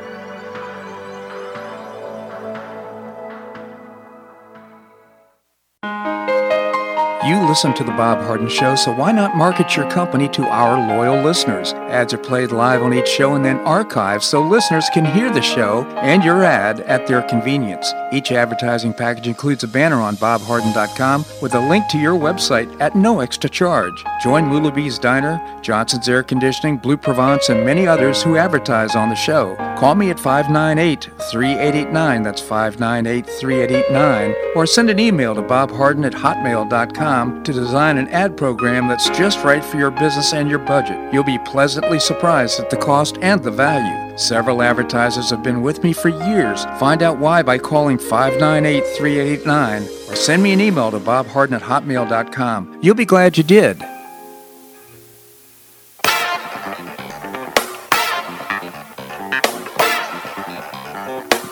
Listen 7.51 7.73
to 7.73 7.83
The 7.83 7.91
Bob 7.91 8.19
Harden 8.19 8.47
Show, 8.47 8.75
so 8.75 8.93
why 8.93 9.11
not 9.11 9.35
market 9.35 9.75
your 9.75 9.85
company 9.91 10.29
to 10.29 10.45
our 10.45 10.79
loyal 10.87 11.21
listeners? 11.21 11.73
Ads 11.91 12.13
are 12.13 12.17
played 12.17 12.51
live 12.51 12.81
on 12.81 12.93
each 12.93 13.07
show 13.07 13.35
and 13.35 13.43
then 13.43 13.59
archived 13.59 14.23
so 14.23 14.41
listeners 14.41 14.89
can 14.93 15.03
hear 15.03 15.31
the 15.31 15.41
show 15.41 15.83
and 15.97 16.23
your 16.23 16.43
ad 16.43 16.79
at 16.81 17.05
their 17.05 17.21
convenience. 17.21 17.93
Each 18.13 18.31
advertising 18.31 18.93
package 18.93 19.27
includes 19.27 19.63
a 19.63 19.67
banner 19.67 19.97
on 19.97 20.15
bobharden.com 20.15 21.25
with 21.41 21.53
a 21.53 21.59
link 21.59 21.87
to 21.89 21.97
your 21.97 22.17
website 22.17 22.79
at 22.79 22.95
no 22.95 23.19
extra 23.19 23.49
charge. 23.49 24.03
Join 24.23 24.45
Lulabee's 24.45 24.97
Diner, 24.97 25.41
Johnson's 25.61 26.07
Air 26.07 26.23
Conditioning, 26.23 26.77
Blue 26.77 26.97
Provence, 26.97 27.49
and 27.49 27.65
many 27.65 27.85
others 27.85 28.23
who 28.23 28.37
advertise 28.37 28.95
on 28.95 29.09
the 29.09 29.15
show. 29.15 29.55
Call 29.77 29.95
me 29.95 30.09
at 30.09 30.19
598 30.19 31.03
3889, 31.31 32.23
that's 32.23 32.41
598 32.41 33.25
3889, 33.25 34.35
or 34.55 34.65
send 34.65 34.89
an 34.89 34.99
email 34.99 35.35
to 35.35 35.41
bobharden 35.41 36.05
at 36.05 36.13
hotmail.com 36.13 37.43
to 37.43 37.53
design 37.53 37.97
an 37.97 38.07
ad 38.09 38.37
program 38.37 38.87
that's 38.87 39.09
just 39.09 39.43
right 39.43 39.63
for 39.63 39.77
your 39.77 39.91
business 39.91 40.33
and 40.33 40.49
your 40.49 40.59
budget. 40.59 41.13
You'll 41.13 41.23
be 41.23 41.39
pleasantly 41.81 41.99
surprised 41.99 42.59
at 42.59 42.69
the 42.69 42.77
cost 42.77 43.17
and 43.21 43.41
the 43.43 43.49
value. 43.49 44.15
Several 44.17 44.61
advertisers 44.61 45.31
have 45.31 45.41
been 45.41 45.63
with 45.63 45.83
me 45.83 45.93
for 45.93 46.09
years. 46.09 46.63
Find 46.79 47.01
out 47.01 47.17
why 47.17 47.41
by 47.41 47.57
calling 47.57 47.97
598 47.97 48.85
3889 48.97 49.83
or 50.07 50.15
send 50.15 50.43
me 50.43 50.53
an 50.53 50.61
email 50.61 50.91
to 50.91 50.99
bobharden 50.99 51.53
at 51.53 51.63
hotmail.com. 51.63 52.79
You'll 52.83 52.93
be 52.93 53.05
glad 53.05 53.35
you 53.35 53.43
did. 53.43 53.79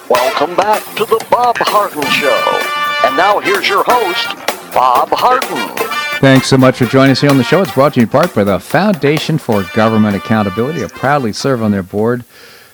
Welcome 0.07 0.55
back 0.55 0.83
to 0.95 1.05
the 1.05 1.25
Bob 1.31 1.57
Harden 1.57 2.03
Show. 2.03 3.07
And 3.07 3.17
now 3.17 3.39
here's 3.39 3.67
your 3.67 3.83
host, 3.83 4.27
Bob 4.73 5.09
Harden. 5.11 5.88
Thanks 6.19 6.47
so 6.47 6.57
much 6.57 6.77
for 6.77 6.83
joining 6.85 7.11
us 7.11 7.21
here 7.21 7.29
on 7.29 7.37
the 7.37 7.45
show. 7.45 7.61
It's 7.61 7.71
brought 7.71 7.93
to 7.93 8.01
you 8.01 8.03
in 8.03 8.09
part 8.09 8.35
by 8.35 8.43
the 8.43 8.59
Foundation 8.59 9.37
for 9.37 9.63
Government 9.73 10.17
Accountability. 10.17 10.83
I 10.83 10.89
proudly 10.89 11.31
serve 11.31 11.63
on 11.63 11.71
their 11.71 11.81
board. 11.81 12.25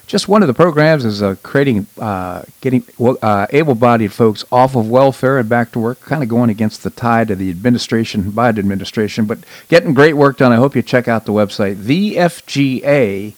Just 0.07 0.27
one 0.27 0.41
of 0.41 0.47
the 0.47 0.53
programs 0.55 1.05
is 1.05 1.21
uh, 1.21 1.35
creating, 1.43 1.85
uh, 1.99 2.41
getting 2.61 2.83
uh, 2.99 3.45
able-bodied 3.51 4.11
folks 4.11 4.43
off 4.51 4.75
of 4.75 4.89
welfare 4.89 5.37
and 5.37 5.47
back 5.47 5.71
to 5.73 5.79
work, 5.79 5.99
kind 5.99 6.23
of 6.23 6.29
going 6.29 6.49
against 6.49 6.81
the 6.81 6.89
tide 6.89 7.29
of 7.29 7.37
the 7.37 7.51
administration, 7.51 8.31
Biden 8.31 8.57
administration, 8.57 9.25
but 9.25 9.37
getting 9.67 9.93
great 9.93 10.13
work 10.15 10.37
done. 10.37 10.51
I 10.51 10.55
hope 10.55 10.75
you 10.75 10.81
check 10.81 11.07
out 11.07 11.25
the 11.25 11.31
website, 11.31 11.75
thefga.org. 11.75 13.33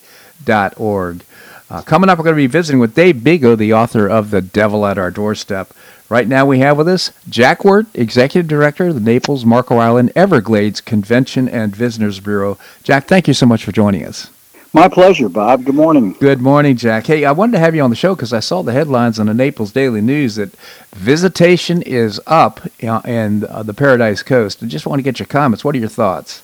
Uh, 1.70 1.82
coming 1.82 2.10
up, 2.10 2.18
we're 2.18 2.24
going 2.24 2.36
to 2.38 2.42
be 2.42 2.48
visiting 2.48 2.80
with 2.80 2.96
Dave 2.96 3.16
Bego, 3.18 3.58
the 3.58 3.74
author 3.74 4.08
of 4.08 4.32
The 4.32 4.42
Devil 4.42 4.86
at 4.86 4.98
Our 4.98 5.12
Doorstep. 5.12 5.74
Right 6.10 6.28
now, 6.28 6.46
we 6.46 6.60
have 6.60 6.78
with 6.78 6.88
us 6.88 7.12
Jack 7.28 7.66
Wert, 7.66 7.86
Executive 7.94 8.48
Director 8.48 8.88
of 8.88 8.96
the 8.96 9.02
Naples, 9.02 9.44
Marco 9.44 9.78
Island, 9.78 10.14
Everglades 10.16 10.80
Convention 10.80 11.50
and 11.50 11.76
Visitors 11.76 12.22
Bureau. 12.22 12.58
Jack, 12.84 13.08
thank 13.08 13.28
you 13.28 13.34
so 13.34 13.46
much 13.46 13.66
for 13.66 13.74
joining 13.74 14.06
us. 14.06 14.30
My 14.74 14.88
pleasure, 14.88 15.28
Bob. 15.28 15.66
Good 15.66 15.76
morning. 15.76 16.14
Good 16.14 16.40
morning, 16.40 16.78
Jack. 16.78 17.08
Hey, 17.08 17.26
I 17.26 17.32
wanted 17.32 17.54
to 17.54 17.60
have 17.60 17.76
you 17.76 17.82
on 17.82 17.90
the 17.90 17.96
show 17.96 18.16
because 18.16 18.32
I 18.32 18.40
saw 18.40 18.62
the 18.62 18.74
headlines 18.74 19.20
on 19.20 19.26
the 19.26 19.34
Naples 19.34 19.72
Daily 19.72 20.02
News 20.02 20.36
that 20.36 20.56
visitation 20.96 21.82
is 21.82 22.22
up 22.26 22.62
in 22.82 23.46
uh, 23.46 23.64
the 23.64 23.74
Paradise 23.74 24.24
Coast. 24.24 24.64
I 24.64 24.68
just 24.68 24.86
want 24.86 25.00
to 25.00 25.04
get 25.04 25.20
your 25.20 25.28
comments. 25.28 25.66
What 25.66 25.76
are 25.76 25.80
your 25.80 25.90
thoughts? 25.90 26.44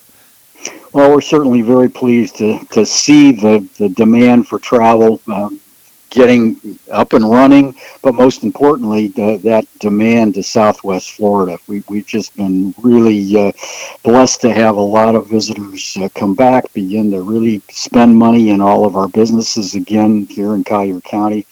Well, 0.92 1.10
we're 1.10 1.20
certainly 1.20 1.62
very 1.62 1.88
pleased 1.88 2.36
to, 2.36 2.58
to 2.72 2.84
see 2.84 3.32
the, 3.32 3.68
the 3.78 3.88
demand 3.88 4.48
for 4.48 4.58
travel 4.58 5.20
um, 5.26 5.60
getting 6.14 6.78
up 6.90 7.12
and 7.12 7.28
running, 7.28 7.74
but 8.00 8.14
most 8.14 8.44
importantly, 8.44 9.12
uh, 9.18 9.36
that 9.38 9.66
demand 9.80 10.34
to 10.34 10.42
Southwest 10.42 11.10
Florida. 11.12 11.58
We, 11.66 11.82
we've 11.88 12.06
just 12.06 12.36
been 12.36 12.72
really 12.80 13.36
uh, 13.36 13.52
blessed 14.04 14.40
to 14.42 14.52
have 14.52 14.76
a 14.76 14.80
lot 14.80 15.16
of 15.16 15.26
visitors 15.26 15.96
uh, 16.00 16.08
come 16.14 16.34
back, 16.34 16.72
begin 16.72 17.10
to 17.10 17.22
really 17.22 17.60
spend 17.68 18.16
money 18.16 18.50
in 18.50 18.60
all 18.60 18.86
of 18.86 18.96
our 18.96 19.08
businesses 19.08 19.74
again 19.74 20.26
here 20.26 20.54
in 20.54 20.62
Collier 20.62 21.00
County. 21.00 21.46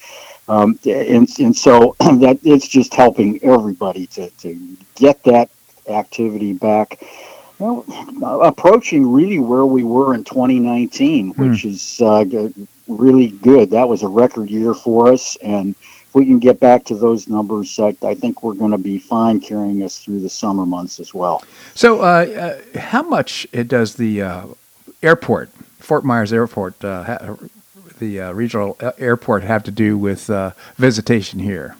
Um, 0.49 0.79
and, 0.87 1.29
and 1.39 1.57
so 1.57 1.97
that 2.01 2.39
it's 2.45 2.69
just 2.69 2.95
helping 2.95 3.43
everybody 3.43 4.07
to, 4.09 4.31
to 4.31 4.77
get 4.95 5.23
that 5.25 5.51
activity 5.89 6.53
back 6.53 7.03
well, 7.63 8.43
approaching 8.43 9.11
really 9.13 9.39
where 9.39 9.67
we 9.67 9.85
were 9.85 10.15
in 10.15 10.25
2019, 10.25 11.33
hmm. 11.33 11.51
which 11.51 11.65
is 11.65 12.01
uh, 12.01 12.25
really 12.89 13.29
good. 13.29 13.71
That 13.71 13.89
was 13.89 14.03
a 14.03 14.09
record 14.09 14.51
year 14.51 14.75
for 14.75 15.13
us, 15.13 15.37
and 15.43 15.75
if 16.13 16.15
we 16.15 16.27
can 16.27 16.39
get 16.39 16.61
back 16.61 16.85
to 16.85 16.95
those 16.95 17.29
numbers, 17.29 17.79
I, 17.79 17.97
I 18.03 18.15
think 18.15 18.43
we're 18.43 18.55
going 18.55 18.73
to 18.73 18.79
be 18.79 18.99
fine 18.99 19.41
carrying 19.41 19.83
us 19.83 19.99
through 19.99 20.21
the 20.21 20.29
summer 20.29 20.67
months 20.67 21.01
as 21.01 21.15
well. 21.15 21.43
So, 21.75 22.01
uh, 22.01 22.61
uh, 22.75 22.79
how 22.79 23.03
much 23.03 23.47
does 23.67 23.95
the 23.95 24.23
uh, 24.23 24.47
airport, 25.03 25.51
Fort 25.79 26.05
Myers 26.05 26.33
Airport, 26.33 26.85
uh, 26.85 27.05
ha- 27.05 27.37
the 27.99 28.21
uh, 28.21 28.33
regional 28.33 28.77
airport, 28.99 29.43
have 29.45 29.63
to 29.65 29.71
do 29.71 29.97
with 29.97 30.31
visitation 30.77 31.39
here? 31.39 31.77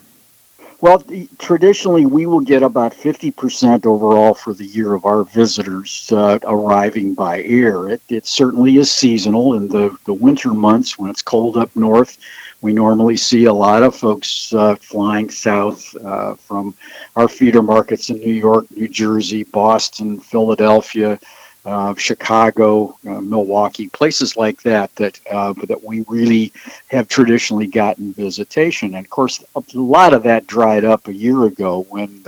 Well, 0.83 1.01
traditionally, 1.39 2.07
we 2.07 2.27
will 2.27 2.41
get 2.41 2.65
about 2.65 2.93
50% 2.93 3.87
overall 3.87 4.35
for 4.35 4.53
the 4.53 4.67
year 4.67 4.95
of 4.95 5.05
our 5.05 5.23
visitors 5.23 6.11
uh, 6.11 6.41
arriving 6.43 7.15
by 7.15 7.45
air. 7.45 7.89
It, 7.89 8.03
it, 8.09 8.27
certainly 8.27 8.79
is 8.79 8.91
seasonal 8.91 9.55
in 9.55 9.69
the, 9.69 9.97
the 10.07 10.13
winter 10.13 10.53
months 10.53 10.99
when 10.99 11.09
it's 11.09 11.23
cold 11.23 11.57
up 11.57 11.71
north. 11.77 12.19
We 12.63 12.73
normally 12.73 13.17
see 13.17 13.45
a 13.45 13.53
lot 13.53 13.85
of 13.85 13.95
folks 13.95 14.53
uh, 14.53 14.75
flying 14.75 15.31
south 15.31 15.95
uh, 16.05 16.35
from 16.35 16.75
our 17.15 17.29
feeder 17.29 17.63
markets 17.63 18.11
in 18.11 18.17
New 18.17 18.35
York, 18.35 18.67
New 18.73 18.89
Jersey, 18.89 19.45
Boston, 19.45 20.19
Philadelphia, 20.19 21.17
uh, 21.65 21.95
Chicago, 21.95 22.99
uh, 23.07 23.21
Milwaukee, 23.21 23.89
places 23.89 24.37
like 24.37 24.63
that 24.63 24.95
that 24.97 25.21
uh, 25.31 25.53
that 25.69 25.83
we 25.85 26.05
really 26.09 26.53
have 26.89 27.07
traditionally 27.07 27.69
gotten 27.69 28.13
visitation. 28.13 28.95
And 28.95 29.07
of 29.07 29.11
course, 29.11 29.45
a 29.55 29.63
lot 29.75 30.13
of 30.13 30.25
that 30.25 30.47
dried 30.49 30.85
up 30.85 31.07
a 31.07 31.15
year 31.15 31.45
ago 31.45 31.87
when 31.89 32.25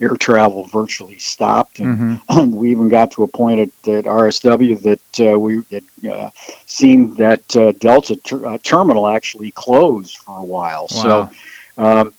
air 0.00 0.16
travel 0.16 0.64
virtually 0.64 1.18
stopped, 1.18 1.80
and, 1.80 2.20
mm-hmm. 2.20 2.50
we 2.56 2.70
even 2.70 2.88
got 2.88 3.10
to 3.12 3.24
a 3.24 3.28
point 3.28 3.60
at, 3.60 3.88
at 3.88 4.04
RSW 4.04 4.80
that 4.82 5.32
uh, 5.32 5.38
we 5.38 5.62
had 5.72 5.84
uh, 6.08 6.30
seen 6.66 7.14
that 7.14 7.56
uh, 7.56 7.72
Delta 7.72 8.14
ter- 8.16 8.58
terminal 8.58 9.08
actually 9.08 9.50
closed 9.52 10.18
for 10.18 10.38
a 10.38 10.44
while. 10.44 10.86
Wow. 10.92 11.02
So. 11.02 11.30
Um, 11.78 12.12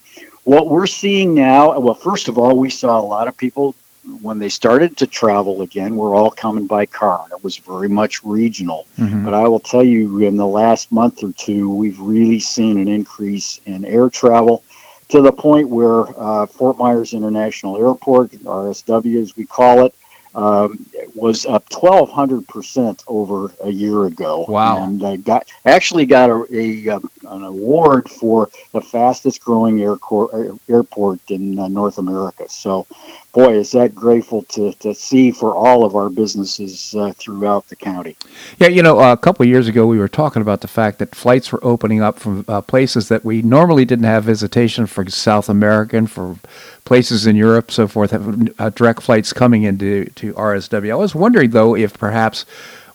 what 0.45 0.68
we're 0.68 0.88
seeing 0.88 1.36
now, 1.36 1.78
well, 1.78 1.93
first 1.93 2.28
of 2.28 2.39
all, 2.39 2.57
we 2.57 2.72
saw 2.72 2.99
a 2.99 3.03
lot 3.03 3.28
of 3.28 3.38
people 3.38 3.76
when 4.22 4.39
they 4.39 4.50
started 4.50 4.97
to 4.97 5.08
travel 5.08 5.62
again, 5.62 5.95
we're 5.95 6.16
all 6.16 6.32
coming 6.32 6.68
by 6.68 6.86
car. 6.86 7.26
It 7.32 7.43
was 7.43 7.58
very 7.58 7.89
much 7.89 8.24
regional. 8.24 8.88
Mm-hmm. 8.97 9.26
But 9.26 9.34
I 9.34 9.47
will 9.47 9.60
tell 9.60 9.84
you, 9.84 10.20
in 10.20 10.38
the 10.38 10.47
last 10.47 10.91
month 10.91 11.24
or 11.24 11.32
two, 11.34 11.70
we've 11.74 12.00
really 12.00 12.39
seen 12.39 12.80
an 12.80 12.88
increase 12.88 13.60
in 13.66 13.86
air 13.86 14.10
travel 14.10 14.64
to 15.10 15.22
the 15.22 15.32
point 15.32 15.70
where 15.70 16.06
uh, 16.20 16.45
Fort 16.45 16.78
Myers 16.78 17.14
International 17.14 17.78
Airport, 17.78 18.32
RSW 18.32 19.22
as 19.22 19.36
we 19.36 19.45
call 19.45 19.86
it, 19.86 19.93
um, 20.36 20.86
was 21.16 21.45
up 21.45 21.68
1,200% 21.70 23.04
over 23.08 23.52
a 23.64 23.70
year 23.70 24.06
ago. 24.06 24.45
Wow. 24.47 24.84
And 24.84 25.04
uh, 25.04 25.18
got 25.18 25.47
actually 25.66 26.06
got 26.06 26.30
a, 26.30 26.45
a 26.52 26.89
um, 26.89 27.10
an 27.28 27.43
award 27.43 28.10
for 28.10 28.50
the 28.72 28.82
fastest 28.82 29.41
growing 29.41 29.82
airport, 29.82 30.60
airport 30.70 31.20
in 31.32 31.58
uh, 31.58 31.68
North 31.68 31.97
America. 31.97 32.47
So 32.47 32.86
boy, 33.32 33.54
is 33.54 33.72
that 33.72 33.94
grateful 33.94 34.44
to, 34.44 34.74
to 34.74 34.94
see 34.94 35.32
for 35.32 35.54
all 35.54 35.86
of 35.86 35.96
our 35.96 36.10
businesses 36.10 36.96
uh, 36.96 37.14
throughout 37.14 37.68
the 37.68 37.76
county. 37.76 38.18
Yeah, 38.58 38.68
you 38.68 38.82
know, 38.82 39.00
uh, 39.00 39.14
a 39.14 39.18
couple 39.18 39.44
of 39.44 39.50
years 39.50 39.68
ago, 39.68 39.86
we 39.86 40.00
were 40.00 40.08
talking 40.08 40.42
about 40.42 40.62
the 40.62 40.68
fact 40.68 41.00
that 41.00 41.16
flights 41.16 41.52
were 41.52 41.64
opening 41.64 42.02
up 42.02 42.20
from 42.20 42.46
uh, 42.48 42.62
places 42.62 43.08
that 43.10 43.24
we 43.24 43.42
normally 43.42 43.86
didn't 43.86 44.06
have 44.06 44.24
visitation 44.24 44.88
for 44.88 45.08
South 45.10 45.50
American, 45.50 46.08
for 46.08 46.38
places 46.86 47.28
in 47.28 47.36
Europe, 47.36 47.72
so 47.72 47.88
forth, 47.88 48.12
have 48.12 48.52
uh, 48.60 48.70
direct 48.72 49.02
flights 49.02 49.32
coming 49.32 49.64
into 49.64 50.06
to 50.16 50.34
RSW. 50.34 50.92
I 50.92 50.96
was 50.96 51.14
wondering, 51.14 51.52
though, 51.52 51.76
if 51.76 51.98
perhaps 51.98 52.46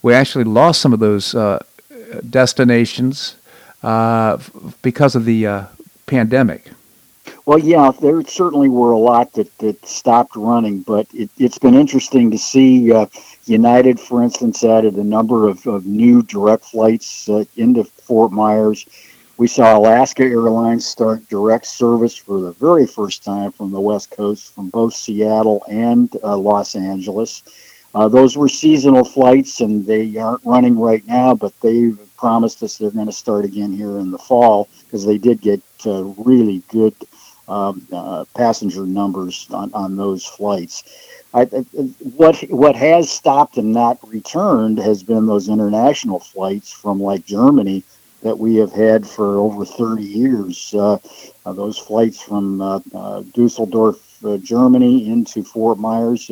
we 0.03 0.13
actually 0.15 0.45
lost 0.45 0.81
some 0.81 0.93
of 0.93 1.01
those 1.01 1.35
uh, 1.35 1.63
destinations 2.29 3.37
uh, 3.83 4.39
because 4.83 5.15
of 5.15 5.25
the 5.25 5.67
pandemic. 6.07 6.74
Well, 7.47 7.59
yeah, 7.59 7.93
there 8.01 8.23
certainly 8.25 8.71
were 8.71 8.93
a 8.93 8.99
lot 8.99 9.35
that, 9.35 9.59
that 9.59 9.85
stopped 9.85 10.35
running, 10.35 10.81
but 10.81 11.07
it, 11.13 11.29
has 11.39 11.59
been 11.59 11.75
interesting 11.75 12.31
to 12.31 12.39
see 12.39 12.91
uh, 12.91 13.05
United, 13.45 14.01
for 14.01 14.23
instance, 14.23 14.65
added 14.65 14.95
a 14.95 15.05
number 15.05 15.47
of, 15.47 15.67
of 15.67 15.85
new 15.85 16.23
direct 16.23 16.65
flights 16.65 17.29
uh, 17.29 17.45
into 17.57 17.85
Fort 17.85 18.33
Myers. 18.33 18.87
We 19.37 19.47
saw 19.47 19.77
Alaska 19.77 20.23
Airlines 20.23 20.87
start 20.87 21.29
direct 21.29 21.67
service 21.67 22.17
for 22.17 22.41
the 22.41 22.53
very 22.53 22.87
first 22.87 23.23
time 23.23 23.53
from 23.53 23.73
the 23.73 23.81
West 23.81 24.11
Coast 24.11 24.55
from 24.55 24.71
both 24.71 24.95
Seattle 24.95 25.63
and 25.69 26.17
uh, 26.23 26.39
Los 26.39 26.75
Angeles. 26.75 27.43
Uh, 27.95 28.09
those 28.09 28.39
were 28.39 28.49
seasonal 28.49 29.05
flights, 29.05 29.61
and 29.61 29.85
they 29.85 30.17
aren't 30.17 30.45
running 30.47 30.79
right 30.79 31.07
now, 31.07 31.35
but 31.35 31.53
they've 31.61 31.99
promised 32.17 32.63
us 32.63 32.79
they're 32.79 32.91
going 32.91 33.05
to 33.05 33.13
start 33.13 33.45
again 33.45 33.73
here 33.73 33.99
in 33.99 34.11
the 34.11 34.19
fall 34.19 34.67
because 34.87 35.05
they 35.05 35.19
did 35.19 35.43
get 35.43 35.61
uh, 35.85 36.05
really 36.05 36.63
good 36.69 36.95
um, 37.49 37.87
uh, 37.93 38.25
passenger 38.37 38.87
numbers 38.87 39.47
on, 39.51 39.73
on 39.75 39.97
those 39.97 40.25
flights. 40.25 40.85
I, 41.35 41.45
what 42.17 42.37
what 42.49 42.77
has 42.77 43.11
stopped 43.11 43.57
and 43.57 43.73
not 43.73 43.99
returned 44.09 44.79
has 44.79 45.03
been 45.03 45.27
those 45.27 45.49
international 45.49 46.21
flights 46.21 46.73
from 46.73 47.03
like 47.03 47.27
Germany 47.27 47.83
that 48.23 48.39
we 48.39 48.57
have 48.57 48.73
had 48.73 49.07
for 49.07 49.39
over 49.39 49.65
30 49.65 50.03
years. 50.03 50.75
Uh, 50.75 50.99
uh, 51.45 51.53
those 51.53 51.77
flights 51.77 52.21
from 52.21 52.61
uh, 52.61 52.81
uh, 52.95 53.23
Dusseldorf, 53.35 54.25
uh, 54.25 54.39
Germany, 54.39 55.11
into 55.11 55.45
Fort 55.45 55.79
Myers, 55.79 56.31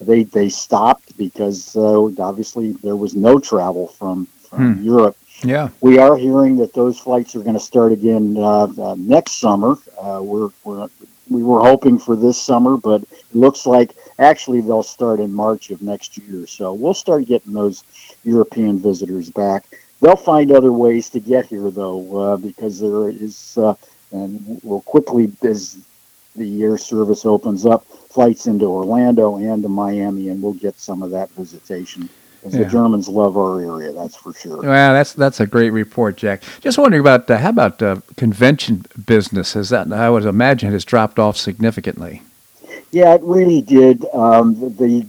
they 0.00 0.24
they 0.24 0.48
stopped 0.48 1.16
because 1.16 1.76
obviously 1.76 2.72
there 2.82 2.96
was 2.96 3.14
no 3.14 3.38
travel 3.38 3.88
from 3.88 4.26
from 4.48 4.74
hmm. 4.74 4.82
Europe 4.82 5.16
yeah, 5.42 5.70
we 5.80 5.98
are 5.98 6.16
hearing 6.16 6.56
that 6.56 6.74
those 6.74 6.98
flights 6.98 7.34
are 7.34 7.40
going 7.40 7.54
to 7.54 7.60
start 7.60 7.92
again 7.92 8.36
uh, 8.36 8.64
uh, 8.64 8.94
next 8.98 9.32
summer. 9.40 9.76
Uh, 9.98 10.20
we're, 10.22 10.50
we're 10.64 10.88
we 11.30 11.44
were 11.44 11.60
hoping 11.60 11.98
for 11.98 12.16
this 12.16 12.40
summer, 12.40 12.76
but 12.76 13.02
it 13.02 13.34
looks 13.34 13.64
like 13.64 13.94
actually 14.18 14.60
they'll 14.60 14.82
start 14.82 15.20
in 15.20 15.32
March 15.32 15.70
of 15.70 15.80
next 15.80 16.18
year. 16.18 16.46
So 16.46 16.72
we'll 16.72 16.92
start 16.92 17.26
getting 17.26 17.52
those 17.52 17.84
European 18.24 18.80
visitors 18.80 19.30
back. 19.30 19.64
They'll 20.00 20.16
find 20.16 20.50
other 20.50 20.72
ways 20.72 21.08
to 21.10 21.20
get 21.20 21.46
here 21.46 21.70
though, 21.70 22.18
uh, 22.18 22.36
because 22.36 22.80
there 22.80 23.08
is, 23.08 23.56
uh, 23.56 23.74
and 24.12 24.60
will 24.64 24.82
quickly 24.82 25.32
as 25.42 25.78
the 26.36 26.62
air 26.62 26.78
service 26.78 27.24
opens 27.24 27.64
up, 27.64 27.86
flights 27.86 28.46
into 28.46 28.66
Orlando 28.66 29.36
and 29.36 29.62
to 29.62 29.68
Miami, 29.68 30.28
and 30.28 30.42
we'll 30.42 30.52
get 30.52 30.78
some 30.78 31.02
of 31.02 31.10
that 31.10 31.30
visitation. 31.30 32.08
Yeah. 32.42 32.60
the 32.60 32.64
Germans 32.64 33.08
love 33.08 33.36
our 33.36 33.60
area, 33.60 33.92
that's 33.92 34.16
for 34.16 34.32
sure. 34.32 34.62
Well, 34.62 34.94
that's 34.94 35.12
that's 35.12 35.40
a 35.40 35.46
great 35.46 35.70
report, 35.70 36.16
Jack. 36.16 36.42
Just 36.60 36.78
wondering 36.78 37.00
about 37.00 37.30
uh, 37.30 37.36
how 37.38 37.50
about 37.50 37.82
uh, 37.82 38.00
convention 38.16 38.86
business? 39.06 39.52
Has 39.52 39.68
that 39.68 39.92
I 39.92 40.08
would 40.08 40.24
imagine 40.24 40.70
it 40.70 40.72
has 40.72 40.84
dropped 40.84 41.18
off 41.18 41.36
significantly. 41.36 42.22
Yeah, 42.92 43.14
it 43.14 43.22
really 43.22 43.60
did. 43.60 44.06
Um, 44.14 44.54
the 44.54 45.06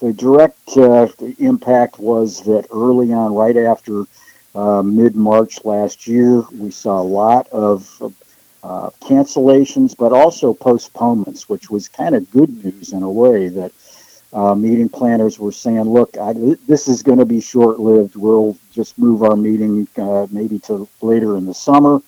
the 0.00 0.12
direct 0.12 0.76
uh, 0.76 1.08
impact 1.38 1.98
was 1.98 2.42
that 2.44 2.66
early 2.70 3.12
on, 3.12 3.34
right 3.34 3.56
after 3.56 4.04
uh, 4.54 4.82
mid 4.82 5.16
March 5.16 5.64
last 5.64 6.06
year, 6.06 6.42
we 6.52 6.70
saw 6.70 7.00
a 7.00 7.02
lot 7.02 7.48
of 7.48 8.14
uh, 8.62 8.90
cancellations, 9.00 9.96
but 9.96 10.12
also 10.12 10.54
postponements, 10.54 11.48
which 11.48 11.70
was 11.70 11.88
kind 11.88 12.14
of 12.14 12.30
good 12.30 12.64
news 12.64 12.92
in 12.92 13.02
a 13.02 13.10
way 13.10 13.48
that 13.48 13.72
uh, 14.34 14.54
meeting 14.54 14.88
planners 14.88 15.38
were 15.38 15.52
saying, 15.52 15.84
look, 15.84 16.18
I, 16.18 16.32
this 16.66 16.88
is 16.88 17.04
going 17.04 17.18
to 17.18 17.24
be 17.24 17.40
short 17.40 17.78
lived. 17.78 18.16
We'll 18.16 18.58
just 18.72 18.98
move 18.98 19.22
our 19.22 19.36
meeting 19.36 19.86
uh, 19.96 20.26
maybe 20.30 20.58
to 20.60 20.88
later 21.00 21.36
in 21.36 21.46
the 21.46 21.54
summer. 21.54 22.02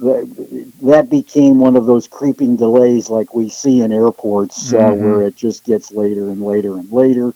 That, 0.00 1.06
became 1.08 1.60
one 1.60 1.76
of 1.76 1.86
those 1.86 2.08
creeping 2.08 2.56
delays 2.56 3.08
like 3.08 3.32
we 3.34 3.48
see 3.48 3.82
in 3.82 3.92
airports 3.92 4.72
uh, 4.72 4.78
mm-hmm. 4.78 5.04
where 5.04 5.22
it 5.22 5.36
just 5.36 5.64
gets 5.64 5.92
later 5.92 6.30
and 6.30 6.42
later 6.42 6.78
and 6.78 6.90
later. 6.90 7.32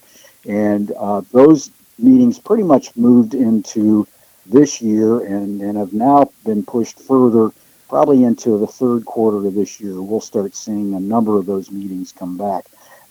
And 0.48 0.90
uh, 0.98 1.20
those 1.30 1.70
meetings 1.96 2.40
pretty 2.40 2.64
much 2.64 2.96
moved 2.96 3.34
into 3.34 4.08
this 4.44 4.82
year 4.82 5.20
and, 5.24 5.60
and 5.60 5.78
have 5.78 5.92
now 5.92 6.32
been 6.44 6.64
pushed 6.64 6.98
further, 6.98 7.52
probably 7.88 8.24
into 8.24 8.58
the 8.58 8.66
third 8.66 9.04
quarter 9.04 9.46
of 9.46 9.54
this 9.54 9.80
year. 9.80 10.02
We'll 10.02 10.20
start 10.20 10.56
seeing 10.56 10.94
a 10.94 11.00
number 11.00 11.38
of 11.38 11.46
those 11.46 11.70
meetings 11.70 12.10
come 12.10 12.36
back 12.36 12.64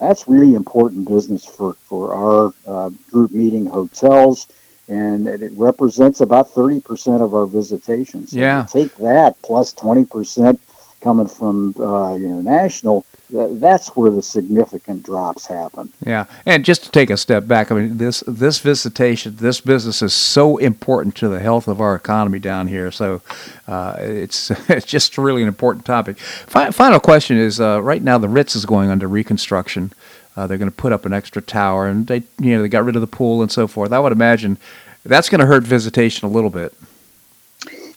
that's 0.05 0.27
really 0.27 0.55
important 0.55 1.07
business 1.07 1.45
for, 1.45 1.73
for 1.73 2.13
our 2.13 2.53
uh, 2.67 2.89
group 3.11 3.31
meeting 3.31 3.65
hotels 3.65 4.47
and 4.87 5.27
it 5.27 5.51
represents 5.55 6.21
about 6.21 6.49
30% 6.49 7.21
of 7.21 7.33
our 7.33 7.47
visitations. 7.47 8.31
So 8.31 8.37
yeah. 8.37 8.67
Take 8.69 8.95
that 8.97 9.35
plus 9.41 9.73
20% 9.73 10.59
coming 11.01 11.27
from 11.27 11.73
uh, 11.79 12.15
international 12.15 13.05
that's 13.29 13.89
where 13.95 14.11
the 14.11 14.21
significant 14.21 15.03
drops 15.03 15.45
happen. 15.47 15.91
Yeah, 16.05 16.25
and 16.45 16.63
just 16.63 16.83
to 16.83 16.91
take 16.91 17.09
a 17.09 17.17
step 17.17 17.47
back, 17.47 17.71
I 17.71 17.75
mean 17.75 17.97
this 17.97 18.23
this 18.27 18.59
visitation, 18.59 19.37
this 19.37 19.61
business 19.61 20.01
is 20.01 20.13
so 20.13 20.57
important 20.57 21.15
to 21.17 21.27
the 21.27 21.39
health 21.39 21.67
of 21.67 21.81
our 21.81 21.95
economy 21.95 22.39
down 22.39 22.67
here. 22.67 22.91
So 22.91 23.21
uh, 23.67 23.95
it's 23.99 24.51
it's 24.69 24.85
just 24.85 25.17
really 25.17 25.41
an 25.41 25.47
important 25.47 25.85
topic. 25.85 26.17
final 26.19 26.99
question 26.99 27.37
is: 27.37 27.59
uh, 27.59 27.81
right 27.81 28.01
now 28.01 28.17
the 28.17 28.29
Ritz 28.29 28.55
is 28.55 28.65
going 28.65 28.89
under 28.89 29.07
reconstruction. 29.07 29.91
Uh, 30.37 30.45
they're 30.45 30.57
going 30.57 30.69
to 30.69 30.75
put 30.75 30.91
up 30.91 31.05
an 31.05 31.13
extra 31.13 31.41
tower, 31.41 31.87
and 31.87 32.07
they 32.07 32.23
you 32.39 32.55
know 32.55 32.61
they 32.61 32.67
got 32.67 32.85
rid 32.85 32.95
of 32.95 33.01
the 33.01 33.07
pool 33.07 33.41
and 33.41 33.51
so 33.51 33.67
forth. 33.67 33.91
I 33.91 33.99
would 33.99 34.11
imagine 34.11 34.57
that's 35.03 35.29
going 35.29 35.39
to 35.39 35.47
hurt 35.47 35.63
visitation 35.63 36.27
a 36.27 36.31
little 36.31 36.49
bit. 36.49 36.73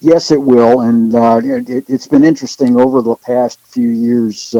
Yes, 0.00 0.30
it 0.30 0.40
will, 0.40 0.82
and 0.82 1.12
uh, 1.14 1.40
it, 1.42 1.88
has 1.88 2.06
been 2.06 2.24
interesting 2.24 2.78
over 2.78 3.02
the 3.02 3.16
past 3.16 3.58
few 3.66 3.88
years. 3.88 4.54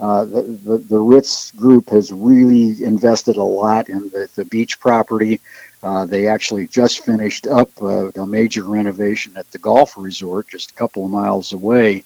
Uh, 0.00 0.24
the, 0.24 0.42
the, 0.42 0.78
the, 0.78 0.98
Ritz 0.98 1.50
group 1.52 1.88
has 1.90 2.12
really 2.12 2.84
invested 2.84 3.36
a 3.36 3.42
lot 3.42 3.88
in 3.88 4.08
the, 4.10 4.28
the 4.36 4.44
beach 4.44 4.78
property. 4.78 5.40
Uh, 5.82 6.06
they 6.06 6.28
actually 6.28 6.68
just 6.68 7.04
finished 7.04 7.48
up 7.48 7.70
uh, 7.82 8.08
a 8.10 8.26
major 8.26 8.62
renovation 8.62 9.36
at 9.36 9.50
the 9.50 9.58
golf 9.58 9.96
resort 9.96 10.48
just 10.48 10.70
a 10.70 10.74
couple 10.74 11.04
of 11.04 11.10
miles 11.10 11.52
away. 11.52 12.04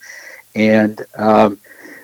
And 0.55 1.05
um, 1.17 1.59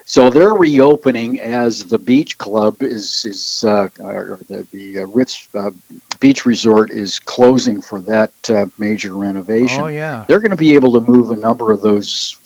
so 0.05 0.29
they're 0.29 0.55
reopening 0.55 1.41
as 1.41 1.85
the 1.85 1.99
beach 1.99 2.37
club 2.37 2.83
is, 2.83 3.25
is 3.25 3.65
uh, 3.65 3.89
or 3.99 4.41
the, 4.49 4.67
the 4.73 5.01
uh, 5.01 5.07
Ritz 5.07 5.49
uh, 5.55 5.71
Beach 6.21 6.45
Resort 6.45 6.91
is 6.91 7.19
closing 7.19 7.81
for 7.81 8.01
that 8.03 8.33
major 8.77 9.15
renovation. 9.15 9.81
Oh, 9.81 9.87
yeah. 9.87 10.27
They're 10.29 10.41
going 10.41 10.51
to 10.51 10.57
be 10.57 10.75
able 10.75 10.93
to 10.95 11.01
move 11.01 11.31
a 11.31 11.37
number 11.37 11.73
of 11.73 11.81
those 11.81 12.39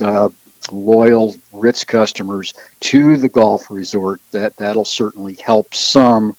loyal 0.70 1.34
Ritz 1.52 1.84
customers 1.84 2.54
to 2.80 3.16
the 3.16 3.28
golf 3.28 3.70
resort. 3.70 4.20
That 4.30 4.56
that'll 4.56 4.84
certainly 4.84 5.34
help 5.34 5.74
some. 5.74 6.36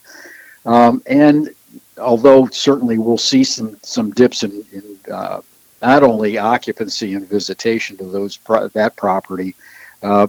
Um, 0.65 1.01
and 1.07 1.49
although 1.97 2.47
certainly 2.47 2.97
we'll 2.97 3.17
see 3.17 3.43
some 3.43 3.77
some 3.81 4.11
dips 4.11 4.43
in, 4.43 4.63
in 4.71 4.97
uh, 5.11 5.41
not 5.81 6.03
only 6.03 6.37
occupancy 6.37 7.13
and 7.13 7.27
visitation 7.27 7.97
to 7.97 8.05
those 8.05 8.37
pro- 8.37 8.67
that 8.69 8.95
property, 8.95 9.55
uh, 10.01 10.27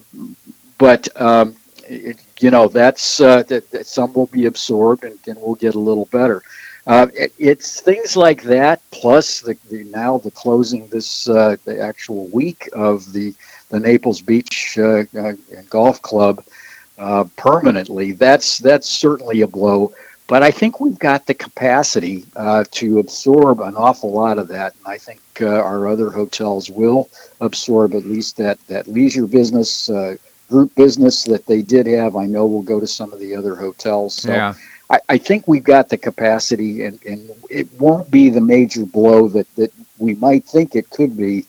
but 0.78 1.08
um, 1.20 1.56
it, 1.88 2.20
you 2.40 2.50
know 2.50 2.68
that's 2.68 3.20
uh, 3.20 3.42
that, 3.44 3.70
that, 3.70 3.86
some 3.86 4.12
will 4.12 4.26
be 4.26 4.46
absorbed 4.46 5.04
and, 5.04 5.18
and 5.26 5.38
we'll 5.40 5.54
get 5.54 5.74
a 5.74 5.78
little 5.78 6.06
better. 6.06 6.42
Uh, 6.86 7.06
it, 7.14 7.32
it's 7.38 7.80
things 7.80 8.16
like 8.16 8.42
that, 8.42 8.82
plus 8.90 9.40
the, 9.40 9.56
the 9.70 9.84
now 9.84 10.18
the 10.18 10.30
closing 10.30 10.86
this 10.88 11.28
uh, 11.28 11.56
the 11.64 11.80
actual 11.80 12.26
week 12.28 12.68
of 12.72 13.12
the 13.12 13.34
the 13.70 13.80
Naples 13.80 14.20
Beach 14.20 14.78
uh, 14.78 15.04
uh, 15.18 15.32
Golf 15.70 16.02
Club 16.02 16.44
uh, 16.98 17.24
permanently. 17.36 18.12
That's 18.12 18.58
that's 18.58 18.88
certainly 18.88 19.40
a 19.40 19.46
blow. 19.46 19.92
But 20.26 20.42
I 20.42 20.50
think 20.50 20.80
we've 20.80 20.98
got 20.98 21.26
the 21.26 21.34
capacity 21.34 22.24
uh, 22.34 22.64
to 22.70 22.98
absorb 22.98 23.60
an 23.60 23.76
awful 23.76 24.10
lot 24.10 24.38
of 24.38 24.48
that, 24.48 24.74
and 24.74 24.86
I 24.86 24.96
think 24.96 25.20
uh, 25.40 25.48
our 25.48 25.86
other 25.86 26.08
hotels 26.10 26.70
will 26.70 27.10
absorb 27.40 27.94
at 27.94 28.06
least 28.06 28.38
that 28.38 28.58
that 28.68 28.88
leisure 28.88 29.26
business, 29.26 29.90
uh, 29.90 30.16
group 30.48 30.74
business 30.76 31.24
that 31.24 31.44
they 31.46 31.60
did 31.60 31.86
have. 31.86 32.16
I 32.16 32.24
know 32.24 32.46
will 32.46 32.62
go 32.62 32.80
to 32.80 32.86
some 32.86 33.12
of 33.12 33.18
the 33.18 33.36
other 33.36 33.54
hotels. 33.54 34.14
So 34.14 34.32
yeah. 34.32 34.54
I, 34.88 35.00
I 35.10 35.18
think 35.18 35.46
we've 35.46 35.64
got 35.64 35.88
the 35.88 35.98
capacity, 35.98 36.84
and, 36.84 36.98
and 37.04 37.30
it 37.50 37.70
won't 37.78 38.10
be 38.10 38.30
the 38.30 38.40
major 38.40 38.86
blow 38.86 39.28
that, 39.28 39.52
that 39.56 39.72
we 39.98 40.14
might 40.14 40.44
think 40.44 40.74
it 40.74 40.88
could 40.90 41.16
be 41.16 41.46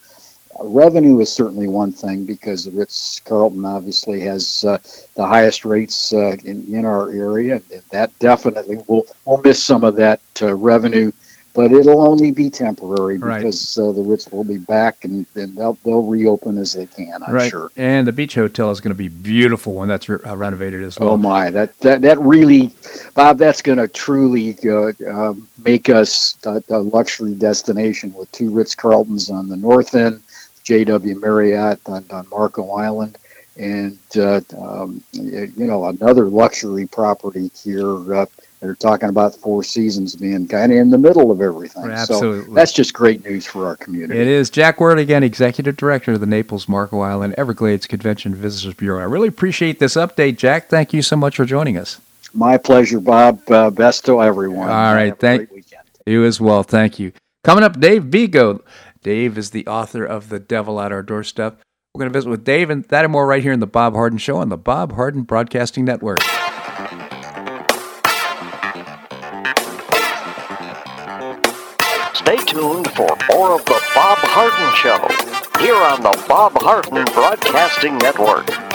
revenue 0.62 1.20
is 1.20 1.32
certainly 1.32 1.68
one 1.68 1.92
thing 1.92 2.26
because 2.26 2.66
the 2.66 2.72
Ritz 2.72 3.20
Carlton 3.26 3.66
obviously 3.66 4.22
has 4.22 4.64
uh, 4.64 4.78
the 5.16 5.26
highest 5.26 5.66
rates 5.66 6.14
uh, 6.14 6.36
in, 6.44 6.66
in 6.74 6.86
our 6.86 7.12
area. 7.12 7.62
That 7.92 8.18
definitely 8.20 8.80
will 8.88 9.06
will 9.26 9.42
miss 9.42 9.64
some 9.64 9.84
of 9.84 9.96
that 9.98 10.22
uh, 10.42 10.56
revenue, 10.56 11.12
but 11.54 11.72
it'll 11.72 12.08
only 12.08 12.32
be 12.32 12.50
temporary 12.50 13.18
because 13.18 13.78
right. 13.78 13.84
Uh, 13.84 13.92
the 13.92 14.02
Ritz 14.02 14.32
will 14.32 14.44
be 14.44 14.58
back 14.58 15.04
and, 15.04 15.26
and 15.36 15.58
they'll, 15.58 15.78
they'll 15.84 16.04
reopen 16.04 16.58
as 16.58 16.74
they 16.74 16.86
can. 16.86 17.22
I'm 17.24 17.34
right. 17.34 17.50
sure. 17.50 17.72
And 17.76 18.08
the 18.08 18.12
beach 18.14 18.36
hotel 18.36 18.72
is 18.72 18.80
going 18.80 18.94
to 18.94 18.98
be 18.98 19.10
beautiful 19.10 19.74
when 19.74 19.90
that's 19.90 20.08
re- 20.08 20.20
uh, 20.26 20.36
renovated 20.36 20.84
as 20.84 21.00
well. 21.00 21.12
Oh 21.12 21.18
my, 21.18 21.50
that 21.52 21.78
that, 21.80 22.02
that 22.02 22.20
really, 22.20 22.74
Bob, 23.14 23.38
that's 23.38 23.62
going 23.62 23.78
to 23.78 23.88
truly 23.88 24.58
uh, 24.66 24.92
um, 25.10 25.48
make 25.66 25.90
us 25.90 26.38
a, 26.46 26.64
a 26.70 26.80
luxury 26.80 27.36
destination 27.36 28.14
with 28.14 28.32
two 28.32 28.52
Ritz 28.52 28.74
Carltons 28.74 29.30
on 29.30 29.50
the 29.50 29.58
north 29.58 29.96
end 29.96 30.22
JW 30.66 31.22
Marriott 31.22 31.80
on, 31.86 32.06
on 32.10 32.28
Marco 32.30 32.72
Island, 32.72 33.18
and 33.58 33.98
uh, 34.18 34.42
um, 34.60 35.02
you 35.12 35.52
know 35.58 35.86
another 35.86 36.26
luxury 36.26 36.88
property 36.88 37.52
here. 37.64 38.16
Uh, 38.16 38.26
they're 38.62 38.74
talking 38.74 39.10
about 39.10 39.36
Four 39.36 39.64
Seasons 39.64 40.16
being 40.16 40.48
kind 40.48 40.72
of 40.72 40.78
in 40.80 40.90
the 40.90 40.98
middle 40.98 41.30
of 41.30 41.40
everything. 41.40 41.92
Absolutely. 41.92 42.46
So 42.48 42.54
that's 42.54 42.72
just 42.72 42.94
great 42.94 43.24
news 43.24 43.46
for 43.46 43.68
our 43.68 43.76
community. 43.76 44.20
It 44.20 44.28
is. 44.28 44.50
Jack 44.50 44.80
Wert 44.80 44.98
again, 44.98 45.24
Executive 45.24 45.78
Director 45.78 46.14
of 46.14 46.20
the 46.20 46.26
Naples 46.26 46.68
Marco 46.68 47.02
Island 47.02 47.36
Everglades 47.38 47.86
Convention 47.86 48.34
Visitors 48.34 48.74
Bureau. 48.74 49.02
I 49.02 49.04
really 49.04 49.28
appreciate 49.28 49.80
this 49.80 49.96
update, 49.96 50.38
Jack. 50.38 50.68
Thank 50.70 50.94
you 50.94 51.04
so 51.04 51.16
much 51.16 51.36
for 51.36 51.46
joining 51.46 51.78
us. 51.78 52.02
My 52.34 52.58
pleasure, 52.58 53.00
Bob. 53.00 53.40
Uh, 53.50 53.70
best 53.70 54.04
to 54.06 54.22
everyone. 54.22 54.68
All 54.70 54.94
right. 54.96 55.18
Thank 55.18 55.50
you 56.06 56.26
as 56.26 56.42
well. 56.42 56.64
Thank 56.64 56.98
you. 56.98 57.12
Coming 57.44 57.64
up, 57.64 57.80
Dave 57.80 58.06
Bego. 58.06 58.62
Dave 59.06 59.38
is 59.38 59.52
the 59.52 59.68
author 59.68 60.04
of 60.04 60.30
The 60.30 60.40
Devil 60.40 60.82
at 60.82 60.92
Our 60.92 61.04
Doorstep. 61.04 61.62
We're 61.94 62.00
going 62.00 62.12
to 62.12 62.18
visit 62.18 62.28
with 62.28 62.44
Dave 62.44 62.72
and 62.72 62.84
that 62.86 63.06
and 63.06 63.12
more 63.12 63.28
right 63.28 63.44
here 63.44 63.52
in 63.52 63.60
The 63.60 63.68
Bob 63.68 63.94
Harden 63.94 64.18
Show 64.18 64.38
on 64.38 64.50
the 64.50 64.58
Bob 64.58 64.94
Harden 64.94 65.22
Broadcasting 65.22 65.86
Network. 65.86 66.22
Stay 72.16 72.38
tuned 72.48 72.90
for 72.94 73.16
more 73.30 73.54
of 73.54 73.64
The 73.66 73.80
Bob 73.94 74.18
Harden 74.26 74.74
Show 74.74 74.98
here 75.64 75.76
on 75.76 76.02
the 76.02 76.26
Bob 76.28 76.54
Harden 76.56 77.06
Broadcasting 77.14 78.00
Network. 78.00 78.75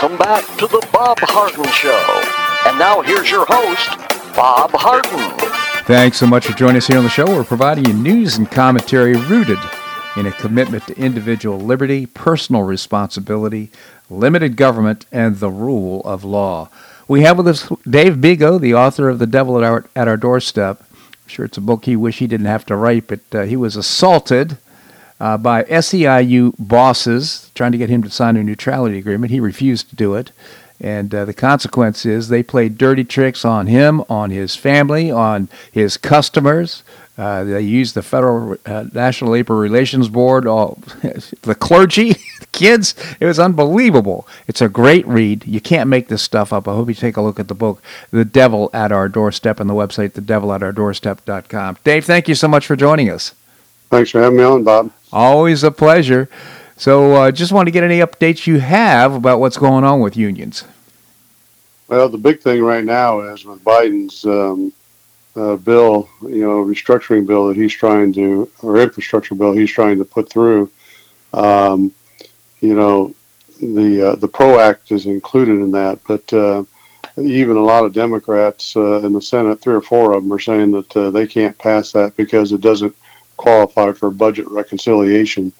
Welcome 0.00 0.16
back 0.16 0.46
to 0.56 0.66
the 0.66 0.88
Bob 0.94 1.18
Harden 1.20 1.70
Show. 1.72 2.22
And 2.66 2.78
now 2.78 3.02
here's 3.02 3.30
your 3.30 3.44
host, 3.46 3.98
Bob 4.34 4.70
Harden. 4.72 5.30
Thanks 5.84 6.16
so 6.16 6.26
much 6.26 6.46
for 6.46 6.54
joining 6.54 6.78
us 6.78 6.86
here 6.86 6.96
on 6.96 7.04
the 7.04 7.10
show. 7.10 7.26
We're 7.26 7.44
providing 7.44 7.84
you 7.84 7.92
news 7.92 8.38
and 8.38 8.50
commentary 8.50 9.14
rooted 9.14 9.58
in 10.16 10.24
a 10.24 10.32
commitment 10.32 10.86
to 10.86 10.98
individual 10.98 11.60
liberty, 11.60 12.06
personal 12.06 12.62
responsibility, 12.62 13.70
limited 14.08 14.56
government, 14.56 15.04
and 15.12 15.36
the 15.36 15.50
rule 15.50 16.00
of 16.06 16.24
law. 16.24 16.70
We 17.06 17.20
have 17.20 17.36
with 17.36 17.48
us 17.48 17.70
Dave 17.86 18.14
Bego, 18.16 18.58
the 18.58 18.72
author 18.72 19.10
of 19.10 19.18
The 19.18 19.26
Devil 19.26 19.58
at 19.58 19.64
Our, 19.64 19.84
at 19.94 20.08
Our 20.08 20.16
Doorstep. 20.16 20.80
I'm 20.80 21.28
sure 21.28 21.44
it's 21.44 21.58
a 21.58 21.60
book 21.60 21.84
he 21.84 21.94
wish 21.94 22.20
he 22.20 22.26
didn't 22.26 22.46
have 22.46 22.64
to 22.66 22.74
write, 22.74 23.06
but 23.06 23.20
uh, 23.32 23.42
he 23.42 23.54
was 23.54 23.76
assaulted 23.76 24.56
uh, 25.20 25.36
by 25.36 25.64
SEIU 25.64 26.54
bosses 26.58 27.50
trying 27.54 27.72
to 27.72 27.78
get 27.78 27.90
him 27.90 28.02
to 28.02 28.10
sign 28.10 28.36
a 28.36 28.42
neutrality 28.42 28.98
agreement. 28.98 29.30
He 29.30 29.40
refused 29.40 29.90
to 29.90 29.96
do 29.96 30.14
it. 30.14 30.32
And 30.80 31.14
uh, 31.14 31.26
the 31.26 31.34
consequence 31.34 32.06
is 32.06 32.28
they 32.28 32.42
played 32.42 32.78
dirty 32.78 33.04
tricks 33.04 33.44
on 33.44 33.66
him, 33.66 34.02
on 34.08 34.30
his 34.30 34.56
family, 34.56 35.10
on 35.10 35.50
his 35.70 35.98
customers. 35.98 36.82
Uh, 37.18 37.44
they 37.44 37.60
used 37.60 37.94
the 37.94 38.02
Federal 38.02 38.56
uh, 38.64 38.86
National 38.94 39.32
Labor 39.32 39.54
Relations 39.56 40.08
Board, 40.08 40.46
all 40.46 40.78
the 41.42 41.54
clergy, 41.54 42.14
the 42.14 42.46
kids. 42.52 42.94
It 43.20 43.26
was 43.26 43.38
unbelievable. 43.38 44.26
It's 44.48 44.62
a 44.62 44.70
great 44.70 45.06
read. 45.06 45.46
You 45.46 45.60
can't 45.60 45.90
make 45.90 46.08
this 46.08 46.22
stuff 46.22 46.50
up. 46.50 46.66
I 46.66 46.72
hope 46.72 46.88
you 46.88 46.94
take 46.94 47.18
a 47.18 47.20
look 47.20 47.38
at 47.38 47.48
the 47.48 47.54
book, 47.54 47.82
The 48.10 48.24
Devil 48.24 48.70
at 48.72 48.90
Our 48.90 49.10
Doorstep, 49.10 49.60
and 49.60 49.68
the 49.68 49.74
website, 49.74 50.12
thedevilatourdoorstep.com. 50.12 51.76
Dave, 51.84 52.06
thank 52.06 52.26
you 52.26 52.34
so 52.34 52.48
much 52.48 52.66
for 52.66 52.74
joining 52.74 53.10
us. 53.10 53.34
Thanks 53.90 54.12
for 54.12 54.22
having 54.22 54.38
me 54.38 54.44
on, 54.44 54.64
Bob. 54.64 54.90
Always 55.12 55.64
a 55.64 55.70
pleasure. 55.70 56.28
So, 56.76 57.12
uh, 57.14 57.30
just 57.30 57.52
want 57.52 57.66
to 57.66 57.70
get 57.70 57.84
any 57.84 57.98
updates 57.98 58.46
you 58.46 58.58
have 58.60 59.14
about 59.14 59.38
what's 59.38 59.58
going 59.58 59.84
on 59.84 60.00
with 60.00 60.16
unions. 60.16 60.64
Well, 61.88 62.08
the 62.08 62.18
big 62.18 62.40
thing 62.40 62.62
right 62.62 62.84
now 62.84 63.20
is 63.20 63.44
with 63.44 63.62
Biden's 63.64 64.24
um, 64.24 64.72
uh, 65.36 65.56
bill, 65.56 66.08
you 66.22 66.42
know, 66.42 66.64
restructuring 66.64 67.26
bill 67.26 67.48
that 67.48 67.56
he's 67.56 67.74
trying 67.74 68.12
to, 68.12 68.50
or 68.62 68.78
infrastructure 68.78 69.34
bill 69.34 69.52
he's 69.52 69.70
trying 69.70 69.98
to 69.98 70.04
put 70.04 70.30
through. 70.30 70.70
Um, 71.32 71.92
you 72.60 72.74
know, 72.74 73.14
the 73.60 74.10
uh, 74.10 74.16
the 74.16 74.28
PRO 74.28 74.58
Act 74.58 74.92
is 74.92 75.06
included 75.06 75.54
in 75.54 75.70
that, 75.72 75.98
but 76.06 76.32
uh, 76.32 76.64
even 77.18 77.56
a 77.56 77.62
lot 77.62 77.84
of 77.84 77.92
Democrats 77.92 78.76
uh, 78.76 79.00
in 79.00 79.12
the 79.12 79.22
Senate, 79.22 79.60
three 79.60 79.74
or 79.74 79.82
four 79.82 80.12
of 80.12 80.22
them, 80.22 80.32
are 80.32 80.38
saying 80.38 80.70
that 80.72 80.96
uh, 80.96 81.10
they 81.10 81.26
can't 81.26 81.56
pass 81.58 81.92
that 81.92 82.16
because 82.16 82.52
it 82.52 82.60
doesn't 82.60 82.94
qualify 83.40 83.92
for 83.92 84.10
budget 84.10 84.46
reconciliation. 84.48 85.52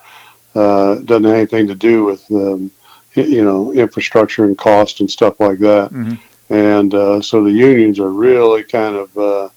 Uh, 0.54 0.96
doesn't 0.96 1.24
have 1.24 1.34
anything 1.34 1.66
to 1.66 1.74
do 1.74 2.04
with 2.04 2.22
um, 2.30 2.70
you 3.14 3.44
know 3.44 3.72
infrastructure 3.72 4.44
and 4.44 4.58
cost 4.58 5.00
and 5.00 5.10
stuff 5.10 5.40
like 5.40 5.58
that. 5.58 5.90
Mm-hmm. 5.90 6.14
And 6.52 6.94
uh, 6.94 7.22
so 7.22 7.44
the 7.44 7.52
unions 7.52 7.98
are 8.00 8.10
really 8.10 8.64
kind 8.64 8.96
of 8.96 9.16
uh, 9.16 9.48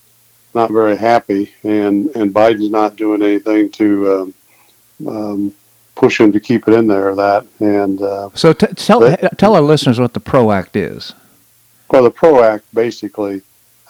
not 0.54 0.72
very 0.72 0.96
happy, 0.96 1.54
and 1.64 2.10
and 2.16 2.34
Biden's 2.34 2.70
not 2.70 2.96
doing 2.96 3.22
anything 3.22 3.72
to 3.72 3.88
um, 4.16 4.34
um, 5.08 5.56
push 5.96 6.20
him 6.20 6.32
to 6.32 6.40
keep 6.40 6.68
it 6.68 6.74
in 6.74 6.88
there. 6.88 7.16
That 7.16 7.46
and 7.60 8.02
uh, 8.02 8.30
So, 8.36 8.54
t- 8.54 8.68
tell 8.68 9.18
tell 9.42 9.56
our 9.56 9.62
listeners 9.62 10.00
what 10.00 10.14
the 10.14 10.20
PRO 10.20 10.52
Act 10.52 10.76
is. 10.76 11.14
well, 11.90 12.04
the 12.04 12.12
PRO 12.12 12.44
Act 12.44 12.66
basically 12.74 13.42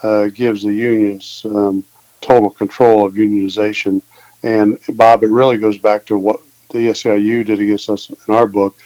uh, 0.02 0.26
gives 0.28 0.62
the 0.62 0.72
unions 0.72 1.44
um, 1.44 1.84
total 2.22 2.50
control 2.50 3.04
of 3.06 3.14
unionization. 3.14 4.02
And 4.44 4.78
Bob, 4.90 5.24
it 5.24 5.30
really 5.30 5.56
goes 5.56 5.78
back 5.78 6.04
to 6.06 6.18
what 6.18 6.40
the 6.70 6.88
SEIU 6.90 7.46
did 7.46 7.60
against 7.60 7.88
us 7.88 8.10
in 8.10 8.34
our 8.34 8.46
book, 8.46 8.76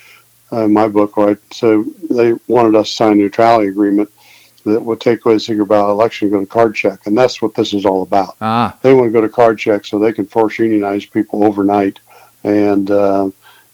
uh, 0.52 0.68
my 0.68 0.86
book, 0.86 1.16
right? 1.16 1.38
So 1.52 1.84
they 2.08 2.34
wanted 2.46 2.76
us 2.76 2.88
to 2.90 2.94
sign 2.96 3.12
a 3.12 3.14
neutrality 3.16 3.68
agreement 3.68 4.08
that 4.64 4.80
would 4.80 5.00
take 5.00 5.24
away 5.24 5.34
the 5.34 5.40
secret 5.40 5.66
ballot 5.66 5.90
election 5.90 6.26
and 6.28 6.32
go 6.32 6.40
to 6.40 6.46
card 6.46 6.74
check. 6.76 7.06
And 7.06 7.18
that's 7.18 7.42
what 7.42 7.54
this 7.54 7.74
is 7.74 7.84
all 7.84 8.02
about. 8.02 8.36
Ah, 8.40 8.76
They 8.82 8.94
want 8.94 9.08
to 9.08 9.12
go 9.12 9.20
to 9.20 9.28
card 9.28 9.58
check 9.58 9.84
so 9.84 9.98
they 9.98 10.12
can 10.12 10.26
force 10.26 10.58
unionize 10.58 11.04
people 11.06 11.42
overnight 11.42 11.98
and 12.44 12.90
uh, 12.90 13.30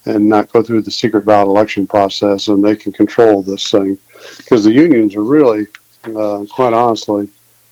and 0.06 0.28
not 0.28 0.52
go 0.52 0.62
through 0.62 0.82
the 0.82 0.90
secret 0.90 1.24
ballot 1.24 1.48
election 1.48 1.86
process, 1.86 2.48
and 2.48 2.64
they 2.64 2.76
can 2.76 2.92
control 2.92 3.42
this 3.42 3.70
thing 3.70 3.98
because 4.36 4.64
the 4.64 4.72
unions 4.72 5.16
are 5.16 5.22
really, 5.22 5.66
uh, 6.04 6.44
quite 6.50 6.72
honestly, 6.74 7.28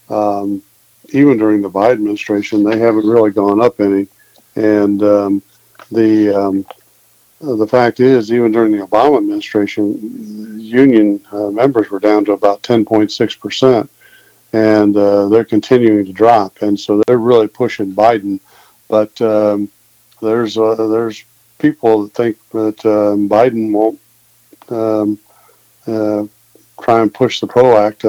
um, 0.08 0.62
even 1.14 1.38
during 1.38 1.62
the 1.62 1.70
Biden 1.70 1.92
administration, 1.92 2.62
they 2.62 2.78
haven't 2.78 3.06
really 3.06 3.30
gone 3.30 3.60
up 3.60 3.80
any, 3.80 4.06
and 4.56 5.02
um, 5.02 5.42
the 5.90 6.34
um, 6.34 6.66
uh, 7.42 7.56
the 7.56 7.66
fact 7.66 8.00
is, 8.00 8.32
even 8.32 8.52
during 8.52 8.72
the 8.72 8.86
Obama 8.86 9.18
administration, 9.18 10.58
union 10.58 11.20
uh, 11.32 11.50
members 11.50 11.90
were 11.90 11.98
down 11.98 12.24
to 12.24 12.32
about 12.32 12.62
10.6 12.62 13.40
percent, 13.40 13.90
and 14.52 14.96
uh, 14.96 15.28
they're 15.28 15.44
continuing 15.44 16.04
to 16.04 16.12
drop, 16.12 16.62
and 16.62 16.78
so 16.78 17.02
they're 17.06 17.18
really 17.18 17.48
pushing 17.48 17.94
Biden. 17.94 18.40
But 18.88 19.20
um, 19.20 19.70
there's 20.20 20.56
uh, 20.56 20.74
there's 20.88 21.24
people 21.58 22.04
that 22.04 22.14
think 22.14 22.36
that 22.50 22.84
um, 22.86 23.28
Biden 23.28 23.72
won't 23.72 24.00
um, 24.68 25.18
uh, 25.86 26.26
try 26.82 27.02
and 27.02 27.12
push 27.12 27.40
the 27.40 27.46
PRO 27.46 27.76
Act 27.76 28.04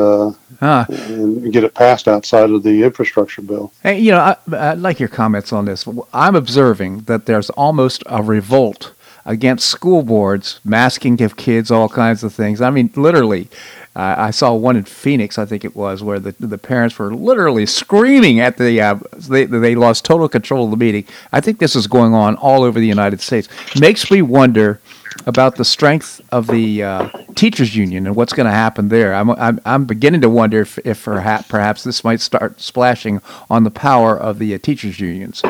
uh, 0.63 0.85
ah. 0.89 0.93
and 1.07 1.51
get 1.51 1.63
it 1.63 1.73
passed 1.73 2.07
outside 2.07 2.49
of 2.49 2.63
the 2.63 2.83
infrastructure 2.83 3.41
bill. 3.41 3.71
Hey, 3.83 3.99
you 3.99 4.11
know, 4.11 4.19
I, 4.19 4.37
I 4.55 4.73
like 4.73 4.99
your 4.99 5.09
comments 5.09 5.51
on 5.51 5.65
this. 5.65 5.87
I'm 6.13 6.35
observing 6.35 7.01
that 7.01 7.25
there's 7.25 7.49
almost 7.51 8.03
a 8.05 8.23
revolt 8.23 8.93
against 9.25 9.67
school 9.67 10.03
boards 10.03 10.59
masking 10.63 11.21
of 11.21 11.37
kids 11.37 11.71
all 11.71 11.89
kinds 11.89 12.23
of 12.23 12.33
things. 12.33 12.61
I 12.61 12.69
mean, 12.69 12.91
literally. 12.95 13.49
Uh, 13.95 14.15
I 14.17 14.31
saw 14.31 14.53
one 14.53 14.75
in 14.75 14.85
Phoenix, 14.85 15.37
I 15.37 15.45
think 15.45 15.63
it 15.63 15.75
was, 15.75 16.01
where 16.01 16.19
the 16.19 16.33
the 16.39 16.57
parents 16.57 16.97
were 16.97 17.13
literally 17.13 17.65
screaming 17.65 18.39
at 18.39 18.57
the 18.57 18.81
uh, 18.81 18.95
they 19.29 19.45
they 19.45 19.75
lost 19.75 20.03
total 20.05 20.27
control 20.27 20.65
of 20.65 20.71
the 20.71 20.77
meeting. 20.77 21.05
I 21.31 21.41
think 21.41 21.59
this 21.59 21.75
is 21.75 21.85
going 21.87 22.13
on 22.13 22.35
all 22.37 22.63
over 22.63 22.79
the 22.79 22.87
United 22.87 23.21
States. 23.21 23.47
Makes 23.79 24.09
me 24.09 24.21
wonder 24.21 24.79
about 25.27 25.57
the 25.57 25.65
strength 25.65 26.21
of 26.31 26.47
the 26.47 26.81
uh, 26.81 27.09
teachers 27.35 27.75
union 27.75 28.07
and 28.07 28.15
what's 28.15 28.33
going 28.33 28.47
to 28.47 28.51
happen 28.51 28.89
there. 28.89 29.13
I'm, 29.13 29.29
I'm 29.31 29.59
I'm 29.65 29.85
beginning 29.85 30.21
to 30.21 30.29
wonder 30.29 30.61
if 30.61 30.79
if 30.79 31.03
perhaps 31.03 31.47
perhaps 31.47 31.83
this 31.83 32.03
might 32.03 32.19
start 32.21 32.59
splashing 32.59 33.21
on 33.49 33.63
the 33.63 33.71
power 33.71 34.17
of 34.17 34.39
the 34.39 34.55
uh, 34.55 34.57
teachers 34.57 34.99
unions. 34.99 35.43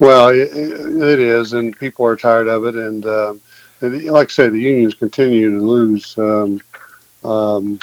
Well, 0.00 0.28
it, 0.28 0.50
it 0.54 1.18
is, 1.18 1.52
and 1.54 1.76
people 1.76 2.06
are 2.06 2.16
tired 2.16 2.46
of 2.46 2.64
it. 2.66 2.76
And, 2.76 3.04
uh, 3.04 3.34
like 3.80 4.28
I 4.28 4.30
say, 4.30 4.48
the 4.48 4.60
unions 4.60 4.94
continue 4.94 5.50
to 5.50 5.64
lose 5.64 6.16
um, 6.18 6.60
um, 7.24 7.78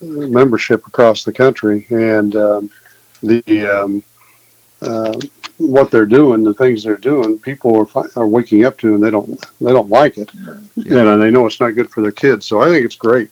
membership 0.00 0.86
across 0.86 1.24
the 1.24 1.32
country, 1.32 1.86
and 1.90 2.36
um, 2.36 2.70
the 3.22 3.42
um, 3.66 4.02
uh, 4.80 5.18
what 5.58 5.90
they're 5.90 6.06
doing, 6.06 6.42
the 6.42 6.54
things 6.54 6.82
they're 6.82 6.96
doing, 6.96 7.38
people 7.38 7.76
are 7.76 7.86
fi- 7.86 8.08
are 8.16 8.26
waking 8.26 8.64
up 8.64 8.78
to, 8.78 8.94
and 8.94 9.02
they 9.02 9.10
don't 9.10 9.40
they 9.60 9.72
don't 9.72 9.88
like 9.88 10.18
it, 10.18 10.30
yeah. 10.76 10.98
and 10.98 11.22
they 11.22 11.30
know 11.30 11.46
it's 11.46 11.60
not 11.60 11.70
good 11.70 11.90
for 11.90 12.02
their 12.02 12.12
kids. 12.12 12.46
So 12.46 12.60
I 12.60 12.68
think 12.68 12.84
it's 12.84 12.96
great. 12.96 13.30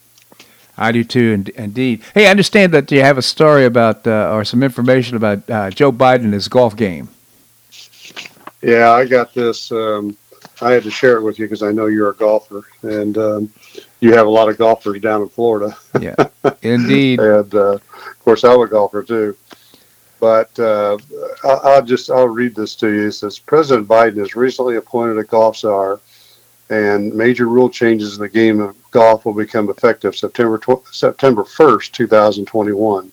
I 0.79 0.93
do 0.93 1.05
too, 1.05 1.33
ind- 1.33 1.49
indeed. 1.51 2.03
Hey, 2.15 2.27
I 2.27 2.31
understand 2.31 2.73
that 2.73 2.91
you 2.91 3.03
have 3.03 3.19
a 3.19 3.23
story 3.23 3.67
about 3.67 4.07
uh, 4.07 4.33
or 4.33 4.45
some 4.45 4.63
information 4.63 5.17
about 5.17 5.49
uh, 5.51 5.71
Joe 5.71 5.93
Biden 5.93 6.25
and 6.25 6.33
his 6.33 6.49
golf 6.49 6.75
game. 6.75 7.09
Yeah, 8.63 8.93
I 8.93 9.07
got 9.07 9.35
this. 9.35 9.73
Um, 9.73 10.17
I 10.63 10.73
had 10.73 10.83
to 10.85 10.91
share 10.91 11.17
it 11.17 11.23
with 11.23 11.39
you 11.39 11.47
because 11.47 11.63
I 11.63 11.73
know 11.73 11.87
you're 11.87 12.11
a 12.11 12.15
golfer, 12.15 12.65
and 12.83 13.17
um, 13.19 13.53
you 14.01 14.13
have 14.15 14.27
a 14.27 14.31
lot 14.31 14.49
of 14.49 14.59
golfers 14.59 15.01
down 15.01 15.23
in 15.23 15.29
Florida. 15.29 15.77
Yeah, 16.01 16.15
indeed. 16.63 17.21
and 17.21 17.55
uh, 17.55 17.73
of 17.75 18.19
course, 18.25 18.45
I'm 18.45 18.61
a 18.61 18.67
golfer 18.67 19.03
too. 19.03 19.37
But 20.19 20.59
uh, 20.59 20.99
I- 21.45 21.61
I'll 21.65 21.83
just 21.83 22.11
I'll 22.11 22.29
read 22.29 22.55
this 22.55 22.75
to 22.77 22.89
you. 22.89 23.07
It 23.09 23.13
says 23.13 23.39
President 23.39 23.89
Biden 23.89 24.19
has 24.19 24.35
recently 24.37 24.77
appointed 24.77 25.19
a 25.19 25.25
golf 25.25 25.57
czar, 25.59 26.01
and 26.69 27.15
major 27.15 27.47
rule 27.47 27.71
changes 27.71 28.17
in 28.17 28.21
the 28.23 28.29
game 28.29 28.61
of 28.61 28.77
golf 28.91 29.25
will 29.25 29.33
become 29.35 29.71
effective 29.71 30.15
September 30.17 30.59
tw- 30.59 30.87
September 30.93 31.43
1st, 31.45 31.93
2021. 31.93 33.11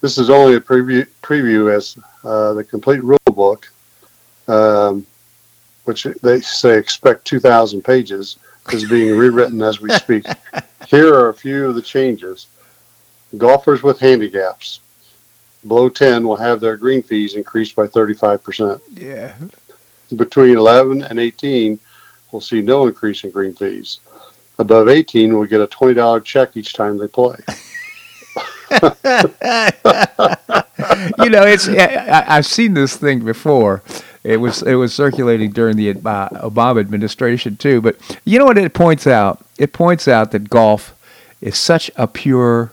This 0.00 0.18
is 0.18 0.30
only 0.30 0.54
a 0.56 0.60
preview 0.60 1.06
preview 1.22 1.74
as 1.74 1.98
uh, 2.24 2.54
the 2.54 2.64
complete 2.64 3.02
rule 3.02 3.18
book, 3.26 3.68
um, 4.48 5.04
which 5.84 6.04
they 6.22 6.40
say 6.40 6.78
expect 6.78 7.24
2,000 7.26 7.82
pages, 7.82 8.38
is 8.72 8.88
being 8.88 9.16
rewritten 9.16 9.62
as 9.62 9.80
we 9.80 9.90
speak. 9.90 10.24
Here 10.86 11.12
are 11.14 11.28
a 11.28 11.34
few 11.34 11.66
of 11.66 11.74
the 11.74 11.82
changes. 11.82 12.46
Golfers 13.36 13.82
with 13.82 14.00
handicaps 14.00 14.80
below 15.66 15.88
10 15.88 16.26
will 16.26 16.36
have 16.36 16.60
their 16.60 16.76
green 16.76 17.02
fees 17.02 17.34
increased 17.34 17.76
by 17.76 17.86
35%. 17.86 18.80
Yeah. 18.90 19.34
Between 20.16 20.56
11 20.56 21.02
and 21.04 21.20
18 21.20 21.78
will 22.32 22.40
see 22.40 22.62
no 22.62 22.86
increase 22.86 23.24
in 23.24 23.30
green 23.30 23.54
fees. 23.54 24.00
Above 24.58 24.88
18 24.88 25.36
will 25.36 25.46
get 25.46 25.60
a 25.60 25.66
$20 25.66 26.24
check 26.24 26.56
each 26.56 26.72
time 26.74 26.98
they 26.98 27.08
play. 27.08 27.36
you 31.18 31.30
know, 31.30 31.44
it's 31.44 31.68
I, 31.68 32.24
I've 32.28 32.46
seen 32.46 32.74
this 32.74 32.96
thing 32.96 33.20
before. 33.24 33.82
It 34.22 34.36
was 34.36 34.62
it 34.62 34.74
was 34.74 34.94
circulating 34.94 35.50
during 35.50 35.76
the 35.76 35.94
Obama 35.94 36.80
administration 36.80 37.56
too. 37.56 37.80
But 37.80 37.96
you 38.24 38.38
know 38.38 38.44
what 38.44 38.58
it 38.58 38.74
points 38.74 39.06
out? 39.06 39.44
It 39.58 39.72
points 39.72 40.06
out 40.08 40.32
that 40.32 40.50
golf 40.50 40.94
is 41.40 41.56
such 41.56 41.90
a 41.96 42.06
pure 42.06 42.72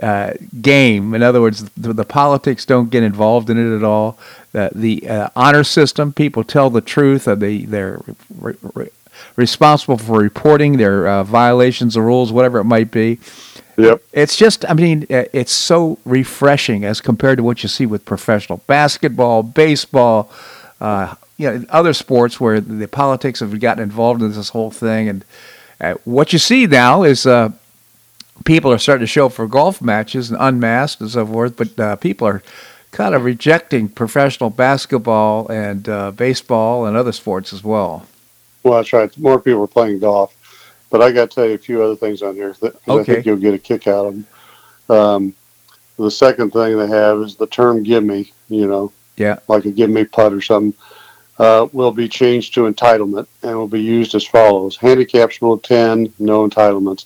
uh, 0.00 0.34
game. 0.60 1.14
In 1.14 1.22
other 1.22 1.40
words, 1.40 1.64
the, 1.70 1.92
the, 1.92 2.04
politics 2.04 2.64
don't 2.64 2.90
get 2.90 3.02
involved 3.02 3.50
in 3.50 3.58
it 3.58 3.76
at 3.76 3.84
all. 3.84 4.18
Uh, 4.54 4.68
the 4.74 5.08
uh, 5.08 5.28
honor 5.36 5.64
system, 5.64 6.12
people 6.12 6.42
tell 6.44 6.70
the 6.70 6.80
truth. 6.80 7.28
Uh, 7.28 7.34
they 7.34 7.58
they're 7.58 8.00
re- 8.36 8.56
re- 8.74 8.90
responsible 9.36 9.98
for 9.98 10.18
reporting 10.18 10.76
their 10.76 11.06
uh, 11.06 11.24
violations 11.24 11.96
of 11.96 12.04
rules, 12.04 12.32
whatever 12.32 12.58
it 12.58 12.64
might 12.64 12.90
be. 12.90 13.18
Yep. 13.76 14.02
It's 14.12 14.36
just, 14.36 14.64
I 14.70 14.74
mean, 14.74 15.06
uh, 15.10 15.24
it's 15.32 15.52
so 15.52 15.98
refreshing 16.04 16.84
as 16.84 17.00
compared 17.00 17.38
to 17.38 17.44
what 17.44 17.62
you 17.62 17.68
see 17.68 17.86
with 17.86 18.04
professional 18.04 18.58
basketball, 18.66 19.42
baseball, 19.42 20.30
uh, 20.80 21.14
you 21.36 21.50
know, 21.50 21.64
other 21.68 21.92
sports 21.92 22.40
where 22.40 22.60
the 22.60 22.88
politics 22.88 23.40
have 23.40 23.58
gotten 23.60 23.82
involved 23.82 24.22
in 24.22 24.32
this 24.32 24.48
whole 24.50 24.70
thing. 24.70 25.08
And 25.08 25.24
uh, 25.80 25.94
what 26.04 26.32
you 26.32 26.38
see 26.38 26.66
now 26.66 27.02
is 27.02 27.26
uh, 27.26 27.50
people 28.44 28.72
are 28.72 28.78
starting 28.78 29.02
to 29.02 29.06
show 29.06 29.26
up 29.26 29.32
for 29.32 29.46
golf 29.46 29.82
matches 29.82 30.30
and 30.30 30.38
unmasked 30.40 31.00
and 31.00 31.10
so 31.10 31.26
forth, 31.26 31.56
but 31.56 31.78
uh, 31.78 31.96
people 31.96 32.26
are 32.26 32.42
kind 32.90 33.14
of 33.14 33.24
rejecting 33.24 33.88
professional 33.88 34.50
basketball 34.50 35.48
and 35.48 35.88
uh, 35.88 36.10
baseball 36.12 36.86
and 36.86 36.96
other 36.96 37.12
sports 37.12 37.52
as 37.52 37.64
well. 37.64 38.06
Well, 38.62 38.74
that's 38.74 38.92
right. 38.92 39.16
More 39.18 39.40
people 39.40 39.64
are 39.64 39.68
playing 39.68 39.98
golf. 39.98 40.34
But 40.90 41.02
I 41.02 41.10
got 41.10 41.30
to 41.30 41.34
tell 41.34 41.46
you 41.46 41.54
a 41.54 41.58
few 41.58 41.82
other 41.82 41.96
things 41.96 42.22
on 42.22 42.36
here 42.36 42.54
that 42.60 42.76
okay. 42.88 43.00
I 43.00 43.04
think 43.04 43.26
you'll 43.26 43.36
get 43.36 43.52
a 43.52 43.58
kick 43.58 43.88
out 43.88 44.06
of 44.06 44.14
them. 44.14 44.26
Um, 44.96 45.34
the 45.98 46.08
second 46.08 46.52
thing 46.52 46.78
they 46.78 46.86
have 46.86 47.18
is 47.18 47.34
the 47.34 47.48
term 47.48 47.82
"give 47.82 48.04
me," 48.04 48.32
you 48.48 48.68
know, 48.68 48.92
yeah, 49.16 49.38
like 49.48 49.64
a 49.64 49.70
"give 49.70 49.90
me" 49.90 50.04
putt 50.04 50.32
or 50.32 50.40
something. 50.40 50.74
Uh, 51.36 51.66
will 51.72 51.90
be 51.90 52.08
changed 52.08 52.54
to 52.54 52.70
entitlement 52.70 53.26
and 53.42 53.56
will 53.56 53.66
be 53.66 53.82
used 53.82 54.14
as 54.14 54.24
follows: 54.24 54.76
handicaps 54.76 55.38
below 55.38 55.56
10, 55.56 56.12
no 56.20 56.48
entitlements. 56.48 57.04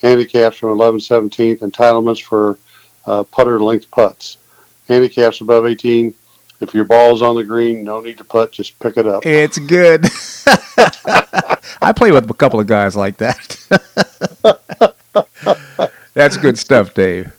Handicaps 0.00 0.56
from 0.56 0.70
11 0.70 1.00
17th, 1.00 1.58
entitlements 1.58 2.22
for 2.22 2.58
uh, 3.06 3.22
putter 3.24 3.60
length 3.60 3.90
putts. 3.90 4.38
Handicaps 4.88 5.40
above 5.40 5.66
18, 5.66 6.14
if 6.60 6.74
your 6.74 6.84
ball's 6.84 7.22
on 7.22 7.36
the 7.36 7.44
green, 7.44 7.84
no 7.84 8.00
need 8.00 8.18
to 8.18 8.24
putt, 8.24 8.52
just 8.52 8.78
pick 8.78 8.96
it 8.96 9.06
up. 9.06 9.26
It's 9.26 9.58
good. 9.58 10.06
I 11.82 11.92
play 11.94 12.12
with 12.12 12.30
a 12.30 12.34
couple 12.34 12.60
of 12.60 12.66
guys 12.66 12.96
like 12.96 13.18
that. 13.18 13.56
That's 16.14 16.36
good 16.36 16.58
stuff, 16.58 16.94
Dave. 16.94 17.32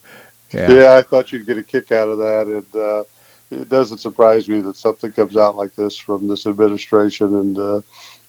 Yeah. 0.51 0.71
yeah, 0.71 0.93
I 0.95 1.01
thought 1.01 1.31
you'd 1.31 1.45
get 1.45 1.57
a 1.57 1.63
kick 1.63 1.91
out 1.91 2.07
of 2.07 2.19
that, 2.19 2.47
and 2.47 2.75
uh, 2.75 3.03
it 3.51 3.69
doesn't 3.69 3.99
surprise 3.99 4.47
me 4.49 4.61
that 4.61 4.75
something 4.75 5.11
comes 5.11 5.37
out 5.37 5.55
like 5.55 5.75
this 5.75 5.97
from 5.97 6.27
this 6.27 6.45
administration, 6.45 7.35
and 7.35 7.57
uh, 7.57 7.81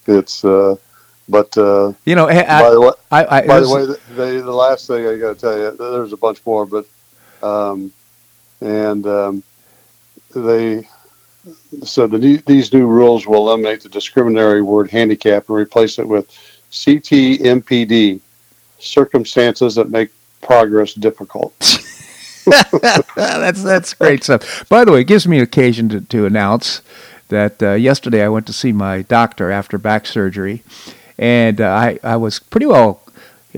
it's. 0.07 0.45
Uh, 0.45 0.77
but 1.31 1.57
uh, 1.59 1.93
you 2.07 2.15
know, 2.15 2.29
I, 2.29 2.43
by 2.45 2.71
the 2.71 2.81
way, 2.81 2.91
I, 3.11 3.25
I, 3.25 3.47
by 3.47 3.61
the 3.61 3.69
way, 3.69 3.85
the, 3.85 4.41
the, 4.41 4.53
last 4.53 4.87
thing 4.87 5.07
I 5.07 5.19
got 5.19 5.35
to 5.35 5.41
tell 5.41 5.59
you, 5.59 5.77
there's 5.77 6.15
a 6.15 6.17
bunch 6.17 6.41
more, 6.47 6.65
but 6.65 6.87
um, 7.43 7.93
and 8.63 9.07
um, 9.07 9.43
they 10.35 10.89
so 11.83 12.07
the, 12.07 12.43
these 12.47 12.73
new 12.73 12.87
rules 12.87 13.27
will 13.27 13.49
eliminate 13.49 13.83
the 13.83 13.89
discriminatory 13.89 14.63
word 14.63 14.91
handicap 14.91 15.49
and 15.49 15.59
replace 15.59 15.99
it 15.99 16.09
with 16.09 16.29
CTMPD, 16.71 18.21
circumstances 18.79 19.75
that 19.75 19.91
make 19.91 20.11
progress 20.41 20.95
difficult. 20.95 21.53
that's 23.15 23.63
that's 23.63 23.95
great 23.95 24.25
stuff. 24.25 24.69
By 24.69 24.85
the 24.85 24.93
way, 24.93 25.01
it 25.01 25.07
gives 25.07 25.27
me 25.27 25.41
occasion 25.41 25.89
to, 25.91 26.01
to 26.01 26.27
announce 26.27 26.83
that 27.29 27.63
uh, 27.63 27.73
yesterday 27.73 28.25
I 28.25 28.29
went 28.29 28.47
to 28.47 28.53
see 28.53 28.73
my 28.73 29.03
doctor 29.03 29.51
after 29.51 29.79
back 29.79 30.07
surgery, 30.07 30.63
and 31.19 31.61
uh, 31.61 31.69
I 31.69 31.99
I 32.03 32.17
was 32.17 32.39
pretty 32.39 32.67
well 32.67 33.03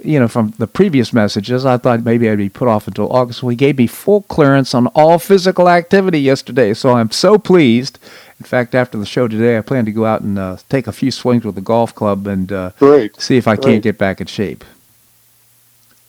you 0.05 0.21
know, 0.21 0.29
from 0.29 0.51
the 0.59 0.67
previous 0.67 1.13
messages, 1.13 1.67
I 1.67 1.77
thought 1.77 2.05
maybe 2.05 2.29
I'd 2.29 2.39
be 2.39 2.49
put 2.49 2.69
off 2.69 2.87
until 2.87 3.11
August. 3.13 3.43
Well, 3.43 3.51
he 3.51 3.57
gave 3.57 3.79
me 3.79 3.87
full 3.87 4.23
clearance 4.23 4.75
on 4.75 4.87
all 4.89 5.19
physical 5.19 5.69
activity 5.69 6.21
yesterday, 6.21 6.75
so 6.75 6.91
I'm 6.93 7.11
so 7.11 7.39
pleased. 7.39 7.99
In 8.39 8.47
fact, 8.47 8.75
after 8.75 8.97
the 8.97 9.07
show 9.07 9.29
today, 9.29 9.59
I 9.59 9.61
plan 9.63 9.85
to 9.85 9.93
go 9.93 10.07
out 10.07 10.23
and 10.23 10.39
uh, 10.39 10.57
take 10.69 10.87
a 10.87 10.93
few 10.93 11.11
swings 11.11 11.45
with 11.45 11.57
the 11.57 11.61
golf 11.61 11.95
club 11.95 12.27
and 12.27 12.51
uh, 12.53 12.71
see 13.19 13.37
if 13.37 13.47
I 13.49 13.57
great. 13.57 13.65
can't 13.65 13.83
get 13.83 13.99
back 13.99 14.21
in 14.21 14.27
shape. 14.29 14.65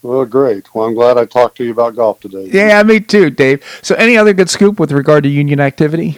Well, 0.03 0.25
great. 0.25 0.73
Well, 0.73 0.87
I'm 0.87 0.95
glad 0.95 1.17
I 1.17 1.25
talked 1.25 1.57
to 1.57 1.63
you 1.63 1.71
about 1.71 1.95
golf 1.95 2.19
today. 2.19 2.49
Yeah, 2.51 2.81
me 2.83 2.99
too, 2.99 3.29
Dave. 3.29 3.63
So, 3.83 3.93
any 3.95 4.17
other 4.17 4.33
good 4.33 4.49
scoop 4.49 4.79
with 4.79 4.91
regard 4.91 5.23
to 5.23 5.29
union 5.29 5.59
activity? 5.59 6.17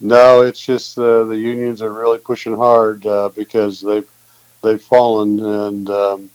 No, 0.00 0.40
it's 0.40 0.64
just 0.64 0.98
uh, 0.98 1.24
the 1.24 1.36
unions 1.36 1.82
are 1.82 1.92
really 1.92 2.18
pushing 2.18 2.56
hard 2.56 3.04
uh, 3.04 3.28
because 3.36 3.80
they've 3.80 4.08
they've 4.62 4.80
fallen 4.80 5.44
and 5.44 5.90
um, 5.90 6.30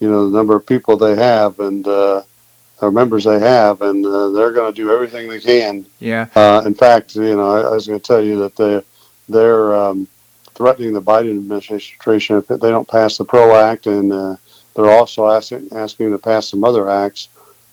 you 0.00 0.10
know 0.10 0.28
the 0.28 0.36
number 0.36 0.54
of 0.54 0.66
people 0.66 0.98
they 0.98 1.16
have 1.16 1.58
and 1.60 1.88
uh, 1.88 2.22
or 2.82 2.90
members 2.90 3.24
they 3.24 3.38
have, 3.38 3.80
and 3.80 4.04
uh, 4.04 4.28
they're 4.30 4.52
going 4.52 4.72
to 4.72 4.76
do 4.76 4.92
everything 4.92 5.28
they 5.28 5.40
can. 5.40 5.86
Yeah. 5.98 6.26
Uh, 6.34 6.62
in 6.66 6.74
fact, 6.74 7.14
you 7.16 7.36
know, 7.36 7.50
I, 7.50 7.60
I 7.62 7.70
was 7.70 7.86
going 7.86 7.98
to 7.98 8.06
tell 8.06 8.22
you 8.22 8.38
that 8.40 8.56
they 8.56 8.82
they're 9.28 9.74
um, 9.74 10.06
threatening 10.54 10.92
the 10.92 11.02
Biden 11.02 11.38
administration 11.38 12.36
if 12.36 12.46
they 12.46 12.70
don't 12.70 12.88
pass 12.88 13.16
the 13.16 13.24
PRO 13.24 13.56
Act, 13.56 13.86
and 13.86 14.12
uh, 14.12 14.36
they're 14.76 14.90
also 14.90 15.28
asking 15.28 15.68
asking 15.72 16.06
him 16.06 16.12
to 16.12 16.18
pass 16.18 16.48
some 16.48 16.62
other 16.62 16.88
acts. 16.88 17.28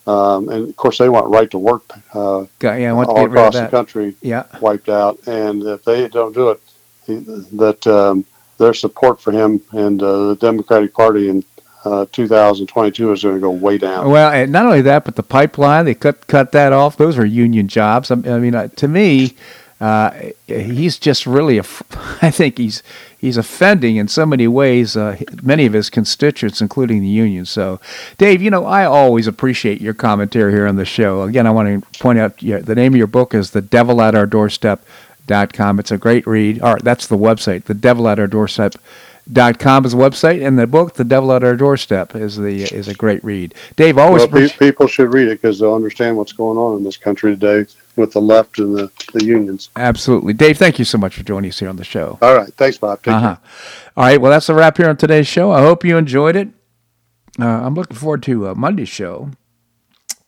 Um, 0.06 0.49
and 0.49 0.68
of 0.70 0.76
course, 0.76 0.97
they 0.97 1.08
want 1.08 1.28
right 1.28 1.49
to 1.51 1.58
work 1.58 1.84
uh, 2.14 2.45
yeah, 2.62 2.91
all 2.91 3.26
across 3.26 3.54
the 3.54 3.68
country 3.68 4.16
yeah. 4.22 4.45
wiped 4.60 4.89
out. 4.89 5.26
And 5.28 5.64
if 5.64 5.86
they 5.86 6.10
don't 6.10 6.34
do 6.34 6.49
it, 6.49 6.62
he, 7.06 7.16
that 7.54 7.88
um, 7.88 8.26
their 8.58 8.74
support 8.74 9.22
for 9.22 9.32
him 9.32 9.62
and 9.72 10.01
uh, 10.04 10.28
the 10.28 10.36
Democratic 10.36 10.93
Party 10.93 11.30
and 11.30 11.45
uh, 11.86 12.06
2022 12.12 13.12
is 13.12 13.24
going 13.24 13.36
to 13.36 13.41
go 13.41 13.49
way 13.51 13.78
down. 13.78 14.10
Well, 14.10 14.32
and 14.32 14.51
not 14.51 14.66
only 14.66 14.82
that, 14.82 15.06
but 15.06 15.16
the 15.16 15.24
pipeline 15.24 15.86
they 15.86 15.93
cut 15.95 16.28
cut 16.28 16.51
that 16.54 16.74
off. 16.74 16.97
Those 16.97 17.18
are 17.18 17.26
union 17.26 17.68
jobs. 17.68 18.12
I, 18.12 18.16
mean, 18.16 18.56
uh, 18.56 18.70
to 18.70 18.88
me, 18.88 19.36
uh, 19.84 20.31
he's 20.47 20.97
just 20.97 21.25
really. 21.25 21.59
I 22.21 22.31
think 22.31 22.57
he's 22.57 22.81
he's 23.17 23.36
offending 23.36 23.97
in 23.97 24.07
so 24.07 24.25
many 24.25 24.47
ways 24.47 24.95
uh, 24.95 25.17
many 25.41 25.65
of 25.65 25.73
his 25.73 25.89
constituents, 25.89 26.61
including 26.61 27.01
the 27.01 27.09
union. 27.09 27.45
So, 27.45 27.81
Dave, 28.17 28.41
you 28.41 28.49
know, 28.49 28.65
I 28.65 28.86
always 28.86 29.27
appreciate 29.27 29.81
your 29.81 29.93
commentary 29.93 30.53
here 30.53 30.67
on 30.67 30.77
the 30.77 30.86
show. 30.86 31.23
Again, 31.23 31.45
I 31.45 31.51
want 31.51 31.84
to 31.84 31.99
point 31.99 32.17
out 32.17 32.38
the 32.38 32.75
name 32.75 32.93
of 32.93 32.97
your 32.97 33.07
book 33.07 33.34
is 33.34 33.51
"The 33.51 33.61
Devil 33.61 34.01
at 34.01 34.15
Our 34.15 34.25
Doorstep." 34.25 34.86
Dot 35.25 35.53
com. 35.53 35.79
It's 35.79 35.91
a 35.91 35.97
great 35.97 36.27
read. 36.27 36.61
All 36.61 36.73
right, 36.73 36.84
that's 36.84 37.07
the 37.07 37.17
website, 37.17 37.63
the 37.63 37.73
devil 37.73 38.09
at 38.09 38.19
our 38.19 38.27
doorstep 38.27 38.75
dot 39.32 39.59
com 39.59 39.86
is 39.86 39.93
the 39.93 39.97
website, 39.97 40.45
and 40.45 40.57
the 40.59 40.67
book, 40.67 40.95
"The 40.95 41.03
Devil 41.03 41.32
at 41.34 41.43
Our 41.43 41.55
Doorstep," 41.55 42.15
is 42.15 42.38
the 42.38 42.63
is 42.63 42.88
a 42.88 42.93
great 42.93 43.24
read. 43.24 43.55
Dave, 43.76 43.97
always 43.97 44.28
well, 44.28 44.49
people 44.59 44.88
should 44.88 45.13
read 45.13 45.28
it 45.28 45.41
because 45.41 45.59
they'll 45.59 45.76
understand 45.76 46.17
what's 46.17 46.34
going 46.34 46.57
on 46.57 46.78
in 46.78 46.84
this 46.84 46.97
country 46.97 47.36
today 47.36 47.65
with 47.95 48.11
the 48.11 48.21
left 48.21 48.59
and 48.59 48.76
the, 48.76 48.91
the 49.13 49.24
unions. 49.24 49.69
Absolutely, 49.76 50.34
Dave. 50.34 50.57
Thank 50.57 50.80
you 50.80 50.86
so 50.86 50.97
much 50.97 51.15
for 51.15 51.24
joining 51.24 51.49
us 51.49 51.59
here 51.59 51.69
on 51.69 51.76
the 51.76 51.84
show. 51.84 52.17
All 52.21 52.36
right, 52.36 52.53
thanks, 52.55 52.78
Bob. 52.78 53.01
Take 53.03 53.13
uh-huh. 53.13 53.36
All 53.95 54.03
right, 54.03 54.19
well, 54.19 54.32
that's 54.32 54.49
a 54.49 54.53
wrap 54.53 54.78
here 54.78 54.89
on 54.89 54.97
today's 54.97 55.28
show. 55.28 55.51
I 55.51 55.61
hope 55.61 55.86
you 55.86 55.97
enjoyed 55.97 56.36
it. 56.36 56.49
Uh, 57.39 57.45
I'm 57.45 57.76
looking 57.76 57.97
forward 57.97 58.24
to 58.24 58.49
uh, 58.49 58.55
Monday's 58.55 58.89
show 58.89 59.32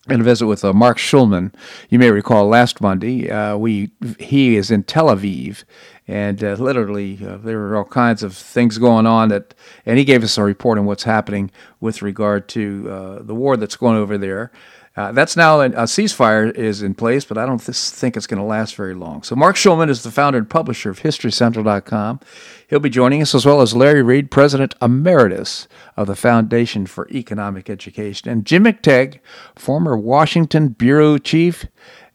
and 0.08 0.22
a 0.22 0.24
visit 0.24 0.46
with 0.46 0.64
uh, 0.64 0.74
Marc 0.74 0.98
Schulman. 0.98 1.54
You 1.90 2.00
may 2.00 2.12
recall 2.12 2.48
last 2.48 2.82
Monday, 2.82 3.30
uh, 3.30 3.58
we 3.58 3.92
he 4.20 4.56
is 4.56 4.72
in 4.72 4.84
Tel 4.84 5.08
Aviv, 5.08 5.64
and 6.08 6.44
uh, 6.44 6.54
literally 6.54 7.20
uh, 7.26 7.38
there 7.38 7.58
were 7.58 7.76
all 7.76 7.86
kinds 7.86 8.24
of 8.24 8.36
things 8.36 8.78
going 8.78 9.06
on 9.06 9.30
that, 9.30 9.54
and 9.86 9.98
he 9.98 10.06
gave 10.06 10.24
us 10.24 10.38
a 10.38 10.44
report 10.44 10.78
on 10.78 10.86
what's 10.86 11.04
happening 11.04 11.52
with 11.80 12.02
regard 12.02 12.48
to 12.50 12.90
uh, 12.90 13.22
the 13.24 13.36
war 13.36 13.58
that's 13.58 13.76
going 13.76 13.98
over 13.98 14.18
there. 14.18 14.52
Uh, 14.98 15.12
that's 15.12 15.36
now 15.36 15.60
a 15.60 15.70
ceasefire 15.70 16.56
is 16.56 16.82
in 16.82 16.94
place, 16.94 17.26
but 17.26 17.38
I 17.38 17.46
don't 17.46 17.60
th- 17.60 17.76
think 17.76 18.16
it's 18.16 18.28
going 18.28 18.40
to 18.40 18.46
last 18.46 18.76
very 18.76 18.94
long. 18.94 19.24
So 19.24 19.36
Marc 19.36 19.58
Schulman 19.58 19.90
is 19.90 20.04
the 20.04 20.12
founder 20.12 20.38
and 20.38 20.50
publisher 20.50 20.90
of 20.90 21.02
HistoryCentral.com. 21.02 22.22
He'll 22.70 22.80
be 22.80 22.90
joining 22.90 23.22
us 23.22 23.36
as 23.36 23.46
well 23.46 23.62
as 23.62 23.76
Larry 23.76 24.02
Reed, 24.02 24.32
President 24.32 24.74
Emeritus 24.82 25.68
of 25.98 26.08
the 26.08 26.16
Foundation 26.16 26.86
for 26.86 27.10
Economic 27.10 27.70
Education, 27.70 28.30
and 28.30 28.46
Jim 28.46 28.64
McTague, 28.64 29.20
former 29.58 29.98
Washington 29.98 30.70
Bureau 30.70 31.18
Chief 31.18 31.66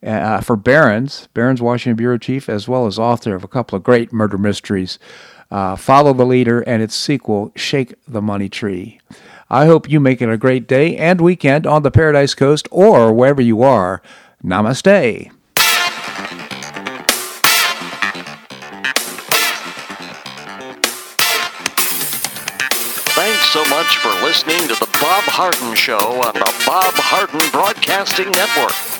uh, 0.04 0.40
for 0.40 0.56
Barron's, 0.56 1.28
Barron's 1.34 1.62
Washington 1.62 1.96
Bureau 1.96 2.18
Chief, 2.18 2.48
as 2.48 2.66
well 2.66 2.86
as 2.86 2.98
author 2.98 3.34
of 3.34 3.44
a 3.44 3.48
couple 3.48 3.76
of 3.76 3.82
great 3.82 4.12
murder 4.12 4.38
mysteries 4.38 4.98
uh, 5.50 5.76
Follow 5.76 6.12
the 6.12 6.24
Leader, 6.24 6.60
and 6.60 6.82
its 6.82 6.94
sequel, 6.94 7.52
Shake 7.56 7.94
the 8.06 8.22
Money 8.22 8.48
Tree. 8.48 9.00
I 9.48 9.66
hope 9.66 9.90
you 9.90 9.98
make 9.98 10.22
it 10.22 10.28
a 10.28 10.36
great 10.36 10.68
day 10.68 10.96
and 10.96 11.20
weekend 11.20 11.66
on 11.66 11.82
the 11.82 11.90
Paradise 11.90 12.34
Coast 12.34 12.68
or 12.70 13.12
wherever 13.12 13.42
you 13.42 13.62
are. 13.62 14.00
Namaste. 14.44 15.32
Thanks 23.12 23.46
so 23.50 23.64
much 23.68 23.96
for 23.98 24.08
listening 24.24 24.60
to 24.68 24.74
the 24.78 24.88
Bob 25.00 25.24
Harden 25.24 25.74
Show 25.74 25.98
on 25.98 26.34
the 26.34 26.62
Bob 26.64 26.94
Harden 26.94 27.40
Broadcasting 27.50 28.30
Network. 28.30 28.99